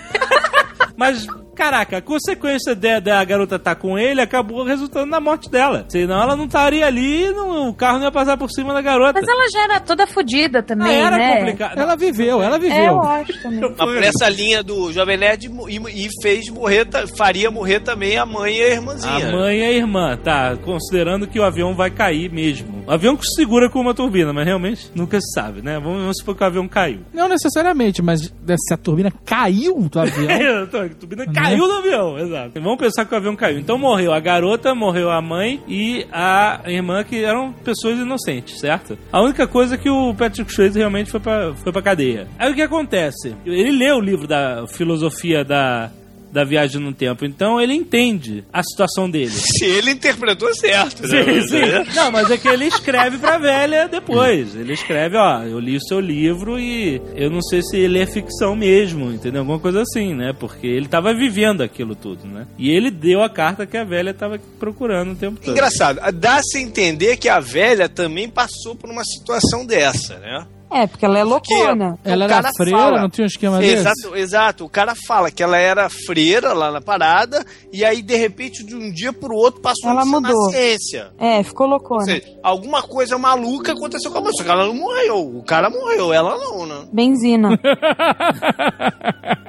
Mas, 0.96 1.26
caraca, 1.56 1.96
a 1.96 2.02
consequência 2.02 2.74
da, 2.74 3.00
da 3.00 3.24
garota 3.24 3.56
estar 3.56 3.74
com 3.74 3.98
ele 3.98 4.20
acabou 4.20 4.62
resultando 4.64 5.06
na 5.10 5.18
morte 5.20 5.50
dela. 5.50 5.84
Senão 5.88 6.20
ela 6.22 6.36
não 6.36 6.44
estaria 6.44 6.86
ali, 6.86 7.28
não- 7.30 7.68
o 7.70 7.74
carro 7.74 7.98
não 7.98 8.04
ia 8.04 8.12
passar 8.12 8.36
por 8.36 8.50
cima 8.50 8.72
da 8.74 8.82
garota. 8.82 9.18
Mas 9.20 9.28
ela 9.28 9.48
já 9.50 9.62
era 9.64 9.80
toda 9.80 10.06
fodida 10.06 10.58
Ah, 10.58 10.62
também, 10.62 10.94
era 10.94 11.16
né? 11.16 11.36
complicado. 11.38 11.78
Ela 11.78 11.96
viveu, 11.96 12.42
ela 12.42 12.56
É, 12.56 12.58
viveu. 12.58 12.84
eu 12.84 13.02
acho 13.02 13.42
também. 13.42 13.72
Por 13.74 14.02
essa 14.02 14.28
linha 14.28 14.62
do 14.62 14.92
Jovem 14.92 15.16
Nerd 15.16 15.46
e, 15.68 16.06
e 16.06 16.08
fez 16.22 16.48
morrer, 16.50 16.86
faria 17.16 17.50
morrer 17.50 17.80
também 17.80 18.16
a 18.18 18.26
mãe 18.26 18.56
e 18.56 18.62
a 18.62 18.68
irmãzinha. 18.74 19.28
A 19.28 19.32
mãe 19.32 19.58
e 19.58 19.62
a 19.64 19.72
irmã, 19.72 20.16
tá, 20.16 20.56
considerando 20.56 21.26
que 21.26 21.40
o 21.40 21.44
avião 21.44 21.74
vai 21.74 21.90
cair 21.90 22.30
mesmo. 22.30 22.84
O 22.86 22.90
avião 22.92 23.16
que 23.16 23.26
segura 23.34 23.70
com 23.70 23.80
uma 23.80 23.94
turbina, 23.94 24.32
mas 24.32 24.44
realmente 24.46 24.90
nunca 24.94 25.18
se 25.20 25.32
sabe, 25.34 25.62
né? 25.62 25.78
Vamos, 25.80 26.00
vamos 26.00 26.16
supor 26.18 26.36
que 26.36 26.42
o 26.42 26.46
avião 26.46 26.68
caiu. 26.68 27.00
Não 27.12 27.28
necessariamente, 27.28 28.02
mas 28.02 28.20
se 28.22 28.74
a 28.74 28.76
turbina 28.76 29.12
caiu 29.24 29.80
do 29.90 29.98
avião. 30.00 30.30
É, 30.30 30.62
a 30.62 30.66
turbina 30.98 31.26
caiu 31.50 31.66
do 31.66 31.72
avião, 31.72 32.18
exato. 32.18 32.60
Vamos 32.60 32.78
pensar 32.78 33.04
que 33.04 33.14
o 33.14 33.16
avião 33.16 33.36
caiu. 33.36 33.58
Então 33.58 33.78
morreu 33.78 34.12
a 34.12 34.20
garota, 34.20 34.74
morreu 34.74 35.10
a 35.10 35.20
mãe 35.20 35.62
e 35.68 36.06
a 36.12 36.60
irmã, 36.66 37.02
que 37.04 37.24
eram 37.24 37.52
pessoas 37.52 37.98
inocentes, 37.98 38.58
certo? 38.58 38.98
A 39.12 39.22
única 39.22 39.46
coisa 39.46 39.74
é 39.74 39.78
que 39.78 39.90
o 39.90 40.14
Patrick 40.14 40.52
Swayze 40.52 40.78
realmente 40.78 41.10
foi 41.10 41.20
pra, 41.20 41.54
foi 41.54 41.72
pra 41.72 41.82
cadeia. 41.82 42.26
Aí 42.38 42.50
o 42.50 42.54
que 42.54 42.62
acontece? 42.62 43.34
Ele 43.44 43.72
leu 43.72 43.96
o 43.96 44.00
livro 44.00 44.26
da 44.26 44.66
filosofia 44.66 45.44
da, 45.44 45.90
da 46.36 46.44
viagem 46.44 46.78
no 46.78 46.92
tempo, 46.92 47.24
então 47.24 47.58
ele 47.58 47.72
entende 47.72 48.44
a 48.52 48.62
situação 48.62 49.08
dele. 49.08 49.30
Se 49.56 49.64
ele 49.64 49.92
interpretou 49.92 50.54
certo, 50.54 51.08
né? 51.08 51.24
Sim, 51.24 51.48
sim. 51.48 51.94
Não, 51.94 52.12
mas 52.12 52.30
é 52.30 52.36
que 52.36 52.46
ele 52.46 52.66
escreve 52.66 53.16
pra 53.16 53.38
velha 53.38 53.88
depois. 53.88 54.54
Ele 54.54 54.74
escreve, 54.74 55.16
ó, 55.16 55.42
eu 55.44 55.58
li 55.58 55.78
o 55.78 55.80
seu 55.80 55.98
livro 55.98 56.60
e 56.60 57.00
eu 57.14 57.30
não 57.30 57.40
sei 57.40 57.62
se 57.62 57.78
ele 57.78 57.98
é 57.98 58.06
ficção 58.06 58.54
mesmo, 58.54 59.10
entendeu? 59.10 59.40
Alguma 59.40 59.58
coisa 59.58 59.80
assim, 59.80 60.14
né? 60.14 60.34
Porque 60.38 60.66
ele 60.66 60.86
tava 60.88 61.14
vivendo 61.14 61.62
aquilo 61.62 61.94
tudo, 61.94 62.26
né? 62.26 62.46
E 62.58 62.68
ele 62.68 62.90
deu 62.90 63.22
a 63.22 63.30
carta 63.30 63.66
que 63.66 63.78
a 63.78 63.84
velha 63.84 64.12
tava 64.12 64.38
procurando 64.58 65.12
o 65.12 65.16
tempo 65.16 65.40
todo. 65.40 65.52
Engraçado, 65.52 66.00
dá-se 66.12 66.58
a 66.58 66.60
entender 66.60 67.16
que 67.16 67.30
a 67.30 67.40
velha 67.40 67.88
também 67.88 68.28
passou 68.28 68.74
por 68.74 68.90
uma 68.90 69.04
situação 69.04 69.64
dessa, 69.64 70.18
né? 70.18 70.46
É, 70.70 70.86
porque 70.86 71.04
ela 71.04 71.18
é 71.18 71.24
loucona. 71.24 71.98
Ela 72.04 72.26
O 72.26 72.30
era 72.30 72.50
freira, 72.56 72.78
fala- 72.78 73.00
não 73.00 73.08
tinha 73.08 73.24
um 73.24 73.28
esquema 73.28 73.58
desse? 73.58 73.74
Exato, 73.74 74.16
exato. 74.16 74.64
O 74.64 74.68
cara 74.68 74.94
fala 75.06 75.30
que 75.30 75.42
ela 75.42 75.56
era 75.56 75.88
freira 75.88 76.52
lá 76.52 76.70
na 76.72 76.80
parada 76.80 77.44
e 77.72 77.84
aí, 77.84 78.02
de 78.02 78.16
repente, 78.16 78.64
de 78.64 78.74
um 78.74 78.90
dia 78.92 79.12
pro 79.12 79.34
outro, 79.34 79.60
passou 79.60 79.90
Ela 79.90 80.02
a 80.02 80.04
ser 80.04 80.10
na 80.10 80.20
mudou. 80.20 80.50
ciência. 80.50 81.08
É, 81.18 81.42
ficou 81.42 81.66
Ou 81.66 81.72
loucona. 81.74 82.04
seja, 82.04 82.22
alguma 82.42 82.82
coisa 82.82 83.16
maluca 83.16 83.72
aconteceu 83.72 84.10
com 84.10 84.18
a 84.18 84.22
moça. 84.22 84.42
Ela 84.42 84.66
não 84.66 84.74
morreu. 84.74 85.36
O 85.36 85.42
cara 85.44 85.70
morreu, 85.70 86.12
ela 86.12 86.36
não, 86.36 86.66
né? 86.66 86.84
Benzina. 86.92 87.50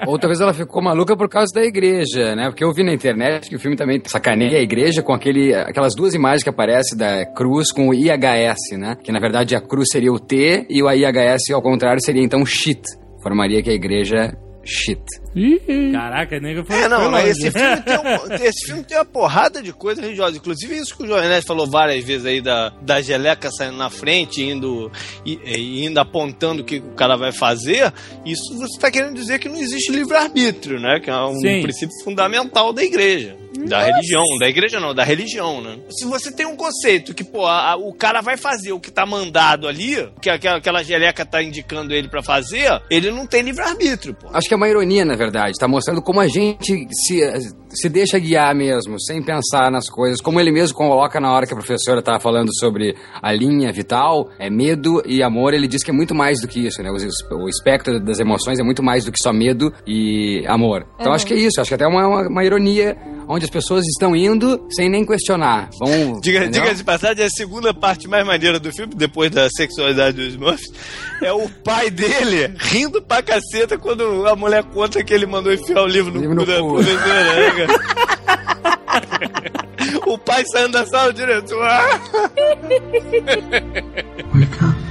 Ou 0.05 0.17
talvez 0.17 0.39
ela 0.39 0.53
ficou 0.53 0.81
maluca 0.81 1.17
por 1.17 1.27
causa 1.27 1.51
da 1.53 1.61
igreja, 1.63 2.35
né? 2.35 2.47
Porque 2.49 2.63
eu 2.63 2.73
vi 2.73 2.83
na 2.83 2.93
internet 2.93 3.49
que 3.49 3.55
o 3.55 3.59
filme 3.59 3.75
também 3.75 4.01
sacaneia 4.05 4.57
a 4.57 4.61
igreja 4.61 5.01
com 5.01 5.13
aquele, 5.13 5.53
aquelas 5.53 5.93
duas 5.95 6.13
imagens 6.13 6.43
que 6.43 6.49
aparecem 6.49 6.97
da 6.97 7.25
cruz 7.25 7.71
com 7.71 7.89
o 7.89 7.93
IHS, 7.93 8.77
né? 8.77 8.95
Que 9.03 9.11
na 9.11 9.19
verdade 9.19 9.55
a 9.55 9.61
cruz 9.61 9.87
seria 9.91 10.11
o 10.13 10.19
T 10.19 10.65
e 10.69 10.81
o 10.81 10.89
IHS 10.89 11.06
ao 11.53 11.61
contrário 11.61 12.01
seria 12.03 12.23
então 12.23 12.45
shit. 12.45 12.81
Formaria 13.21 13.61
que 13.63 13.69
a 13.69 13.73
igreja 13.73 14.37
shit. 14.63 15.01
Caraca, 15.91 16.39
nega 16.39 16.63
foi. 16.65 16.75
É, 16.75 16.89
não, 16.89 17.09
mas 17.11 17.37
longe. 17.37 17.47
esse 17.47 17.51
filme, 17.51 17.81
tem 17.83 17.97
um- 17.97 18.33
esse 18.45 18.65
filme 18.67 18.83
tem 18.83 18.97
uma 18.97 19.05
porrada 19.05 19.61
de 19.61 19.71
coisa 19.71 20.01
religiosa. 20.01 20.37
Inclusive, 20.37 20.75
isso 20.75 20.97
que 20.97 21.03
o 21.03 21.05
Nerd 21.21 21.45
falou 21.45 21.67
várias 21.67 22.03
vezes 22.03 22.25
aí 22.25 22.41
da, 22.41 22.69
da 22.81 23.01
geleca 23.01 23.49
saindo 23.51 23.77
na 23.77 23.89
frente, 23.89 24.41
indo, 24.43 24.91
e, 25.25 25.39
e 25.45 25.85
indo 25.85 25.97
apontando 25.99 26.61
o 26.61 26.65
que 26.65 26.77
o 26.79 26.93
cara 26.95 27.15
vai 27.15 27.31
fazer. 27.31 27.93
Isso 28.25 28.57
você 28.57 28.75
está 28.75 28.91
querendo 28.91 29.13
dizer 29.15 29.39
que 29.39 29.47
não 29.47 29.57
existe 29.57 29.91
livre-arbítrio, 29.91 30.79
né? 30.79 30.99
Que 30.99 31.09
é 31.09 31.15
um 31.15 31.35
Sim. 31.35 31.61
princípio 31.61 31.95
fundamental 32.03 32.73
da 32.73 32.83
igreja. 32.83 33.37
Da 33.65 33.83
religião, 33.83 34.23
da 34.39 34.47
igreja 34.49 34.79
não, 34.79 34.93
da 34.93 35.03
religião, 35.03 35.61
né? 35.61 35.77
Se 35.89 36.05
você 36.05 36.31
tem 36.31 36.45
um 36.45 36.55
conceito 36.55 37.13
que, 37.13 37.23
pô, 37.23 37.45
a- 37.45 37.71
a- 37.71 37.75
o 37.77 37.93
cara 37.93 38.21
vai 38.21 38.37
fazer 38.37 38.71
o 38.71 38.79
que 38.79 38.91
tá 38.91 39.05
mandado 39.05 39.67
ali, 39.67 40.09
que 40.21 40.29
aquela, 40.29 40.57
aquela 40.57 40.83
geleca 40.83 41.25
tá 41.25 41.41
indicando 41.41 41.93
ele 41.93 42.07
pra 42.07 42.21
fazer, 42.21 42.69
ele 42.89 43.11
não 43.11 43.25
tem 43.25 43.41
livre-arbítrio, 43.41 44.13
pô. 44.13 44.27
Acho 44.33 44.47
que 44.47 44.53
é 44.53 44.57
uma 44.57 44.67
ironia, 44.69 45.03
na 45.05 45.15
verdade. 45.15 45.57
Tá 45.59 45.67
mostrando 45.67 46.01
como 46.01 46.19
a 46.19 46.27
gente 46.27 46.87
se, 46.91 47.19
se 47.79 47.89
deixa 47.89 48.19
guiar 48.19 48.53
mesmo, 48.55 48.99
sem 48.99 49.21
pensar 49.21 49.71
nas 49.71 49.89
coisas. 49.89 50.19
Como 50.21 50.39
ele 50.39 50.51
mesmo 50.51 50.75
coloca 50.75 51.19
na 51.19 51.31
hora 51.31 51.45
que 51.45 51.53
a 51.53 51.57
professora 51.57 52.01
tava 52.01 52.19
falando 52.19 52.49
sobre 52.59 52.95
a 53.21 53.31
linha 53.31 53.71
vital, 53.71 54.29
é 54.39 54.49
medo 54.49 55.01
e 55.05 55.21
amor. 55.23 55.53
Ele 55.53 55.67
diz 55.67 55.83
que 55.83 55.91
é 55.91 55.93
muito 55.93 56.15
mais 56.15 56.41
do 56.41 56.47
que 56.47 56.65
isso, 56.65 56.81
né? 56.81 56.89
O, 56.91 57.47
espectro 57.49 57.99
das 57.99 58.19
emoções 58.19 58.59
é 58.59 58.63
muito 58.63 58.83
mais 58.83 59.05
do 59.05 59.11
que 59.11 59.21
só 59.21 59.31
medo 59.31 59.73
e 59.85 60.43
amor. 60.47 60.85
Então 60.99 61.13
acho 61.13 61.25
que 61.25 61.33
é 61.33 61.37
isso. 61.37 61.61
Acho 61.61 61.69
que 61.69 61.75
até 61.75 61.85
é 61.85 61.87
uma, 61.87 62.07
uma, 62.07 62.27
uma 62.27 62.43
ironia 62.43 62.97
onde 63.27 63.45
as 63.45 63.51
pessoas 63.51 63.85
estão 63.85 64.15
indo 64.15 64.65
sem 64.71 64.89
nem 64.89 65.05
questionar. 65.05 65.69
Vão, 65.79 66.19
Diga, 66.21 66.47
diga 66.47 66.73
de 66.73 66.83
passagem, 66.83 67.23
a 67.25 67.29
segunda 67.29 67.73
parte 67.73 68.07
mais 68.07 68.25
maneira 68.25 68.59
do 68.59 68.71
filme, 68.71 68.93
depois 68.95 69.29
da 69.31 69.49
sexualidade 69.49 70.17
dos 70.17 70.33
Smurfs, 70.33 70.71
é 71.21 71.31
o 71.31 71.49
pai 71.49 71.89
dele 71.89 72.53
rindo 72.57 73.01
pra 73.01 73.21
caceta 73.21 73.77
quando 73.77 74.25
a 74.27 74.35
mulher 74.35 74.63
conta 74.63 75.03
que 75.03 75.13
ele 75.13 75.25
mandou 75.25 75.51
enfiar 75.53 75.83
o 75.83 75.87
livro 75.87 76.13
no 76.13 76.21
Livro 76.21 76.35
cu 76.35 76.41
no 76.41 76.45
da 76.45 76.59
cu. 76.59 76.73
professora. 76.75 77.23
né, 77.35 77.51
cara? 77.51 77.66
o 80.07 80.17
pai 80.17 80.43
saindo 80.45 80.71
da 80.71 80.85
sala 80.85 81.13
direto. 81.13 81.53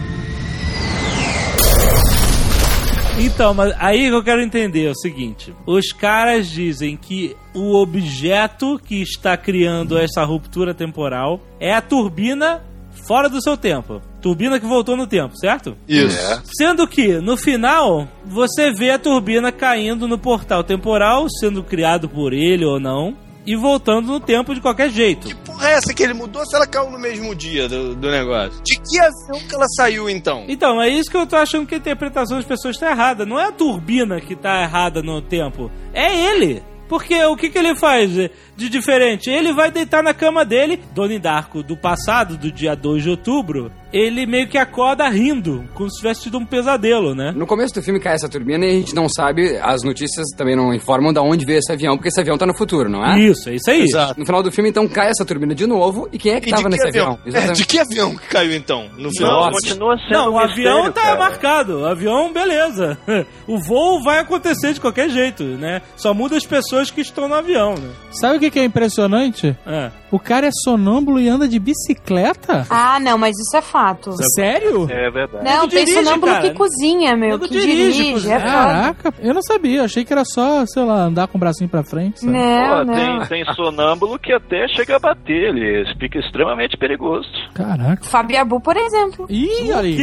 Então, 3.19 3.55
mas 3.55 3.75
aí 3.79 4.09
que 4.09 4.15
eu 4.15 4.23
quero 4.23 4.43
entender 4.43 4.87
é 4.87 4.91
o 4.91 4.95
seguinte: 4.95 5.55
os 5.65 5.91
caras 5.91 6.49
dizem 6.49 6.97
que 6.97 7.35
o 7.55 7.75
objeto 7.75 8.79
que 8.79 9.01
está 9.01 9.37
criando 9.39 9.97
essa 9.97 10.23
ruptura 10.23 10.75
temporal 10.75 11.41
é 11.59 11.73
a 11.73 11.81
turbina 11.81 12.63
fora 13.07 13.29
do 13.29 13.43
seu 13.43 13.57
tempo. 13.57 14.01
Turbina 14.21 14.59
que 14.59 14.67
voltou 14.67 14.97
no 14.97 15.07
tempo, 15.07 15.37
certo? 15.37 15.77
Isso. 15.89 16.19
É. 16.19 16.43
Sendo 16.57 16.87
que, 16.87 17.21
no 17.21 17.37
final, 17.37 18.09
você 18.25 18.73
vê 18.73 18.91
a 18.91 18.99
turbina 18.99 19.53
caindo 19.53 20.09
no 20.09 20.19
portal 20.19 20.65
temporal, 20.65 21.27
sendo 21.41 21.63
criado 21.63 22.09
por 22.09 22.33
ele 22.33 22.65
ou 22.65 22.81
não, 22.81 23.17
e 23.47 23.55
voltando 23.55 24.09
no 24.09 24.21
tempo 24.21 24.55
de 24.55 24.61
qualquer 24.61 24.91
jeito. 24.91 25.29
Que 25.29 25.35
porra 25.37 25.71
é 25.71 25.73
essa 25.75 25.95
que 25.95 26.03
ele 26.03 26.15
mudou 26.15 26.45
se 26.45 26.57
ela 26.57 26.67
caiu 26.67 26.91
no 26.91 26.99
mesmo 26.99 27.35
dia 27.35 27.69
do, 27.69 27.95
do 27.95 28.11
negócio? 28.11 28.61
De 28.65 28.75
que 28.77 28.99
avião 28.99 29.49
que 29.49 29.55
ela 29.55 29.67
saiu 29.77 30.11
então? 30.11 30.45
Então, 30.49 30.83
é 30.83 30.89
isso 30.89 31.09
que 31.09 31.17
eu 31.17 31.27
tô 31.27 31.37
achando 31.37 31.67
que 31.67 31.75
a 31.77 31.79
interpretação 31.79 32.37
das 32.37 32.47
pessoas 32.47 32.77
tá 32.77 32.91
errada. 32.91 33.25
Não 33.25 33.39
é 33.39 33.47
a 33.47 33.53
turbina 33.53 34.21
que 34.21 34.35
tá 34.35 34.63
errada 34.63 35.01
no 35.01 35.23
tempo, 35.23 35.71
é 35.95 36.33
ele. 36.33 36.63
Porque 36.89 37.23
o 37.25 37.37
que, 37.37 37.51
que 37.51 37.59
ele 37.59 37.75
faz 37.77 38.11
de 38.13 38.69
diferente? 38.69 39.29
Ele 39.31 39.53
vai 39.53 39.71
deitar 39.71 40.03
na 40.03 40.15
cama 40.15 40.45
dele, 40.45 40.81
Doni 40.95 41.19
Darko 41.19 41.63
do 41.63 41.77
passado, 41.77 42.37
do 42.37 42.51
dia 42.51 42.75
2 42.75 43.03
de 43.03 43.11
outubro, 43.11 43.71
ele 43.93 44.27
meio 44.27 44.49
que 44.49 44.59
acorda 44.59 45.09
rindo, 45.09 45.65
como 45.75 45.91
se 45.91 45.99
tivesse 45.99 46.23
tido 46.23 46.39
um 46.39 46.45
pesadelo, 46.45 47.15
né? 47.15 47.33
No 47.35 47.47
começo 47.47 47.75
do 47.75 47.83
filme 47.83 48.01
cai 48.01 48.15
essa 48.15 48.29
turbina 48.29 48.65
e 48.67 48.71
a 48.71 48.73
gente 48.73 48.95
não 48.95 49.09
sabe, 49.09 49.57
as 49.59 49.83
notícias 49.83 50.27
também 50.37 50.55
não 50.57 50.75
informam 50.75 51.13
de 51.13 51.19
onde 51.21 51.45
veio 51.47 51.59
esse 51.59 51.73
avião, 51.73 51.97
porque 51.97 52.09
esse 52.09 52.21
avião 52.21 52.37
tá 52.37 52.47
no 52.47 52.57
futuro, 52.57 52.89
não 52.89 53.05
é? 53.05 53.19
Isso, 53.21 53.49
é 53.49 53.55
isso 53.55 53.71
aí. 53.71 53.83
Exato. 53.83 54.19
No 54.19 54.27
final 54.27 54.43
do 54.43 54.53
filme, 54.53 54.71
então, 54.71 54.87
cai 54.89 55.09
essa 55.09 55.25
turbina 55.25 55.55
de 55.55 55.67
novo. 55.67 56.09
E 56.13 56.19
quem 56.19 56.33
é 56.35 56.41
que 56.41 56.49
E 56.49 56.53
tava 56.53 56.69
nesse 56.69 56.83
que 56.83 56.89
avião? 56.89 57.19
É, 57.27 57.53
de 57.53 57.65
que 57.67 57.79
avião 57.79 58.17
que 58.17 58.27
caiu 58.29 58.53
então? 58.55 58.89
No 58.97 59.05
Não, 59.05 59.11
final? 59.11 59.51
continua 59.53 59.97
sendo 59.99 60.11
Não, 60.13 60.31
um 60.31 60.35
o 60.35 60.39
avião 60.39 60.75
mistério, 60.85 60.93
tá 60.93 61.03
cara. 61.03 61.19
marcado. 61.19 61.81
O 61.81 61.87
avião, 61.87 62.33
beleza. 62.33 62.99
O 63.47 63.59
voo 63.63 64.03
vai 64.03 64.19
acontecer 64.19 64.73
de 64.73 64.81
qualquer 64.81 65.09
jeito, 65.09 65.45
né? 65.45 65.81
Só 65.97 66.13
muda 66.13 66.37
as 66.37 66.45
pessoas 66.45 66.76
que 66.91 67.01
estão 67.01 67.29
no 67.29 67.35
avião, 67.35 67.75
né? 67.75 67.91
Sabe 68.11 68.37
o 68.37 68.41
que, 68.41 68.51
que 68.51 68.59
é 68.59 68.65
impressionante? 68.65 69.57
É. 69.67 69.91
O 70.11 70.19
cara 70.21 70.47
é 70.47 70.51
sonâmbulo 70.65 71.19
e 71.21 71.29
anda 71.29 71.49
de 71.49 71.59
bicicleta? 71.59 72.65
Ah, 72.71 72.99
não, 73.01 73.19
mas 73.19 73.37
isso 73.37 73.57
é 73.57 73.61
fato. 73.63 74.13
Sério? 74.35 74.87
É 74.91 75.11
verdade. 75.11 75.45
Não, 75.45 75.69
tem 75.69 75.85
dirige, 75.85 76.05
sonâmbulo 76.05 76.33
cara. 76.33 76.43
que 76.49 76.55
cozinha, 76.55 77.17
meu, 77.17 77.39
que 77.41 77.49
dirige, 77.49 78.03
dirige. 78.05 78.31
É. 78.31 78.39
Caraca, 78.41 79.13
eu 79.21 79.35
não 79.35 79.43
sabia. 79.43 79.83
Achei 79.85 80.05
que 80.05 80.13
era 80.13 80.25
só, 80.25 80.65
sei 80.67 80.85
lá, 80.85 81.03
andar 81.05 81.27
com 81.27 81.37
o 81.37 81.41
bracinho 81.41 81.69
pra 81.69 81.83
frente. 81.83 82.21
sabe? 82.21 82.33
Não, 82.33 82.79
Pô, 82.79 82.85
não. 82.85 82.95
tem, 82.95 83.45
tem 83.45 83.55
sonâmbulo 83.55 84.19
que 84.19 84.33
até 84.33 84.69
chega 84.69 84.97
a 84.97 84.99
bater, 85.01 85.55
ele 85.55 85.85
fica 85.99 86.19
extremamente 86.21 86.77
perigoso. 86.77 87.29
Caraca. 87.55 88.05
Fabiabu, 88.05 88.61
por 88.61 88.77
exemplo. 88.77 89.27
Ih, 89.29 89.73
olha 89.73 89.81
aí. 89.81 89.97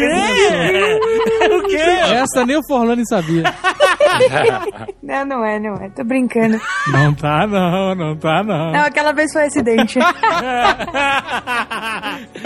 o 1.57 1.63
quê? 1.67 1.77
Essa 2.13 2.45
nem 2.45 2.57
o 2.57 2.61
Forlani 2.67 3.07
sabia. 3.07 3.43
Não, 5.01 5.25
não 5.25 5.45
é, 5.45 5.59
não 5.59 5.73
é. 5.75 5.89
Tô 5.89 6.03
brincando. 6.03 6.59
Não 6.91 7.13
tá, 7.13 7.47
não, 7.47 7.95
não 7.95 8.15
tá, 8.15 8.43
não. 8.43 8.71
Não, 8.71 8.81
aquela 8.85 9.11
vez 9.11 9.31
foi 9.33 9.45
acidente. 9.45 9.97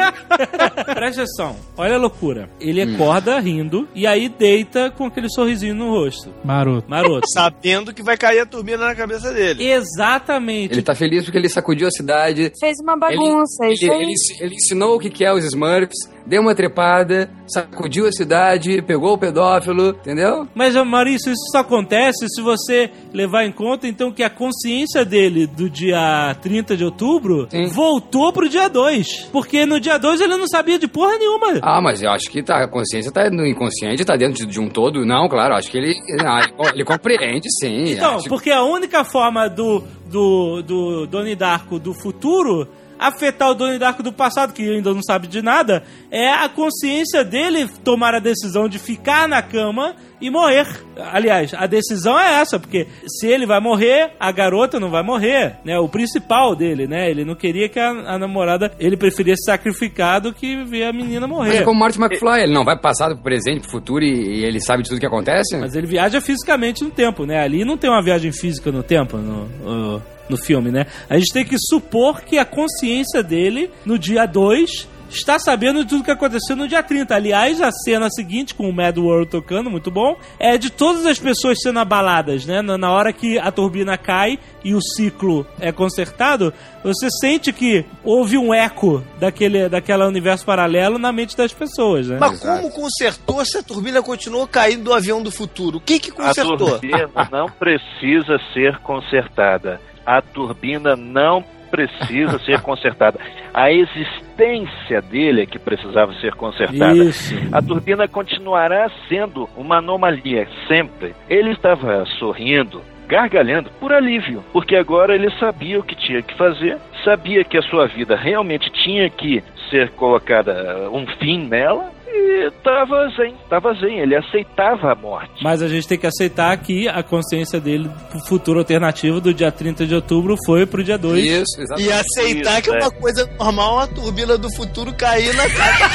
Presta 0.85 1.21
atenção. 1.21 1.55
Olha 1.75 1.95
a 1.95 1.97
loucura. 1.97 2.49
Ele 2.59 2.81
acorda 2.81 3.39
rindo 3.39 3.87
e 3.93 4.05
aí 4.05 4.29
deita 4.29 4.91
com 4.91 5.05
aquele 5.05 5.29
sorrisinho 5.29 5.75
no 5.75 5.89
rosto. 5.89 6.33
Maroto. 6.43 6.89
Maroto. 6.89 7.27
Sabendo 7.31 7.93
que 7.93 8.03
vai 8.03 8.17
cair 8.17 8.39
a 8.39 8.45
turbina 8.45 8.87
na 8.87 8.95
cabeça 8.95 9.33
dele. 9.33 9.67
Exatamente. 9.67 10.73
Ele 10.73 10.81
tá 10.81 10.95
feliz 10.95 11.23
porque 11.23 11.37
ele 11.37 11.49
sacudiu 11.49 11.87
a 11.87 11.91
cidade. 11.91 12.51
Fez 12.59 12.77
uma 12.81 12.97
bagunça, 12.97 13.65
ele, 13.65 13.73
isso 13.73 13.85
ele, 13.85 13.93
aí. 13.93 14.01
ele, 14.01 14.13
ele 14.41 14.55
ensinou 14.55 14.95
o 14.95 14.99
que 14.99 15.09
que 15.09 15.25
é 15.25 15.33
os 15.33 15.43
Smurfs, 15.45 16.09
deu 16.25 16.41
uma 16.41 16.53
trepada, 16.53 17.29
sacudiu 17.47 18.07
a 18.07 18.11
cidade, 18.11 18.81
pegou 18.81 19.13
o 19.13 19.17
pedófilo, 19.17 19.89
entendeu? 19.89 20.47
Mas, 20.53 20.75
Maurício, 20.75 21.31
isso 21.31 21.51
só 21.51 21.59
acontece 21.59 22.27
se 22.27 22.41
você 22.41 22.89
levar 23.13 23.45
em 23.45 23.51
conta, 23.51 23.87
então, 23.87 24.11
que 24.11 24.23
a 24.23 24.29
consciência 24.29 25.05
dele 25.05 25.47
do 25.47 25.69
dia 25.69 26.35
30 26.41 26.75
de 26.75 26.83
outubro 26.83 27.36
Sim. 27.49 27.67
voltou 27.67 28.31
pro 28.33 28.47
dia 28.49 28.67
2. 28.69 29.29
Porque 29.31 29.65
no 29.65 29.79
dia 29.79 29.97
2 29.97 30.21
ele 30.21 30.37
não 30.37 30.47
sabia 30.47 30.79
de 30.79 30.87
porra 30.87 31.17
nenhuma. 31.17 31.59
Ah, 31.61 31.81
mas 31.81 32.01
eu 32.01 32.09
acho 32.09 32.29
que 32.31 32.41
tá, 32.41 32.63
a 32.63 32.67
consciência 32.67 33.11
tá 33.11 33.29
no 33.29 33.45
inconsciente, 33.45 34.03
tá 34.05 34.15
dentro 34.15 34.45
de, 34.45 34.51
de 34.51 34.59
um 34.59 34.69
todo. 34.69 35.05
Não, 35.05 35.27
claro, 35.29 35.53
acho 35.55 35.69
que 35.69 35.77
ele, 35.77 35.93
não, 36.23 36.39
ele, 36.39 36.53
ele 36.73 36.83
compreende, 36.85 37.47
sim. 37.59 37.91
Então, 37.91 38.15
acho- 38.15 38.29
porque 38.29 38.49
a 38.49 38.63
única 38.63 39.03
forma 39.03 39.47
do, 39.49 39.83
do, 40.09 40.61
do 40.63 41.05
Doni 41.07 41.35
Darko 41.35 41.77
do 41.77 41.93
futuro 41.93 42.67
afetar 42.99 43.49
o 43.49 43.53
Doni 43.53 43.77
Darko 43.77 44.03
do 44.03 44.11
passado, 44.11 44.53
que 44.53 44.69
ainda 44.69 44.93
não 44.93 45.03
sabe 45.03 45.27
de 45.27 45.41
nada, 45.41 45.83
é 46.11 46.29
a 46.29 46.49
consciência 46.49 47.23
dele 47.23 47.67
tomar 47.83 48.15
a 48.15 48.19
decisão 48.19 48.67
de 48.67 48.79
ficar 48.79 49.27
na 49.27 49.41
cama 49.41 49.95
e 50.19 50.29
morrer. 50.29 50.67
Aliás, 51.11 51.53
a 51.53 51.67
decisão 51.67 52.19
é 52.19 52.41
essa, 52.41 52.59
porque 52.59 52.87
se 53.07 53.27
ele 53.27 53.45
vai 53.45 53.59
morrer, 53.59 54.11
a 54.19 54.31
garota 54.31 54.79
não 54.79 54.89
vai 54.89 55.03
morrer, 55.03 55.57
né? 55.63 55.77
O 55.77 55.87
principal 55.87 56.55
dele, 56.55 56.87
né? 56.87 57.09
Ele 57.09 57.23
não 57.23 57.35
queria 57.35 57.69
que 57.69 57.79
a, 57.79 57.89
a 57.89 58.17
namorada, 58.17 58.71
ele 58.79 58.97
preferia 58.97 59.35
se 59.35 59.45
sacrificar 59.45 60.19
do 60.19 60.33
que 60.33 60.63
ver 60.63 60.85
a 60.85 60.93
menina 60.93 61.27
Mas 61.27 61.37
morrer. 61.37 61.57
é 61.57 61.63
como 61.63 61.79
Marty 61.79 61.99
McFly, 61.99 62.41
ele 62.43 62.53
não 62.53 62.65
vai 62.65 62.77
passar 62.79 63.09
pro 63.09 63.23
presente, 63.23 63.61
pro 63.61 63.71
futuro 63.71 64.03
e, 64.03 64.39
e 64.39 64.45
ele 64.45 64.59
sabe 64.59 64.83
de 64.83 64.89
tudo 64.89 64.99
que 64.99 65.05
acontece? 65.05 65.55
Mas 65.57 65.75
ele 65.75 65.87
viaja 65.87 66.19
fisicamente 66.19 66.83
no 66.83 66.89
tempo, 66.89 67.25
né? 67.25 67.39
Ali 67.39 67.63
não 67.63 67.77
tem 67.77 67.89
uma 67.89 68.01
viagem 68.01 68.31
física 68.31 68.71
no 68.71 68.81
tempo, 68.81 69.17
no, 69.17 69.47
no, 69.47 70.01
no 70.29 70.37
filme, 70.37 70.71
né? 70.71 70.85
A 71.09 71.17
gente 71.17 71.33
tem 71.33 71.45
que 71.45 71.57
supor 71.57 72.21
que 72.21 72.37
a 72.37 72.45
consciência 72.45 73.23
dele, 73.23 73.69
no 73.85 73.97
dia 73.97 74.25
2, 74.25 74.87
está 75.09 75.39
sabendo 75.39 75.83
de 75.83 75.89
tudo 75.89 76.03
que 76.03 76.11
aconteceu 76.11 76.55
no 76.55 76.67
dia 76.67 76.83
30. 76.83 77.15
Aliás, 77.15 77.61
a 77.61 77.71
cena 77.71 78.09
seguinte, 78.09 78.53
com 78.53 78.69
o 78.69 78.73
Mad 78.73 78.97
World 78.97 79.29
tocando, 79.29 79.69
muito 79.69 79.89
bom, 79.89 80.17
é 80.39 80.57
de 80.57 80.69
todas 80.69 81.05
as 81.05 81.19
pessoas 81.19 81.57
sendo 81.61 81.79
abaladas, 81.79 82.45
né? 82.45 82.61
Na, 82.61 82.91
hora 82.91 83.13
que 83.13 83.37
a 83.39 83.51
turbina 83.51 83.97
cai 83.97 84.39
e 84.63 84.73
o 84.73 84.81
ciclo 84.81 85.45
é 85.59 85.71
consertado, 85.71 86.53
você 86.83 87.07
sente 87.21 87.53
que 87.53 87.85
houve 88.03 88.37
um 88.37 88.53
eco 88.53 89.03
daquele, 89.19 89.69
daquele 89.69 90.03
universo 90.03 90.45
paralelo 90.45 90.97
na 90.97 91.11
mente 91.11 91.35
das 91.37 91.53
pessoas, 91.53 92.07
né? 92.07 92.17
Mas 92.19 92.39
como 92.39 92.69
consertou 92.71 93.43
se 93.45 93.57
a 93.57 93.63
turbina 93.63 94.01
continuou 94.01 94.47
caindo 94.47 94.83
do 94.83 94.93
avião 94.93 95.21
do 95.21 95.31
futuro? 95.31 95.77
O 95.77 95.81
que 95.81 95.99
que 95.99 96.11
A 96.11 96.13
consertou? 96.13 96.57
turbina 96.57 97.09
não 97.31 97.47
precisa 97.47 98.37
ser 98.53 98.77
consertada. 98.79 99.79
A 100.07 100.21
turbina 100.21 100.95
não 100.95 101.43
precisa 101.69 102.39
ser 102.45 102.61
consertada. 102.61 103.19
A 103.53 103.71
existência 103.71 105.01
dele 105.01 105.41
é 105.41 105.45
que 105.45 105.59
precisava 105.59 106.13
ser 106.15 106.33
consertada. 106.35 106.95
Isso. 106.95 107.35
A 107.51 107.61
turbina 107.61 108.07
continuará 108.07 108.89
sendo 109.09 109.49
uma 109.57 109.79
anomalia, 109.79 110.47
sempre. 110.67 111.13
Ele 111.29 111.51
estava 111.51 112.05
sorrindo, 112.17 112.81
gargalhando 113.07 113.69
por 113.79 113.91
alívio, 113.91 114.43
porque 114.53 114.75
agora 114.75 115.13
ele 115.13 115.29
sabia 115.39 115.79
o 115.79 115.83
que 115.83 115.95
tinha 115.95 116.21
que 116.21 116.33
fazer, 116.35 116.77
sabia 117.03 117.43
que 117.43 117.57
a 117.57 117.61
sua 117.61 117.87
vida 117.87 118.15
realmente 118.15 118.71
tinha 118.71 119.09
que 119.09 119.43
ser 119.69 119.89
colocada 119.91 120.89
um 120.91 121.05
fim 121.19 121.47
nela 121.47 121.96
e 122.07 122.47
estava 122.47 123.09
zen, 123.15 123.35
estava 123.43 123.73
zen, 123.73 123.99
ele 123.99 124.15
aceitava 124.15 124.91
a 124.91 124.95
morte. 124.95 125.43
Mas 125.43 125.61
a 125.61 125.67
gente 125.67 125.87
tem 125.87 125.97
que 125.97 126.07
aceitar 126.07 126.55
que 126.57 126.87
a 126.87 127.03
consciência 127.03 127.59
dele 127.59 127.89
pro 128.09 128.19
futuro 128.27 128.59
alternativo 128.59 129.19
do 129.19 129.33
dia 129.33 129.51
30 129.51 129.85
de 129.85 129.95
outubro 129.95 130.35
foi 130.45 130.65
pro 130.65 130.83
dia 130.83 130.97
2. 130.97 131.23
Isso, 131.23 131.61
exatamente. 131.61 131.89
E 131.89 131.91
aceitar 131.91 132.61
Isso, 132.61 132.63
que 132.63 132.77
é 132.77 132.79
uma 132.79 132.91
coisa 132.91 133.29
normal 133.37 133.79
a 133.79 133.87
turbina 133.87 134.37
do 134.37 134.49
futuro 134.55 134.93
cair 134.95 135.35
na 135.35 135.49
casa. 135.49 135.87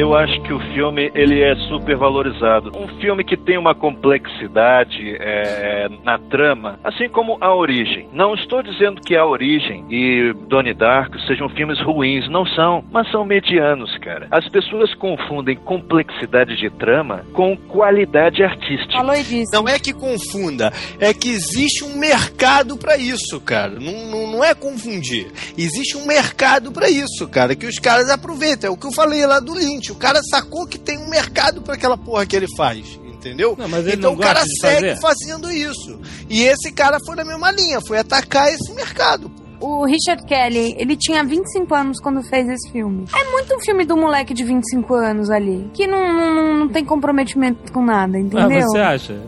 Eu 0.00 0.16
acho 0.16 0.40
que 0.40 0.50
o 0.50 0.58
filme 0.72 1.12
ele 1.14 1.42
é 1.42 1.54
super 1.68 1.94
valorizado. 1.94 2.72
Um 2.74 2.88
filme 3.00 3.22
que 3.22 3.36
tem 3.36 3.58
uma 3.58 3.74
complexidade 3.74 5.14
é, 5.20 5.90
na 6.02 6.18
trama, 6.18 6.80
assim 6.82 7.06
como 7.06 7.36
A 7.38 7.54
Origem. 7.54 8.08
Não 8.10 8.34
estou 8.34 8.62
dizendo 8.62 9.02
que 9.02 9.14
A 9.14 9.26
Origem 9.26 9.84
e 9.90 10.32
Donnie 10.48 10.72
Darko 10.72 11.20
sejam 11.26 11.50
filmes 11.50 11.78
ruins, 11.82 12.30
não 12.30 12.46
são, 12.46 12.82
mas 12.90 13.10
são 13.10 13.26
medianos, 13.26 13.94
cara. 13.98 14.26
As 14.30 14.48
pessoas 14.48 14.94
confundem 14.94 15.54
complexidade 15.54 16.56
de 16.56 16.70
trama 16.70 17.22
com 17.34 17.54
qualidade 17.54 18.42
artística. 18.42 18.94
Falou 18.94 19.14
disse. 19.16 19.52
Não 19.52 19.68
é 19.68 19.78
que 19.78 19.92
confunda, 19.92 20.72
é 20.98 21.12
que 21.12 21.28
existe 21.28 21.84
um 21.84 21.98
mercado 21.98 22.78
pra 22.78 22.96
isso, 22.96 23.38
cara. 23.38 23.78
Não, 23.78 24.06
não, 24.06 24.26
não 24.32 24.42
é 24.42 24.54
confundir. 24.54 25.30
Existe 25.58 25.98
um 25.98 26.06
mercado 26.06 26.72
pra 26.72 26.88
isso, 26.88 27.28
cara, 27.28 27.54
que 27.54 27.66
os 27.66 27.78
caras 27.78 28.08
aproveitam. 28.08 28.70
É 28.70 28.72
o 28.72 28.78
que 28.78 28.86
eu 28.86 28.92
falei 28.92 29.26
lá 29.26 29.38
do 29.40 29.52
Lynch. 29.52 29.89
O 29.90 29.96
cara 29.96 30.20
sacou 30.22 30.66
que 30.66 30.78
tem 30.78 30.98
um 30.98 31.08
mercado 31.08 31.62
pra 31.62 31.74
aquela 31.74 31.96
porra 31.96 32.26
que 32.26 32.36
ele 32.36 32.46
faz. 32.56 32.98
Entendeu? 33.20 33.54
Não, 33.58 33.66
então 33.80 34.12
não 34.12 34.14
o 34.14 34.18
cara 34.18 34.42
segue 34.60 34.96
fazer. 34.96 35.00
fazendo 35.00 35.50
isso. 35.50 36.00
E 36.28 36.42
esse 36.42 36.72
cara 36.72 36.98
foi 37.04 37.14
na 37.16 37.24
mesma 37.24 37.50
linha, 37.50 37.78
foi 37.80 37.98
atacar 37.98 38.50
esse 38.50 38.72
mercado. 38.72 39.30
O 39.60 39.84
Richard 39.84 40.24
Kelly, 40.26 40.74
ele 40.78 40.96
tinha 40.96 41.22
25 41.24 41.74
anos 41.74 42.00
quando 42.00 42.22
fez 42.22 42.48
esse 42.48 42.70
filme. 42.72 43.04
É 43.14 43.30
muito 43.30 43.54
um 43.54 43.60
filme 43.60 43.84
do 43.84 43.96
moleque 43.96 44.32
de 44.34 44.44
25 44.44 44.94
anos 44.94 45.30
ali, 45.30 45.68
que 45.74 45.86
não, 45.86 46.12
não, 46.12 46.56
não 46.60 46.68
tem 46.68 46.84
comprometimento 46.84 47.72
com 47.72 47.84
nada, 47.84 48.16
Ah, 48.16 48.20
entendeu? 48.20 48.60
você 48.62 48.78
acha? 48.78 49.20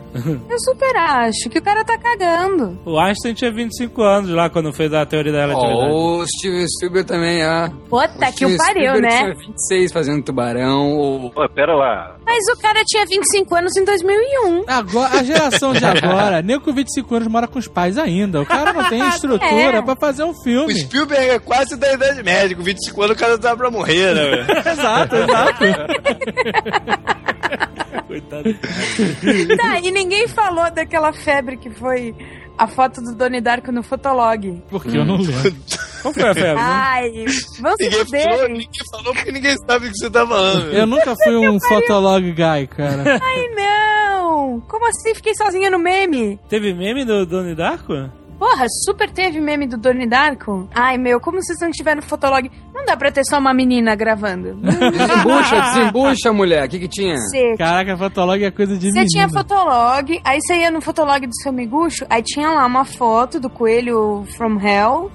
Eu 0.49 0.59
super 0.59 0.95
acho 0.95 1.49
que 1.49 1.59
o 1.59 1.61
cara 1.61 1.83
tá 1.83 1.97
cagando. 1.97 2.77
O 2.85 2.99
Einstein 2.99 3.33
tinha 3.33 3.51
25 3.53 4.01
anos 4.01 4.29
lá 4.29 4.49
quando 4.49 4.73
fez 4.73 4.93
a 4.93 5.05
teoria 5.05 5.31
da 5.31 5.41
relatividade. 5.47 5.89
Oh, 5.91 6.17
o 6.19 6.25
Steven 6.27 6.65
Spielberg 6.67 7.07
também, 7.07 7.43
ah. 7.43 7.71
Puta 7.89 8.31
que 8.31 8.45
o 8.45 8.57
pariu, 8.57 8.95
Spielberg 8.95 9.01
né? 9.01 9.17
tinha 9.17 9.33
26 9.35 9.91
fazendo 9.91 10.23
tubarão. 10.23 10.91
Ou... 10.97 11.25
Ô, 11.35 11.49
pera 11.49 11.75
lá. 11.75 12.15
Mas 12.25 12.39
o 12.57 12.59
cara 12.61 12.81
tinha 12.85 13.05
25 13.05 13.55
anos 13.55 13.75
em 13.75 13.83
2001. 13.85 14.63
Agora, 14.67 15.19
a 15.19 15.23
geração 15.23 15.73
de 15.73 15.83
agora, 15.85 16.41
nem 16.41 16.59
com 16.59 16.71
25 16.73 17.15
anos 17.15 17.27
mora 17.27 17.47
com 17.47 17.59
os 17.59 17.67
pais 17.67 17.97
ainda. 17.97 18.41
O 18.41 18.45
cara 18.45 18.73
não 18.73 18.89
tem 18.89 18.99
estrutura 19.09 19.77
É. 19.77 19.81
pra 19.81 19.95
fazer 19.95 20.22
um 20.25 20.31
O 20.31 20.43
filme. 20.43 20.75
Spielberg 20.75 21.29
é 21.29 21.39
quase 21.39 21.75
da 21.77 21.93
idade 21.93 22.21
média, 22.23 22.55
com 22.55 22.63
25 22.63 23.01
anos 23.01 23.15
o 23.15 23.19
cara 23.19 23.37
tá 23.37 23.55
pra 23.55 23.71
morrer, 23.71 24.13
né? 24.13 24.45
exato, 24.71 25.15
exato. 25.15 25.63
Coitado. 28.07 28.53
Tá, 29.57 29.79
e 29.81 29.91
ninguém 29.91 30.27
falou 30.27 30.69
daquela 30.71 31.13
febre 31.13 31.57
que 31.57 31.69
foi 31.69 32.13
a 32.57 32.67
foto 32.67 33.01
do 33.01 33.15
Donnie 33.15 33.41
Darko 33.41 33.71
no 33.71 33.83
Fotolog. 33.83 34.61
Porque 34.69 34.97
eu 34.97 35.05
não 35.05 35.17
lembro. 35.17 35.55
Qual 36.01 36.13
foi 36.13 36.29
a 36.29 36.33
febre? 36.33 36.59
Ai, 36.61 37.11
vamos 37.61 37.77
Ninguém 37.79 38.05
falou, 38.05 38.49
ninguém 38.49 38.69
falou 38.91 39.13
porque 39.13 39.31
ninguém 39.31 39.55
sabe 39.65 39.87
o 39.87 39.91
que 39.91 39.97
você 39.97 40.09
tá 40.09 40.27
falando. 40.27 40.73
Eu 40.73 40.85
nunca 40.85 41.15
fui 41.23 41.35
um 41.47 41.59
fotolog 41.59 42.23
guy, 42.31 42.67
cara. 42.67 43.19
Ai, 43.21 43.47
não! 43.55 44.59
Como 44.67 44.85
assim? 44.87 45.15
Fiquei 45.15 45.33
sozinha 45.35 45.69
no 45.71 45.79
meme. 45.79 46.39
Teve 46.49 46.73
meme 46.73 47.05
do 47.05 47.25
Donnie 47.25 47.55
Darko? 47.55 47.93
Porra, 48.43 48.65
super 48.83 49.09
teve 49.09 49.39
meme 49.39 49.65
do 49.65 49.77
Donnie 49.77 50.05
Darko. 50.05 50.67
Ai, 50.75 50.97
meu, 50.97 51.17
como 51.17 51.41
vocês 51.41 51.57
não 51.61 51.71
tiveram 51.71 52.01
Fotolog? 52.01 52.51
Não 52.75 52.83
dá 52.83 52.97
pra 52.97 53.09
ter 53.09 53.23
só 53.23 53.39
uma 53.39 53.53
menina 53.53 53.95
gravando. 53.95 54.55
Desembucha, 54.59 55.61
desembucha, 55.61 56.33
mulher. 56.33 56.65
O 56.65 56.69
que 56.69 56.79
que 56.79 56.89
tinha? 56.89 57.15
Você 57.15 57.55
Caraca, 57.55 57.95
fotolog 57.95 58.43
é 58.43 58.51
coisa 58.51 58.77
de 58.77 58.91
Você 58.91 59.05
tinha 59.05 59.29
Fotolog, 59.29 60.19
aí 60.25 60.39
você 60.41 60.57
ia 60.57 60.69
no 60.69 60.81
Fotolog 60.81 61.25
do 61.25 61.35
seu 61.41 61.53
miguxo, 61.53 62.05
aí 62.09 62.21
tinha 62.21 62.49
lá 62.49 62.65
uma 62.65 62.83
foto 62.83 63.39
do 63.39 63.49
coelho 63.49 64.25
from 64.35 64.59
hell, 64.59 65.09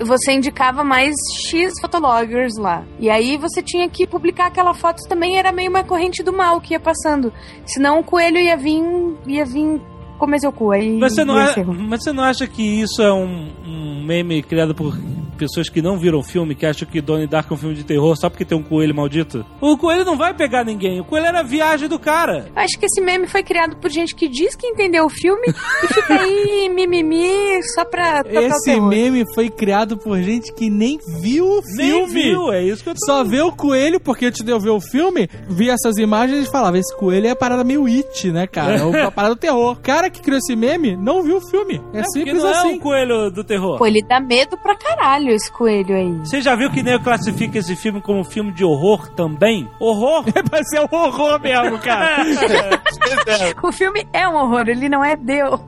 e 0.00 0.04
você 0.04 0.32
indicava 0.32 0.82
mais 0.82 1.14
X 1.44 1.74
fotologgers 1.82 2.56
lá. 2.56 2.82
E 2.98 3.10
aí 3.10 3.36
você 3.36 3.62
tinha 3.62 3.90
que 3.90 4.06
publicar 4.06 4.46
aquela 4.46 4.72
foto 4.72 5.06
também, 5.06 5.36
era 5.36 5.52
meio 5.52 5.68
uma 5.68 5.84
corrente 5.84 6.22
do 6.22 6.32
mal 6.32 6.58
que 6.62 6.72
ia 6.72 6.80
passando. 6.80 7.30
Senão 7.66 7.98
o 7.98 8.04
coelho 8.04 8.38
ia 8.38 8.56
vir, 8.56 8.82
ia 9.26 9.44
vir 9.44 9.82
comer 10.20 10.38
seu 10.38 10.52
cu. 10.52 10.70
Aí 10.70 10.96
Mas 10.98 11.14
você, 11.14 11.24
não 11.24 11.36
a- 11.36 11.54
mas 11.66 12.02
você 12.04 12.12
não 12.12 12.22
acha 12.22 12.46
que 12.46 12.62
isso 12.62 13.02
é 13.02 13.12
um, 13.12 13.48
um 13.66 14.04
meme 14.04 14.42
criado 14.42 14.74
por 14.74 14.96
pessoas 15.36 15.70
que 15.70 15.80
não 15.80 15.96
viram 15.96 16.18
o 16.18 16.22
filme, 16.22 16.54
que 16.54 16.66
acham 16.66 16.86
que 16.86 17.00
Donnie 17.00 17.26
Darko 17.26 17.54
é 17.54 17.56
um 17.56 17.58
filme 17.58 17.74
de 17.74 17.82
terror 17.82 18.14
só 18.14 18.28
porque 18.28 18.44
tem 18.44 18.58
um 18.58 18.62
coelho 18.62 18.94
maldito? 18.94 19.42
O 19.58 19.74
coelho 19.78 20.04
não 20.04 20.14
vai 20.14 20.34
pegar 20.34 20.64
ninguém. 20.66 21.00
O 21.00 21.04
coelho 21.04 21.24
era 21.26 21.40
a 21.40 21.42
viagem 21.42 21.88
do 21.88 21.98
cara. 21.98 22.50
Eu 22.54 22.62
acho 22.62 22.78
que 22.78 22.84
esse 22.84 23.00
meme 23.00 23.26
foi 23.26 23.42
criado 23.42 23.76
por 23.78 23.90
gente 23.90 24.14
que 24.14 24.28
diz 24.28 24.54
que 24.54 24.66
entendeu 24.66 25.06
o 25.06 25.08
filme 25.08 25.46
e 25.82 25.86
fica 25.86 26.20
aí 26.20 26.68
mimimi 26.74 27.62
só 27.74 27.86
pra 27.86 28.22
tocar 28.22 28.42
Esse 28.42 28.78
meme 28.80 29.24
foi 29.34 29.48
criado 29.48 29.96
por 29.96 30.20
gente 30.20 30.52
que 30.52 30.68
nem 30.68 30.98
viu 31.22 31.46
o 31.46 31.62
Nem 31.74 32.06
filme. 32.06 32.12
viu, 32.22 32.52
é 32.52 32.62
isso 32.62 32.82
que 32.84 32.90
eu 32.90 32.94
tô 32.94 33.06
Só 33.06 33.24
vê 33.24 33.40
o 33.40 33.50
coelho, 33.50 33.98
porque 33.98 34.26
antes 34.26 34.44
de 34.44 34.50
eu 34.52 34.60
ver 34.60 34.70
o 34.70 34.80
filme, 34.80 35.26
vi 35.48 35.70
essas 35.70 35.96
imagens 35.96 36.46
e 36.46 36.50
falava, 36.50 36.78
esse 36.78 36.94
coelho 36.96 37.26
é 37.26 37.30
a 37.30 37.36
parada 37.36 37.64
meio 37.64 37.86
it, 37.86 38.30
né, 38.30 38.46
cara? 38.46 38.76
É 39.00 39.02
uma 39.04 39.10
parada 39.10 39.34
do 39.34 39.40
terror. 39.40 39.72
O 39.72 39.76
cara 40.10 40.12
que 40.12 40.20
criou 40.20 40.38
esse 40.38 40.54
meme 40.56 40.96
não 40.96 41.22
viu 41.22 41.36
o 41.38 41.40
filme. 41.40 41.80
É, 41.94 42.00
É 42.00 42.04
simples 42.12 42.42
não 42.42 42.48
é 42.48 42.52
assim. 42.52 42.74
um 42.74 42.78
coelho 42.78 43.30
do 43.30 43.44
terror. 43.44 43.78
Pô, 43.78 43.86
ele 43.86 44.02
dá 44.02 44.20
medo 44.20 44.58
pra 44.58 44.74
caralho, 44.76 45.30
esse 45.30 45.50
coelho 45.50 45.94
aí. 45.94 46.18
Você 46.24 46.42
já 46.42 46.54
viu 46.56 46.70
que 46.70 46.82
nem 46.82 46.94
eu 46.94 47.00
classifico 47.00 47.56
esse 47.56 47.74
filme 47.76 48.00
como 48.02 48.22
filme 48.24 48.52
de 48.52 48.64
horror 48.64 49.08
também? 49.14 49.68
Horror? 49.78 50.24
É 50.40 50.42
pra 50.42 50.62
ser 50.64 50.80
um 50.80 50.88
horror 50.96 51.40
mesmo, 51.40 51.78
cara. 51.78 52.24
O 53.62 53.72
filme 53.72 54.06
é 54.12 54.26
um 54.28 54.34
horror, 54.36 54.68
ele 54.68 54.88
não 54.88 55.04
é 55.04 55.14
Deus. 55.16 55.60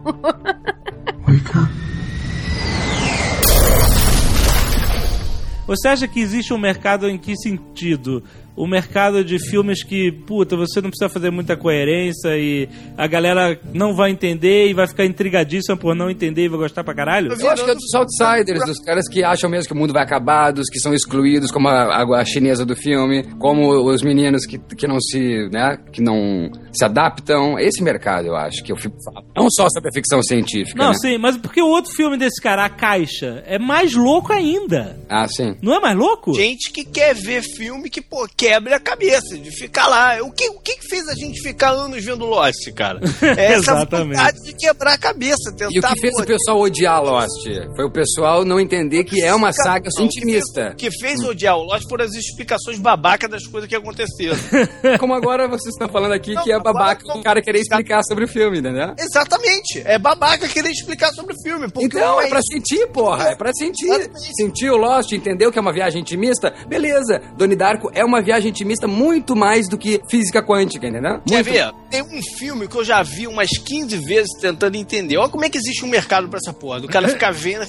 Você 5.66 5.88
acha 5.88 6.08
que 6.08 6.20
existe 6.20 6.52
um 6.52 6.58
mercado 6.58 7.08
em 7.08 7.16
que 7.16 7.36
sentido? 7.36 8.22
O 8.54 8.66
mercado 8.66 9.24
de 9.24 9.38
filmes 9.38 9.82
que, 9.82 10.12
puta, 10.12 10.56
você 10.56 10.80
não 10.80 10.90
precisa 10.90 11.08
fazer 11.08 11.30
muita 11.30 11.56
coerência 11.56 12.36
e 12.36 12.68
a 12.98 13.06
galera 13.06 13.58
não 13.72 13.94
vai 13.94 14.10
entender 14.10 14.68
e 14.68 14.74
vai 14.74 14.86
ficar 14.86 15.04
intrigadíssima 15.06 15.76
por 15.76 15.94
não 15.94 16.10
entender 16.10 16.44
e 16.44 16.48
vai 16.48 16.58
gostar 16.58 16.84
pra 16.84 16.94
caralho? 16.94 17.32
Eu 17.32 17.50
acho 17.50 17.64
que 17.64 17.70
é 17.70 17.74
dos 17.74 17.94
outsiders, 17.94 18.64
dos 18.66 18.78
caras 18.80 19.08
que 19.08 19.24
acham 19.24 19.48
mesmo 19.48 19.68
que 19.68 19.72
o 19.74 19.76
mundo 19.76 19.92
vai 19.92 20.02
acabar, 20.02 20.50
dos 20.52 20.68
que 20.68 20.78
são 20.80 20.92
excluídos, 20.92 21.50
como 21.50 21.68
a, 21.68 21.84
a- 22.02 22.20
a 22.20 22.24
chinesa 22.24 22.64
do 22.66 22.76
filme, 22.76 23.24
como 23.38 23.70
os 23.90 24.02
meninos 24.02 24.44
que, 24.44 24.58
que 24.76 24.86
não 24.86 25.00
se, 25.00 25.48
né, 25.50 25.78
que 25.92 26.02
não 26.02 26.50
se 26.72 26.84
adaptam. 26.84 27.58
Esse 27.58 27.82
mercado, 27.82 28.26
eu 28.26 28.36
acho, 28.36 28.62
que 28.62 28.72
o 28.72 28.76
filme 28.76 28.96
fala. 29.04 29.24
Não 29.34 29.48
só 29.50 29.66
sobre 29.70 29.88
a 29.88 29.92
ficção 29.92 30.22
científica, 30.22 30.76
Não, 30.82 30.90
né? 30.90 30.98
sim, 31.00 31.16
mas 31.18 31.36
porque 31.38 31.62
o 31.62 31.68
outro 31.68 31.90
filme 31.92 32.16
desse 32.18 32.40
cara, 32.40 32.64
A 32.64 32.68
Caixa, 32.68 33.42
é 33.46 33.58
mais 33.58 33.94
louco 33.94 34.32
ainda. 34.32 34.98
Ah, 35.08 35.26
sim. 35.26 35.56
Não 35.62 35.74
é 35.74 35.80
mais 35.80 35.96
louco? 35.96 36.34
Gente 36.34 36.70
que 36.70 36.84
quer 36.84 37.14
ver 37.14 37.42
filme 37.42 37.88
que, 37.88 38.00
pô, 38.00 38.26
quebra 38.42 38.76
a 38.76 38.80
cabeça, 38.80 39.38
de 39.38 39.50
ficar 39.52 39.86
lá. 39.86 40.18
O 40.22 40.32
que, 40.32 40.48
o 40.48 40.58
que 40.60 40.76
que 40.76 40.88
fez 40.88 41.08
a 41.08 41.14
gente 41.14 41.40
ficar 41.42 41.70
anos 41.70 42.04
vendo 42.04 42.24
Lost, 42.24 42.72
cara? 42.74 43.00
É 43.22 43.52
essa 43.52 43.72
Exatamente. 43.72 44.16
vontade 44.18 44.42
de 44.42 44.52
quebrar 44.52 44.94
a 44.94 44.98
cabeça, 44.98 45.52
tentar... 45.52 45.70
E 45.72 45.78
o 45.78 45.82
que 45.82 46.00
fez 46.00 46.12
pô, 46.14 46.22
o 46.22 46.26
pessoal 46.26 46.60
odiar 46.60 47.02
Lost? 47.02 47.46
Foi 47.76 47.84
o 47.84 47.90
pessoal 47.90 48.44
não 48.44 48.58
entender 48.60 49.04
que 49.04 49.22
é 49.22 49.32
uma 49.34 49.52
saga 49.52 49.88
não, 49.96 50.04
intimista. 50.04 50.70
O 50.72 50.76
que 50.76 50.90
fez 50.90 51.20
odiar 51.20 51.56
o 51.56 51.62
Lost 51.62 51.88
foram 51.88 52.04
as 52.04 52.12
explicações 52.14 52.78
babacas 52.78 53.30
das 53.30 53.46
coisas 53.46 53.68
que 53.68 53.76
aconteceram. 53.76 54.36
Como 54.98 55.14
agora 55.14 55.46
vocês 55.48 55.72
estão 55.74 55.88
falando 55.88 56.12
aqui 56.12 56.34
Não, 56.34 56.42
que 56.42 56.52
é 56.52 56.58
babaca 56.58 57.06
o 57.16 57.22
cara 57.22 57.40
querer 57.40 57.60
explicar 57.60 58.02
sobre 58.02 58.24
o 58.24 58.28
filme, 58.28 58.58
entendeu? 58.58 58.94
Exatamente. 58.98 59.82
É 59.84 59.98
babaca 59.98 60.48
querer 60.48 60.70
explicar 60.70 61.12
sobre 61.12 61.34
o 61.34 61.42
filme. 61.42 61.70
Porque 61.70 61.86
Então, 61.86 62.16
não 62.16 62.20
é 62.20 62.28
pra 62.28 62.40
isso. 62.40 62.52
sentir, 62.52 62.86
porra. 62.88 63.28
É 63.28 63.36
pra 63.36 63.52
sentir. 63.54 64.10
Sentir 64.36 64.70
o 64.70 64.76
Lost, 64.76 65.12
entendeu 65.12 65.50
que 65.52 65.58
é 65.58 65.62
uma 65.62 65.72
viagem 65.72 66.00
intimista? 66.00 66.52
Beleza. 66.66 67.22
Doni 67.36 67.54
Darko 67.56 67.90
é 67.94 68.04
uma 68.04 68.20
viagem 68.20 68.31
intimista 68.40 68.86
muito 68.86 69.34
mais 69.36 69.68
do 69.68 69.76
que 69.76 70.00
física 70.08 70.42
quântica, 70.42 70.86
entendeu? 70.86 71.20
Quer 71.26 71.34
Muito. 71.34 71.50
ver? 71.50 71.72
Tem 71.90 72.02
um 72.02 72.22
filme 72.38 72.66
que 72.68 72.76
eu 72.76 72.84
já 72.84 73.02
vi 73.02 73.26
umas 73.26 73.50
15 73.50 73.96
vezes 73.98 74.30
tentando 74.40 74.76
entender. 74.76 75.16
Olha 75.18 75.28
como 75.28 75.44
é 75.44 75.50
que 75.50 75.58
existe 75.58 75.84
um 75.84 75.88
mercado 75.88 76.28
pra 76.28 76.38
essa 76.38 76.52
porra. 76.52 76.80
Do 76.80 76.88
cara 76.88 77.08
ficar 77.08 77.30
vendo. 77.34 77.66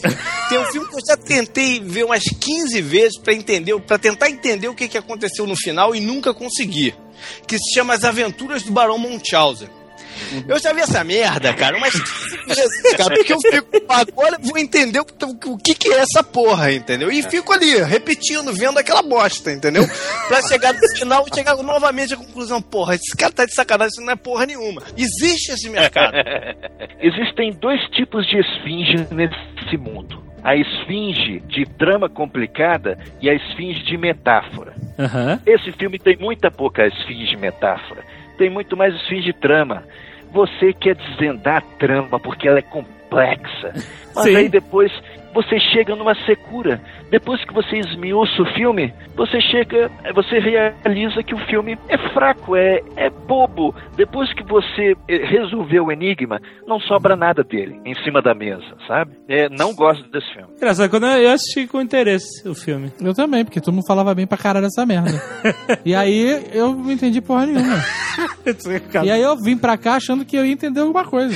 Tem 0.50 0.60
um 0.60 0.66
filme 0.66 0.88
que 0.88 0.96
eu 0.96 1.02
já 1.08 1.18
tentei 1.18 1.80
ver 1.80 2.06
umas 2.06 2.24
15 2.24 2.82
vezes 2.82 3.20
pra 3.20 3.34
entender, 3.34 3.80
para 3.82 3.98
tentar 3.98 4.30
entender 4.30 4.68
o 4.68 4.76
que, 4.76 4.88
que 4.88 4.98
aconteceu 4.98 5.46
no 5.46 5.56
final 5.56 5.96
e 5.96 6.00
nunca 6.00 6.34
consegui. 6.34 6.94
Que 7.48 7.58
se 7.58 7.74
chama 7.74 7.94
As 7.94 8.04
Aventuras 8.04 8.64
do 8.64 8.72
Barão 8.72 8.98
Munchausen. 8.98 9.70
Eu 10.48 10.60
já 10.60 10.74
vi 10.74 10.82
essa 10.82 11.04
merda, 11.04 11.54
cara, 11.54 11.78
umas 11.78 11.92
15 11.94 12.46
vezes, 12.48 12.96
cara, 12.98 13.16
porque 13.16 13.34
eu 13.34 13.40
fico, 13.42 13.68
agora 13.90 14.36
eu 14.42 14.48
vou 14.48 14.58
entender 14.58 15.00
o, 15.00 15.06
que- 15.06 15.50
o 15.50 15.58
que, 15.58 15.76
que 15.76 15.92
é 15.94 16.00
essa 16.00 16.24
porra, 16.24 16.72
entendeu? 16.72 17.12
E 17.12 17.22
fico 17.24 17.54
ali, 17.54 17.82
repetindo, 17.84 18.54
vendo 18.54 18.78
aquela 18.80 19.02
bosta, 19.02 19.52
entendeu? 19.52 19.84
Pra 20.28 20.42
chegar 20.42 20.74
no 20.74 20.80
final 20.98 21.26
e 21.32 21.36
chegar 21.36 21.56
novamente 21.58 22.14
à 22.14 22.18
conclusão, 22.18 22.62
porra, 22.62 22.96
esse 22.96 23.16
cara 23.16 23.32
tá 23.32 23.46
de 23.46 23.54
sacanagem, 23.54 23.90
isso 23.92 24.02
não 24.02 24.14
é 24.14 24.16
porra 24.16 24.46
nenhuma. 24.46 24.82
Existe 24.98 25.52
esse 25.52 25.70
mercado. 25.70 26.14
Existem 27.02 27.52
dois 27.54 27.80
tipos 27.92 28.26
de 28.28 28.38
esfinge 28.40 29.08
nesse 29.12 29.78
mundo. 29.78 30.24
A 30.44 30.56
esfinge 30.58 31.40
de 31.48 31.66
trama 31.78 32.10
complicada 32.10 32.98
e 33.22 33.30
a 33.30 33.34
esfinge 33.34 33.82
de 33.86 33.98
metáfora. 33.98 34.74
Aham. 35.00 35.40
Esse 35.46 35.72
filme 35.72 35.98
tem 35.98 36.18
muita 36.18 36.52
pouca 36.52 36.86
esfinge 36.86 37.38
metáfora. 37.38 38.04
Tem 38.44 38.50
muito 38.50 38.76
mais 38.76 38.94
esfinge 38.94 39.32
trama. 39.32 39.86
Você 40.34 40.74
quer 40.74 40.96
desvendar 40.96 41.60
a 41.60 41.78
trama 41.78 42.20
porque 42.20 42.46
ela 42.46 42.60
é 42.60 42.62
complexa. 42.62 43.72
Mas 44.14 44.26
Sim. 44.26 44.36
aí 44.36 44.50
depois 44.50 44.92
você 45.34 45.58
chega 45.62 45.96
numa 45.96 46.14
secura. 46.26 46.82
Depois 47.14 47.46
que 47.46 47.54
você 47.54 47.78
esmiuça 47.78 48.42
o 48.42 48.54
filme, 48.56 48.92
você 49.16 49.40
chega, 49.40 49.92
você 50.16 50.40
realiza 50.40 51.22
que 51.22 51.36
o 51.36 51.46
filme 51.46 51.78
é 51.88 51.96
fraco, 52.12 52.56
é, 52.56 52.82
é 52.96 53.08
bobo. 53.12 53.72
Depois 53.96 54.34
que 54.34 54.42
você 54.42 54.96
eh, 55.08 55.24
resolveu 55.24 55.86
o 55.86 55.92
enigma, 55.92 56.42
não 56.66 56.80
sobra 56.80 57.16
nada 57.16 57.44
dele 57.44 57.80
em 57.86 57.94
cima 58.04 58.20
da 58.20 58.34
mesa, 58.34 58.66
sabe? 58.88 59.12
É, 59.28 59.48
não 59.48 59.76
gosto 59.76 60.10
desse 60.10 60.28
filme. 60.34 60.54
Engraçado, 60.58 60.90
quando 60.90 61.06
eu 61.06 61.22
eu 61.22 61.32
assisti 61.34 61.68
com 61.68 61.80
interesse 61.80 62.50
o 62.50 62.56
filme. 62.56 62.92
Eu 63.00 63.14
também, 63.14 63.46
porque 63.46 63.62
todo 63.62 63.76
mundo 63.76 63.86
falava 63.86 64.16
bem 64.16 64.26
pra 64.26 64.36
caralho 64.36 64.66
dessa 64.66 64.84
merda. 64.84 65.12
e 65.86 65.94
aí 65.94 66.50
eu 66.52 66.74
não 66.74 66.92
entendi 66.92 67.22
porra 67.22 67.46
nenhuma. 67.46 67.78
E 69.04 69.12
aí 69.12 69.22
eu 69.22 69.38
vim 69.38 69.56
pra 69.56 69.78
cá 69.78 69.98
achando 69.98 70.26
que 70.26 70.36
eu 70.36 70.44
ia 70.44 70.52
entender 70.52 70.80
alguma 70.80 71.06
coisa. 71.06 71.36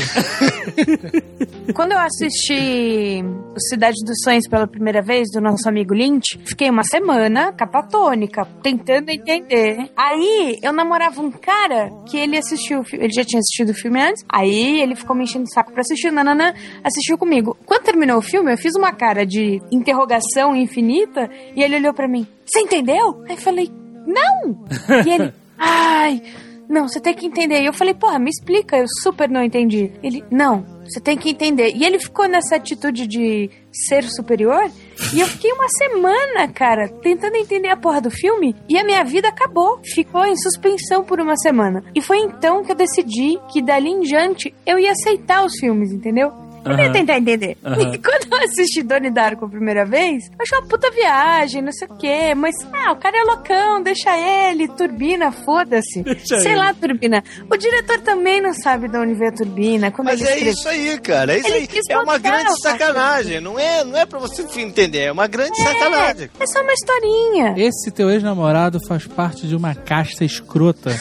Quando 1.74 1.92
eu 1.92 2.00
assisti 2.00 3.24
Cidade 3.70 3.96
dos 4.06 4.18
Sonhos 4.24 4.48
pela 4.48 4.68
primeira 4.68 5.02
vez, 5.02 5.28
do 5.34 5.42
nosso 5.42 5.67
amigo 5.70 5.94
Lynch, 5.94 6.40
fiquei 6.46 6.70
uma 6.70 6.84
semana 6.84 7.52
catatônica, 7.52 8.46
tentando 8.62 9.10
entender. 9.10 9.90
Aí 9.96 10.58
eu 10.62 10.72
namorava 10.74 11.22
um 11.22 11.32
cara 11.32 11.90
que 12.10 12.18
ele 12.18 12.38
assistiu, 12.38 12.84
ele 12.94 13.12
já 13.12 13.24
tinha 13.24 13.40
assistido 13.40 13.70
o 13.70 13.74
filme 13.74 14.02
antes, 14.02 14.24
aí 14.30 14.82
ele 14.82 14.96
ficou 14.96 15.16
me 15.16 15.24
enchendo 15.24 15.46
o 15.46 15.54
saco 15.54 15.72
pra 15.72 15.82
assistir, 15.82 16.12
nananã, 16.12 16.54
assistiu 16.84 17.18
comigo. 17.18 17.58
Quando 17.66 17.84
terminou 17.84 18.18
o 18.18 18.22
filme, 18.22 18.52
eu 18.52 18.58
fiz 18.58 18.76
uma 18.76 18.92
cara 18.92 19.26
de 19.26 19.62
interrogação 19.72 20.56
infinita 20.56 21.30
e 21.56 21.64
ele 21.64 21.78
olhou 21.78 21.94
pra 21.94 22.08
mim: 22.08 22.28
Você 22.46 22.60
entendeu? 22.60 23.24
Aí 23.28 23.36
eu 23.36 23.38
falei: 23.38 23.72
Não! 24.06 24.66
E 25.06 25.10
ele, 25.10 25.34
ai. 25.58 26.22
Não, 26.70 26.88
você 26.88 27.00
tem 27.00 27.14
que 27.14 27.26
entender. 27.26 27.62
E 27.62 27.66
eu 27.66 27.74
falei, 27.74 27.94
porra, 27.94 28.20
me 28.20 28.30
explica, 28.30 28.78
eu 28.78 28.86
super 29.02 29.30
não 29.30 29.42
entendi. 29.42 29.92
Ele, 30.04 30.24
não, 30.30 30.66
você 30.84 31.00
tem 31.00 31.18
que 31.18 31.30
entender. 31.30 31.74
E 31.74 31.86
ele 31.86 31.98
ficou 31.98 32.28
nessa 32.28 32.58
atitude 32.58 33.08
de 33.08 33.50
ser 33.88 34.04
superior. 34.04 34.72
E 35.14 35.20
eu 35.20 35.28
fiquei 35.28 35.52
uma 35.52 35.68
semana, 35.70 36.48
cara, 36.48 36.90
tentando 37.02 37.36
entender 37.36 37.70
a 37.70 37.78
porra 37.78 38.02
do 38.02 38.10
filme. 38.10 38.56
E 38.68 38.78
a 38.78 38.84
minha 38.84 39.04
vida 39.04 39.28
acabou. 39.28 39.80
Ficou 39.84 40.26
em 40.26 40.36
suspensão 40.36 41.04
por 41.04 41.20
uma 41.20 41.36
semana. 41.38 41.84
E 41.94 42.02
foi 42.02 42.18
então 42.20 42.64
que 42.64 42.72
eu 42.72 42.76
decidi 42.76 43.40
que 43.52 43.62
dali 43.62 43.90
em 43.90 44.02
diante 44.02 44.54
eu 44.66 44.80
ia 44.80 44.92
aceitar 44.92 45.46
os 45.46 45.54
filmes, 45.60 45.92
entendeu? 45.92 46.47
Eu 46.72 46.78
não 46.78 46.80
ia 46.84 46.90
Aham. 46.90 46.94
tentar 46.94 47.18
entender. 47.18 47.58
E 47.64 47.98
quando 47.98 48.32
eu 48.32 48.44
assisti 48.46 48.84
Donnie 48.84 49.12
Darko 49.12 49.46
a 49.46 49.50
primeira 49.50 49.86
vez, 49.86 50.26
eu 50.28 50.36
achei 50.42 50.58
uma 50.58 50.68
puta 50.68 50.90
viagem, 50.92 51.62
não 51.62 51.72
sei 51.72 51.88
o 51.88 51.96
quê. 51.98 52.34
Mas, 52.36 52.56
ah, 52.74 52.92
o 52.92 52.96
cara 52.98 53.18
é 53.18 53.24
loucão, 53.24 53.82
deixa 53.82 54.18
ele, 54.18 54.68
turbina, 54.70 55.32
foda-se. 55.32 56.04
Sei 56.26 56.38
ele. 56.52 56.56
lá, 56.56 56.74
turbina. 56.74 57.24
O 57.50 57.58
diretor 57.58 58.00
também 58.02 58.42
não 58.42 58.54
sabe 58.54 58.88
de 58.88 58.98
onde 58.98 59.14
veio 59.14 59.30
a 59.30 59.34
turbina. 59.34 59.92
Quando 59.92 60.08
Mas 60.08 60.20
ele 60.22 60.30
é 60.30 60.34
escreve. 60.36 60.50
isso 60.52 60.70
aí, 60.70 61.00
cara. 61.00 61.34
É 61.34 61.38
isso 61.40 61.48
Ele 61.48 61.56
aí. 61.72 61.82
É 61.90 61.98
uma 62.00 62.18
grande 62.18 62.62
sacanagem. 62.62 63.40
Não 63.42 63.58
é, 63.60 63.84
não 63.84 63.98
é 63.98 64.06
pra 64.06 64.20
você 64.20 64.42
entender. 64.60 65.00
É 65.04 65.12
uma 65.12 65.28
grande 65.28 65.58
sacanagem. 65.62 66.30
É 66.40 66.46
só 66.46 66.62
uma 66.62 66.74
historinha. 66.74 67.54
Esse 67.58 67.92
teu 67.92 68.10
ex-namorado 68.10 68.80
faz 68.88 69.06
parte 69.08 69.48
de 69.48 69.56
uma 69.56 69.74
casta 69.76 70.24
escrota. 70.26 70.92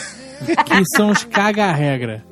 Que 0.45 0.83
são 0.95 1.11
os 1.11 1.23
caga-regra. 1.23 2.23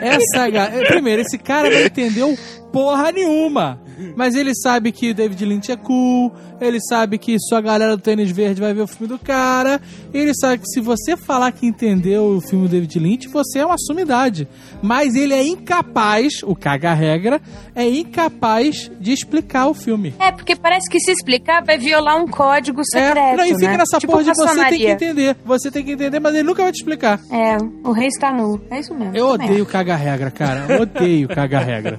Essa 0.00 0.48
Primeiro, 0.86 1.22
esse 1.22 1.38
cara 1.38 1.68
não 1.68 1.80
entendeu 1.80 2.36
porra 2.72 3.10
nenhuma. 3.12 3.81
Mas 4.16 4.34
ele 4.34 4.54
sabe 4.54 4.92
que 4.92 5.12
David 5.14 5.44
Lynch 5.44 5.70
é 5.72 5.76
cool, 5.76 6.32
ele 6.60 6.80
sabe 6.80 7.18
que 7.18 7.36
só 7.38 7.56
a 7.56 7.60
galera 7.60 7.96
do 7.96 8.02
tênis 8.02 8.30
verde 8.30 8.60
vai 8.60 8.72
ver 8.72 8.82
o 8.82 8.86
filme 8.86 9.08
do 9.08 9.18
cara, 9.18 9.80
ele 10.12 10.32
sabe 10.34 10.62
que 10.62 10.68
se 10.68 10.80
você 10.80 11.16
falar 11.16 11.52
que 11.52 11.66
entendeu 11.66 12.36
o 12.36 12.40
filme 12.40 12.66
do 12.66 12.70
David 12.70 12.98
Lynch, 12.98 13.28
você 13.28 13.60
é 13.60 13.66
uma 13.66 13.78
sumidade. 13.78 14.48
Mas 14.82 15.14
ele 15.14 15.34
é 15.34 15.46
incapaz, 15.46 16.42
o 16.42 16.54
caga-regra, 16.54 17.40
é 17.74 17.88
incapaz 17.88 18.90
de 19.00 19.12
explicar 19.12 19.68
o 19.68 19.74
filme. 19.74 20.14
É, 20.18 20.30
porque 20.32 20.56
parece 20.56 20.88
que 20.90 21.00
se 21.00 21.10
explicar 21.10 21.64
vai 21.64 21.78
violar 21.78 22.16
um 22.16 22.26
código 22.26 22.82
secreto. 22.84 23.18
É, 23.18 23.36
não, 23.36 23.44
e 23.44 23.54
fica 23.54 23.72
né? 23.72 23.76
nessa 23.78 23.98
tipo 23.98 24.12
porra 24.12 24.24
de 24.24 24.34
você 24.34 24.64
tem 24.68 24.78
que 24.78 24.86
entender. 24.86 25.36
Você 25.44 25.70
tem 25.70 25.84
que 25.84 25.92
entender, 25.92 26.20
mas 26.20 26.34
ele 26.34 26.44
nunca 26.44 26.62
vai 26.62 26.72
te 26.72 26.76
explicar. 26.76 27.20
É, 27.30 27.56
o 27.84 27.92
rei 27.92 28.08
está 28.08 28.32
nu. 28.32 28.60
É 28.70 28.80
isso 28.80 28.94
mesmo. 28.94 29.16
Eu 29.16 29.28
odeio 29.28 29.66
caga-regra, 29.66 30.30
cara. 30.30 30.66
Eu 30.68 30.82
odeio 30.82 31.28
caga-regra. 31.28 31.98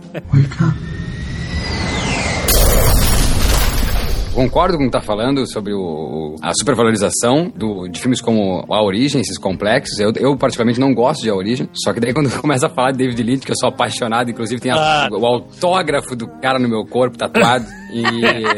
Concordo 4.34 4.78
com 4.78 4.84
o 4.84 4.88
que 4.88 4.92
tá 4.92 5.00
falando 5.02 5.46
sobre 5.46 5.74
o, 5.74 6.36
a 6.42 6.52
supervalorização 6.58 7.52
do, 7.56 7.88
de 7.88 8.00
filmes 8.00 8.20
como 8.20 8.66
A 8.68 8.82
Origem, 8.84 9.22
esses 9.22 9.38
complexos. 9.38 10.00
Eu, 10.00 10.12
eu, 10.16 10.36
particularmente, 10.36 10.80
não 10.80 10.92
gosto 10.94 11.22
de 11.22 11.30
A 11.30 11.36
Origem. 11.36 11.70
Só 11.72 11.94
que 11.94 12.00
daí, 12.00 12.14
quando 12.14 12.30
começa 12.42 12.66
a 12.66 12.70
falar 12.70 12.92
de 12.92 12.98
David 12.98 13.22
Lynch, 13.22 13.46
que 13.46 13.52
eu 13.52 13.56
sou 13.56 13.70
apaixonado, 13.70 14.32
inclusive 14.32 14.60
tem 14.60 14.72
a- 14.72 15.06
Ah. 15.06 15.10
o 15.12 15.26
autógrafo 15.26 16.16
do 16.16 16.28
cara 16.42 16.58
no 16.58 16.68
meu 16.68 16.84
corpo 16.86 17.16
tatuado. 17.18 17.66
E, 17.94 18.04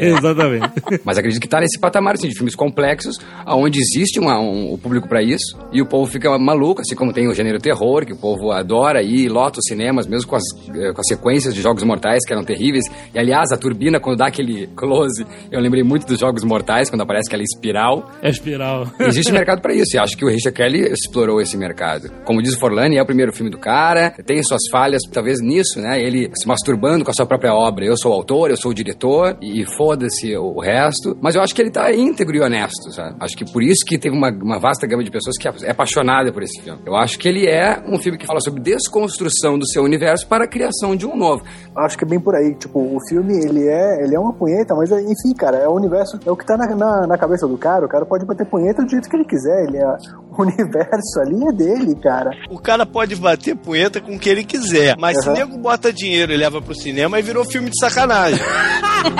Exatamente. 0.06 0.72
Mas 1.04 1.18
acredito 1.18 1.40
que 1.40 1.48
tá 1.48 1.60
nesse 1.60 1.78
patamar 1.78 2.14
assim, 2.14 2.28
de 2.28 2.34
filmes 2.34 2.54
complexos, 2.54 3.18
onde 3.46 3.78
existe 3.78 4.18
uma, 4.18 4.38
um, 4.40 4.72
o 4.72 4.78
público 4.78 5.08
pra 5.08 5.22
isso, 5.22 5.56
e 5.72 5.82
o 5.82 5.86
povo 5.86 6.10
fica 6.10 6.36
maluco, 6.38 6.80
assim 6.80 6.94
como 6.94 7.12
tem 7.12 7.28
o 7.28 7.34
gênero 7.34 7.58
terror, 7.58 8.04
que 8.04 8.12
o 8.12 8.16
povo 8.16 8.50
adora 8.50 9.02
e 9.02 9.28
lota 9.28 9.58
os 9.58 9.64
cinemas, 9.66 10.06
mesmo 10.06 10.28
com 10.28 10.36
as, 10.36 10.44
eh, 10.74 10.92
com 10.92 11.00
as 11.00 11.06
sequências 11.08 11.54
de 11.54 11.60
Jogos 11.60 11.82
Mortais, 11.82 12.24
que 12.26 12.32
eram 12.32 12.44
terríveis. 12.44 12.84
E 13.14 13.18
aliás, 13.18 13.52
a 13.52 13.56
turbina, 13.56 14.00
quando 14.00 14.18
dá 14.18 14.26
aquele 14.26 14.66
close, 14.68 15.26
eu 15.50 15.60
lembrei 15.60 15.82
muito 15.82 16.06
dos 16.06 16.18
Jogos 16.18 16.44
Mortais, 16.44 16.88
quando 16.88 17.02
aparece 17.02 17.28
aquela 17.28 17.42
espiral. 17.42 18.10
É 18.22 18.30
espiral. 18.30 18.86
Existe 19.00 19.32
mercado 19.32 19.60
pra 19.60 19.74
isso, 19.74 19.96
e 19.96 19.98
acho 19.98 20.16
que 20.16 20.24
o 20.24 20.28
Richard 20.28 20.56
Kelly 20.56 20.92
explorou 20.92 21.40
esse 21.40 21.56
mercado. 21.56 22.10
Como 22.24 22.42
diz 22.42 22.54
o 22.54 22.58
Forlani, 22.58 22.96
é 22.96 23.02
o 23.02 23.06
primeiro 23.06 23.32
filme 23.32 23.50
do 23.50 23.58
cara, 23.58 24.10
tem 24.24 24.42
suas 24.42 24.62
falhas, 24.70 25.02
talvez 25.12 25.40
nisso, 25.40 25.80
né? 25.80 26.00
Ele 26.00 26.30
se 26.34 26.46
masturbando 26.46 27.04
com 27.04 27.10
a 27.10 27.14
sua 27.14 27.26
própria 27.26 27.54
obra. 27.54 27.84
Eu 27.84 27.96
sou 27.96 28.12
o 28.12 28.14
autor, 28.14 28.50
eu 28.50 28.56
sou 28.56 28.70
o 28.70 28.74
diretor, 28.74 29.25
e 29.40 29.64
foda-se 29.76 30.36
o 30.36 30.60
resto. 30.60 31.16
Mas 31.20 31.34
eu 31.34 31.42
acho 31.42 31.54
que 31.54 31.62
ele 31.62 31.70
tá 31.70 31.92
íntegro 31.92 32.36
e 32.36 32.40
honesto, 32.40 32.92
sabe? 32.92 33.16
Acho 33.20 33.36
que 33.36 33.50
por 33.50 33.62
isso 33.62 33.84
que 33.86 33.98
teve 33.98 34.16
uma, 34.16 34.30
uma 34.30 34.58
vasta 34.58 34.86
gama 34.86 35.02
de 35.02 35.10
pessoas 35.10 35.36
que 35.38 35.48
é 35.48 35.70
apaixonada 35.70 36.32
por 36.32 36.42
esse 36.42 36.60
filme. 36.60 36.80
Eu 36.84 36.94
acho 36.94 37.18
que 37.18 37.28
ele 37.28 37.46
é 37.46 37.82
um 37.86 37.98
filme 37.98 38.18
que 38.18 38.26
fala 38.26 38.40
sobre 38.40 38.60
desconstrução 38.60 39.58
do 39.58 39.66
seu 39.66 39.82
universo 39.82 40.26
para 40.26 40.44
a 40.44 40.48
criação 40.48 40.94
de 40.96 41.06
um 41.06 41.16
novo. 41.16 41.44
Acho 41.76 41.98
que 41.98 42.04
é 42.04 42.08
bem 42.08 42.20
por 42.20 42.34
aí. 42.34 42.54
Tipo, 42.54 42.80
o 42.80 42.98
filme, 43.08 43.34
ele 43.44 43.66
é, 43.66 44.04
ele 44.04 44.14
é 44.14 44.18
uma 44.18 44.32
punheta, 44.32 44.74
mas 44.74 44.90
enfim, 44.90 45.34
cara, 45.36 45.58
é 45.58 45.68
o 45.68 45.72
universo, 45.72 46.18
é 46.24 46.30
o 46.30 46.36
que 46.36 46.44
tá 46.44 46.56
na, 46.56 46.66
na, 46.74 47.06
na 47.06 47.18
cabeça 47.18 47.46
do 47.46 47.56
cara. 47.56 47.84
O 47.84 47.88
cara 47.88 48.04
pode 48.04 48.24
bater 48.24 48.46
punheta 48.46 48.82
do 48.82 48.90
jeito 48.90 49.08
que 49.08 49.16
ele 49.16 49.24
quiser. 49.24 49.64
Ele 49.64 49.78
é, 49.78 49.86
o 49.86 50.42
universo 50.42 51.20
ali 51.20 51.48
é 51.48 51.52
dele, 51.52 51.94
cara. 51.96 52.30
O 52.50 52.58
cara 52.58 52.84
pode 52.86 53.16
bater 53.16 53.56
punheta 53.56 54.00
com 54.00 54.16
o 54.16 54.18
que 54.18 54.28
ele 54.28 54.44
quiser. 54.44 54.96
Mas 54.98 55.22
se 55.22 55.28
Aham. 55.28 55.38
nego 55.38 55.58
bota 55.58 55.92
dinheiro 55.92 56.32
e 56.32 56.36
leva 56.36 56.60
pro 56.60 56.74
cinema, 56.74 57.16
aí 57.16 57.22
virou 57.22 57.44
filme 57.44 57.70
de 57.70 57.78
sacanagem. 57.78 58.40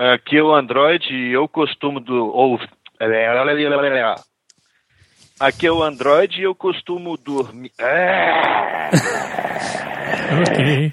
Aqui 0.00 0.38
é 0.38 0.42
o 0.42 0.54
Android 0.54 1.14
e 1.14 1.32
eu 1.32 1.46
costumo 1.46 2.00
do. 2.00 2.34
Ou, 2.34 2.58
aqui 5.40 5.66
é 5.66 5.72
o 5.72 5.82
Android 5.82 6.38
e 6.38 6.44
eu 6.44 6.54
costumo 6.54 7.16
dormir. 7.16 7.72
ok. 10.42 10.90